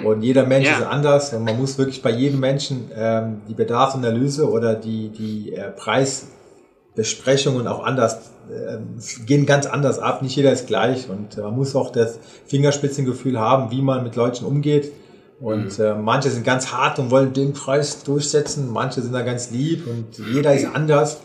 Und 0.05 0.23
jeder 0.23 0.47
Mensch 0.47 0.69
ja. 0.69 0.79
ist 0.79 0.87
anders 0.87 1.33
und 1.33 1.45
man 1.45 1.59
muss 1.59 1.79
wirklich 1.79 2.03
bei 2.03 2.11
jedem 2.11 2.41
Menschen 2.41 2.91
ähm, 2.95 3.43
die 3.49 3.55
Bedarfsanalyse 3.55 4.51
oder 4.51 4.75
die, 4.75 5.09
die 5.11 5.55
äh, 5.55 5.71
Preisbesprechungen 5.71 7.67
auch 7.67 7.85
anders 7.85 8.31
äh, 8.51 8.79
gehen 9.27 9.47
ganz 9.47 9.67
anders 9.67 9.99
ab. 9.99 10.23
Nicht 10.23 10.37
jeder 10.37 10.53
ist 10.53 10.67
gleich 10.67 11.09
und 11.09 11.39
äh, 11.39 11.43
man 11.43 11.55
muss 11.55 11.77
auch 11.77 11.91
das 11.91 12.19
Fingerspitzengefühl 12.47 13.39
haben, 13.39 13.71
wie 13.71 13.83
man 13.83 14.03
mit 14.03 14.17
Leuten 14.17 14.45
umgeht. 14.45 14.93
Und 15.41 15.79
mhm. 15.79 15.85
äh, 15.85 15.95
manche 15.95 16.31
sind 16.31 16.45
ganz 16.45 16.73
hart 16.73 16.99
und 16.99 17.11
wollen 17.11 17.33
den 17.33 17.53
Preis 17.53 18.05
durchsetzen, 18.05 18.71
manche 18.73 19.03
sind 19.03 19.13
da 19.13 19.23
ganz 19.23 19.51
lieb 19.51 19.87
und 19.87 20.19
jeder 20.33 20.55
ist 20.55 20.67
anders 20.73 21.21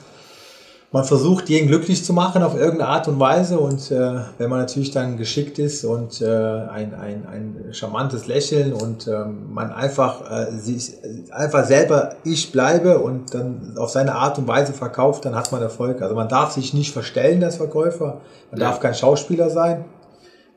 man 0.91 1.03
versucht, 1.03 1.49
jeden 1.49 1.67
glücklich 1.67 2.05
zu 2.05 2.13
machen 2.13 2.43
auf 2.43 2.55
irgendeine 2.55 2.89
Art 2.89 3.07
und 3.09 3.19
Weise. 3.19 3.59
Und 3.59 3.91
äh, 3.91 4.21
wenn 4.37 4.49
man 4.49 4.59
natürlich 4.59 4.91
dann 4.91 5.17
geschickt 5.17 5.59
ist 5.59 5.83
und 5.83 6.21
äh, 6.21 6.25
ein, 6.25 6.93
ein, 6.93 7.27
ein 7.29 7.73
charmantes 7.73 8.27
Lächeln 8.27 8.73
und 8.73 9.07
ähm, 9.07 9.53
man 9.53 9.71
einfach 9.71 10.31
äh, 10.31 10.51
sich 10.51 10.93
einfach 11.31 11.65
selber 11.65 12.15
ich 12.23 12.51
bleibe 12.51 12.99
und 12.99 13.33
dann 13.33 13.75
auf 13.77 13.89
seine 13.89 14.15
Art 14.15 14.37
und 14.37 14.47
Weise 14.47 14.71
verkauft, 14.71 15.25
dann 15.25 15.35
hat 15.35 15.51
man 15.51 15.61
Erfolg. 15.61 16.01
Also 16.01 16.15
man 16.15 16.29
darf 16.29 16.53
sich 16.53 16.73
nicht 16.73 16.93
verstellen 16.93 17.43
als 17.43 17.57
Verkäufer, 17.57 18.21
man 18.51 18.61
ja. 18.61 18.67
darf 18.67 18.79
kein 18.79 18.93
Schauspieler 18.93 19.49
sein. 19.49 19.83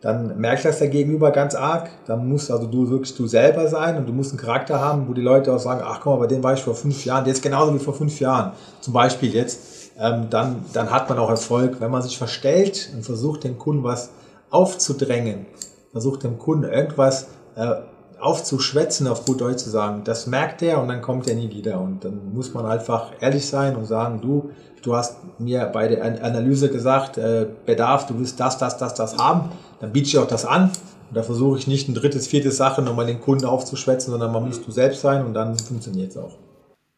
Dann 0.01 0.39
merkt 0.39 0.65
das 0.65 0.79
der 0.79 0.89
Gegenüber 0.89 1.31
ganz 1.31 1.55
arg. 1.55 1.91
Dann 2.07 2.27
musst 2.27 2.51
also 2.51 2.67
du 2.67 2.89
wirklich 2.89 3.15
du 3.15 3.27
selber 3.27 3.69
sein 3.69 3.99
und 3.99 4.07
du 4.07 4.15
musst 4.15 4.31
einen 4.31 4.41
Charakter 4.41 4.81
haben, 4.81 5.07
wo 5.07 5.13
die 5.13 5.21
Leute 5.21 5.53
auch 5.53 5.59
sagen, 5.59 5.83
ach 5.85 6.03
mal, 6.07 6.17
bei 6.17 6.27
dem 6.27 6.43
war 6.43 6.55
ich 6.55 6.63
vor 6.63 6.75
fünf 6.75 7.05
Jahren, 7.05 7.25
der 7.25 7.35
ist 7.35 7.43
genauso 7.43 7.75
wie 7.75 7.79
vor 7.79 7.93
fünf 7.93 8.19
Jahren. 8.19 8.53
Zum 8.81 8.95
Beispiel 8.95 9.35
jetzt 9.35 9.61
ähm, 10.01 10.29
dann, 10.31 10.65
dann 10.73 10.91
hat 10.91 11.09
man 11.09 11.19
auch 11.19 11.29
Erfolg. 11.29 11.81
Wenn 11.81 11.91
man 11.91 12.03
sich 12.03 12.17
verstellt 12.17 12.91
und 12.95 13.05
versucht, 13.05 13.45
dem 13.45 13.59
Kunden 13.59 13.85
was 13.85 14.11
aufzudrängen, 14.49 15.47
versucht 15.93 16.25
dem 16.25 16.39
Kunden 16.39 16.65
irgendwas 16.65 17.29
äh, 17.55 17.75
aufzuschwätzen, 18.19 19.07
auf 19.07 19.25
gut 19.25 19.41
Deutsch 19.41 19.59
zu 19.59 19.71
sagen, 19.71 20.03
das 20.05 20.27
merkt 20.27 20.63
er 20.63 20.81
und 20.81 20.89
dann 20.89 21.03
kommt 21.03 21.29
er 21.29 21.35
nie 21.35 21.51
wieder. 21.51 21.81
Und 21.81 22.05
dann 22.05 22.33
muss 22.35 22.55
man 22.55 22.67
einfach 22.67 23.13
ehrlich 23.21 23.47
sein 23.47 23.77
und 23.77 23.85
sagen, 23.85 24.21
du, 24.21 24.51
du 24.83 24.95
hast 24.95 25.17
mir 25.39 25.67
bei 25.67 25.89
der 25.89 26.03
Analyse 26.03 26.71
gesagt, 26.71 27.19
äh, 27.19 27.47
Bedarf, 27.67 28.07
du 28.07 28.19
willst 28.19 28.41
das, 28.41 28.57
das, 28.59 28.79
das, 28.79 28.95
das 28.95 29.19
haben, 29.19 29.51
dann 29.81 29.93
biete 29.93 30.09
ich 30.09 30.19
auch 30.19 30.27
das 30.27 30.47
an. 30.47 30.71
Und 31.09 31.17
da 31.17 31.23
versuche 31.23 31.59
ich 31.59 31.67
nicht 31.67 31.89
ein 31.89 31.95
drittes, 31.95 32.27
viertes 32.27 32.57
Sache 32.57 32.81
nochmal 32.83 33.07
den 33.07 33.21
Kunden 33.21 33.45
aufzuschwätzen, 33.45 34.13
sondern 34.13 34.33
man 34.33 34.47
muss 34.47 34.65
du 34.65 34.71
selbst 34.71 35.01
sein 35.03 35.25
und 35.25 35.35
dann 35.35 35.59
funktioniert 35.59 36.11
es 36.11 36.17
auch. 36.17 36.37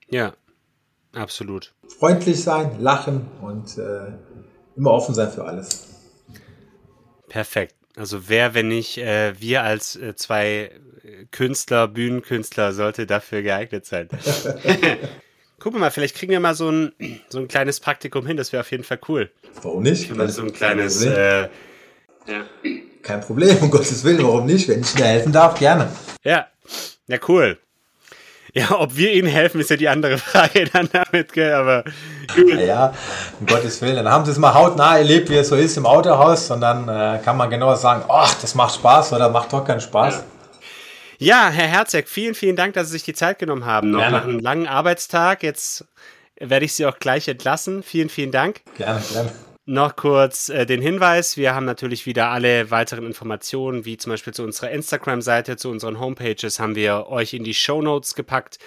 Ja, 0.09 0.33
Absolut. 1.15 1.73
Freundlich 1.99 2.43
sein, 2.43 2.81
lachen 2.81 3.29
und 3.41 3.79
äh, 3.79 4.13
immer 4.77 4.93
offen 4.93 5.15
sein 5.15 5.31
für 5.31 5.45
alles. 5.45 5.89
Perfekt. 7.29 7.75
Also 7.97 8.29
wer, 8.29 8.55
wenn 8.55 8.69
nicht 8.69 8.99
äh, 8.99 9.39
wir 9.39 9.63
als 9.63 9.97
äh, 9.97 10.15
zwei 10.17 10.71
Künstler, 11.31 11.89
Bühnenkünstler, 11.89 12.73
sollte 12.73 13.07
dafür 13.07 13.43
geeignet 13.43 13.85
sein. 13.85 14.09
Gucken 15.59 15.79
wir 15.79 15.81
mal, 15.81 15.91
vielleicht 15.91 16.17
kriegen 16.17 16.33
wir 16.33 16.41
mal 16.41 16.55
so 16.55 16.71
ein, 16.71 16.93
so 17.29 17.39
ein 17.39 17.49
kleines 17.49 17.81
Praktikum 17.81 18.27
hin, 18.27 18.37
das 18.37 18.53
wäre 18.53 18.63
auf 18.63 18.71
jeden 18.71 18.85
Fall 18.85 18.99
cool. 19.09 19.31
Warum 19.63 19.83
nicht? 19.83 20.11
so 20.29 20.43
ein 20.43 20.53
kleines... 20.53 21.05
Äh, 21.05 21.49
ja. 22.27 22.45
Kein 23.03 23.21
Problem, 23.21 23.57
um 23.59 23.71
Gottes 23.71 24.05
Willen, 24.05 24.23
warum 24.23 24.47
nicht? 24.47 24.69
Wenn 24.69 24.81
ich 24.81 24.93
dir 24.95 25.05
helfen 25.05 25.33
darf, 25.33 25.59
gerne. 25.59 25.89
Ja, 26.25 26.47
ja, 27.09 27.19
cool. 27.29 27.59
Ja, 28.55 28.79
ob 28.79 28.97
wir 28.97 29.13
ihnen 29.13 29.29
helfen, 29.29 29.61
ist 29.61 29.71
ja 29.71 29.77
die 29.77 29.89
andere 29.89 30.19
Frage 30.19 30.67
dann 30.71 30.89
damit, 30.93 31.33
gell, 31.33 31.55
aber. 31.55 31.85
Ja, 32.37 32.93
um 33.41 33.47
Gottes 33.47 33.81
Willen. 33.81 33.97
Dann 33.97 34.11
haben 34.11 34.25
sie 34.25 34.33
es 34.33 34.39
mal 34.39 34.53
hautnah 34.53 34.99
erlebt, 34.99 35.31
wie 35.31 35.37
es 35.37 35.49
so 35.49 35.57
ist 35.57 35.77
im 35.77 35.87
Autohaus 35.87 36.51
und 36.51 36.61
dann 36.61 36.89
äh, 36.89 37.19
kann 37.25 37.37
man 37.37 37.49
genau 37.49 37.75
sagen, 37.75 38.05
ach, 38.09 38.35
das 38.41 38.55
macht 38.55 38.75
Spaß 38.75 39.15
oder 39.15 39.31
macht 39.31 39.53
doch 39.53 39.65
keinen 39.65 39.81
Spaß. 39.81 40.23
Ja. 41.19 41.47
ja, 41.47 41.51
Herr 41.51 41.67
Herzog, 41.67 42.09
vielen, 42.09 42.35
vielen 42.35 42.57
Dank, 42.57 42.75
dass 42.75 42.89
Sie 42.89 42.93
sich 42.93 43.05
die 43.05 43.15
Zeit 43.15 43.39
genommen 43.39 43.65
haben. 43.65 43.91
Noch 43.91 44.11
nach 44.11 44.25
einem 44.25 44.39
langen 44.39 44.67
Arbeitstag. 44.67 45.43
Jetzt 45.43 45.87
werde 46.39 46.65
ich 46.65 46.75
Sie 46.75 46.85
auch 46.85 46.99
gleich 46.99 47.29
entlassen. 47.29 47.83
Vielen, 47.83 48.11
vielen 48.11 48.33
Dank. 48.33 48.61
Gerne, 48.77 49.01
gerne. 49.13 49.33
Noch 49.65 49.95
kurz 49.95 50.49
äh, 50.49 50.67
den 50.67 50.83
Hinweis, 50.83 51.37
wir 51.37 51.55
haben 51.55 51.67
natürlich 51.67 52.05
wieder 52.05 52.31
alle 52.31 52.73
weiteren 52.73 53.07
Informationen, 53.07 53.85
wie 53.85 53.97
zum 53.97 54.11
Beispiel 54.11 54.35
zu 54.35 54.43
unserer 54.43 54.73
Instagram-Seite, 54.73 55.57
zu 55.57 55.71
unseren 55.71 56.01
Homepages, 56.01 56.59
haben 56.59 56.75
wir 56.75 57.07
euch 57.07 57.33
in 57.33 57.45
die 57.45 57.55
Show 57.55 57.81
Notes 57.81 58.17
gepackt. 58.17 58.59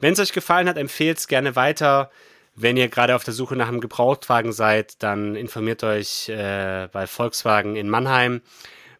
Wenn 0.00 0.14
es 0.14 0.18
euch 0.18 0.32
gefallen 0.32 0.68
hat, 0.68 0.76
empfehlt 0.76 1.18
es 1.18 1.28
gerne 1.28 1.54
weiter. 1.54 2.10
Wenn 2.56 2.76
ihr 2.76 2.88
gerade 2.88 3.14
auf 3.14 3.22
der 3.22 3.32
Suche 3.32 3.54
nach 3.54 3.68
einem 3.68 3.80
Gebrauchtwagen 3.80 4.52
seid, 4.52 5.00
dann 5.04 5.36
informiert 5.36 5.84
euch 5.84 6.28
äh, 6.28 6.88
bei 6.90 7.06
Volkswagen 7.06 7.76
in 7.76 7.88
Mannheim, 7.88 8.40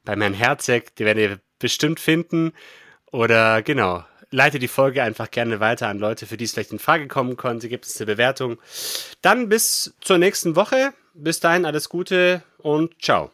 beim 0.04 0.20
Herrn 0.20 0.34
Herzeg, 0.34 0.94
der 0.96 1.06
werdet 1.06 1.30
ihr 1.30 1.40
bestimmt 1.58 1.98
finden. 1.98 2.52
Oder 3.10 3.62
genau, 3.62 4.04
leite 4.30 4.60
die 4.60 4.68
Folge 4.68 5.02
einfach 5.02 5.32
gerne 5.32 5.58
weiter 5.58 5.88
an 5.88 5.98
Leute, 5.98 6.26
für 6.26 6.36
die 6.36 6.44
es 6.44 6.52
vielleicht 6.52 6.70
in 6.70 6.78
Frage 6.78 7.08
kommen 7.08 7.36
konnte. 7.36 7.68
Gibt 7.68 7.86
es 7.86 8.00
eine 8.00 8.06
Bewertung. 8.06 8.58
Dann 9.20 9.48
bis 9.48 9.96
zur 10.00 10.18
nächsten 10.18 10.54
Woche. 10.54 10.92
Bis 11.14 11.40
dahin 11.40 11.64
alles 11.64 11.88
Gute 11.88 12.42
und 12.58 13.02
ciao. 13.02 13.30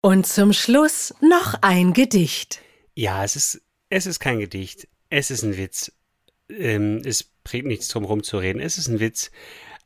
Und 0.00 0.26
zum 0.26 0.52
Schluss 0.52 1.14
noch 1.20 1.54
ein 1.62 1.92
Gedicht. 1.92 2.60
Ja, 2.94 3.24
es 3.24 3.36
ist, 3.36 3.62
es 3.88 4.06
ist 4.06 4.18
kein 4.18 4.40
Gedicht. 4.40 4.88
Es 5.08 5.30
ist 5.30 5.44
ein 5.44 5.56
Witz. 5.56 5.92
Ähm, 6.48 7.00
es 7.04 7.22
bringt 7.22 7.66
nichts 7.66 7.88
drum 7.88 8.04
rumzureden. 8.04 8.60
Es 8.60 8.78
ist 8.78 8.88
ein 8.88 9.00
Witz, 9.00 9.30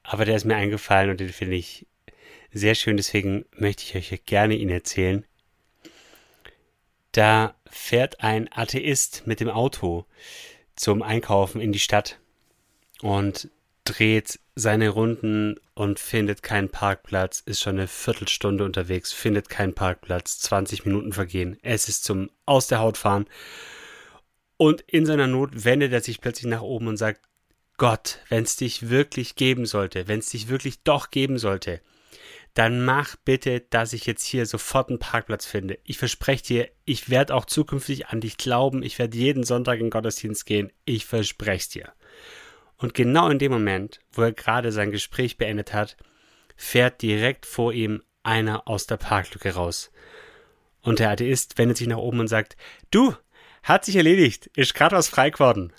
aber 0.03 0.25
der 0.25 0.37
ist 0.37 0.45
mir 0.45 0.57
eingefallen 0.57 1.11
und 1.11 1.21
den 1.21 1.29
finde 1.29 1.57
ich 1.57 1.87
sehr 2.51 2.75
schön. 2.75 2.97
Deswegen 2.97 3.45
möchte 3.53 3.85
ich 3.85 4.13
euch 4.13 4.25
gerne 4.25 4.55
ihn 4.55 4.71
erzählen. 4.71 5.25
Da 7.13 7.55
fährt 7.71 8.21
ein 8.21 8.49
Atheist 8.51 9.27
mit 9.27 9.41
dem 9.41 9.51
Auto 9.51 10.07
zum 10.75 11.03
Einkaufen 11.03 11.61
in 11.61 11.73
die 11.73 11.79
Stadt 11.79 12.19
und 13.03 13.51
dreht 13.85 14.39
seine 14.55 14.89
Runden 14.89 15.57
und 15.75 16.01
findet 16.01 16.43
keinen 16.43 16.71
Parkplatz, 16.71 17.41
ist 17.41 17.61
schon 17.61 17.77
eine 17.77 17.89
Viertelstunde 17.89 18.65
unterwegs, 18.65 19.13
findet 19.13 19.49
keinen 19.49 19.75
Parkplatz, 19.75 20.39
20 20.41 20.87
Minuten 20.87 21.13
vergehen. 21.13 21.59
Es 21.63 21.89
ist 21.89 22.05
zum 22.05 22.31
Aus 22.47 22.67
der 22.67 22.81
Haut 22.81 22.97
fahren. 22.97 23.27
Und 24.57 24.81
in 24.83 25.05
seiner 25.05 25.27
Not 25.27 25.65
wendet 25.65 25.93
er 25.93 26.01
sich 26.01 26.21
plötzlich 26.21 26.51
nach 26.51 26.63
oben 26.63 26.89
und 26.89 26.97
sagt, 26.97 27.21
Gott, 27.77 28.21
wenn 28.31 28.45
es 28.45 28.57
dich 28.57 28.89
wirklich 28.89 29.37
geben 29.37 29.67
sollte, 29.67 30.09
wenn 30.09 30.21
es 30.21 30.31
dich 30.31 30.49
wirklich 30.49 30.83
doch 30.83 31.11
geben 31.11 31.39
sollte, 31.39 31.83
dann 32.55 32.83
mach 32.83 33.17
bitte, 33.17 33.61
dass 33.61 33.93
ich 33.93 34.07
jetzt 34.07 34.25
hier 34.25 34.47
sofort 34.47 34.89
einen 34.89 34.99
Parkplatz 34.99 35.45
finde. 35.45 35.79
Ich 35.85 35.99
verspreche 35.99 36.43
dir, 36.43 36.69
ich 36.87 37.11
werde 37.11 37.35
auch 37.35 37.45
zukünftig 37.45 38.07
an 38.07 38.23
dich 38.23 38.39
glauben. 38.39 38.83
Ich 38.83 38.99
werde 38.99 39.19
jeden 39.19 39.45
Sonntag 39.45 39.75
in 39.75 39.87
den 39.87 39.91
Gottesdienst 39.91 40.47
gehen. 40.47 40.73
Ich 40.87 41.05
verspreche 41.05 41.59
es 41.59 41.69
dir. 41.69 41.93
Und 42.79 42.95
genau 42.95 43.29
in 43.29 43.39
dem 43.39 43.53
Moment, 43.53 44.01
wo 44.13 44.23
er 44.23 44.33
gerade 44.33 44.73
sein 44.73 44.91
Gespräch 44.91 45.39
beendet 45.39 45.73
hat, 45.73 45.97
fährt 46.57 47.03
direkt 47.03 47.47
vor 47.47 47.73
ihm 47.73 48.03
einer 48.23 48.69
aus 48.69 48.87
der 48.87 48.97
Parklücke 48.97 49.55
raus. 49.55 49.91
Und 50.83 50.99
der 50.99 51.11
Atheist 51.11 51.59
wendet 51.59 51.79
sich 51.79 51.87
nach 51.87 51.97
oben 51.97 52.21
und 52.21 52.29
sagt, 52.29 52.57
du, 52.91 53.15
hat 53.63 53.85
sich 53.85 53.97
erledigt, 53.97 54.47
ist 54.55 54.75
gerade 54.75 54.97
was 54.97 55.09
frei 55.09 55.31
geworden. 55.31 55.73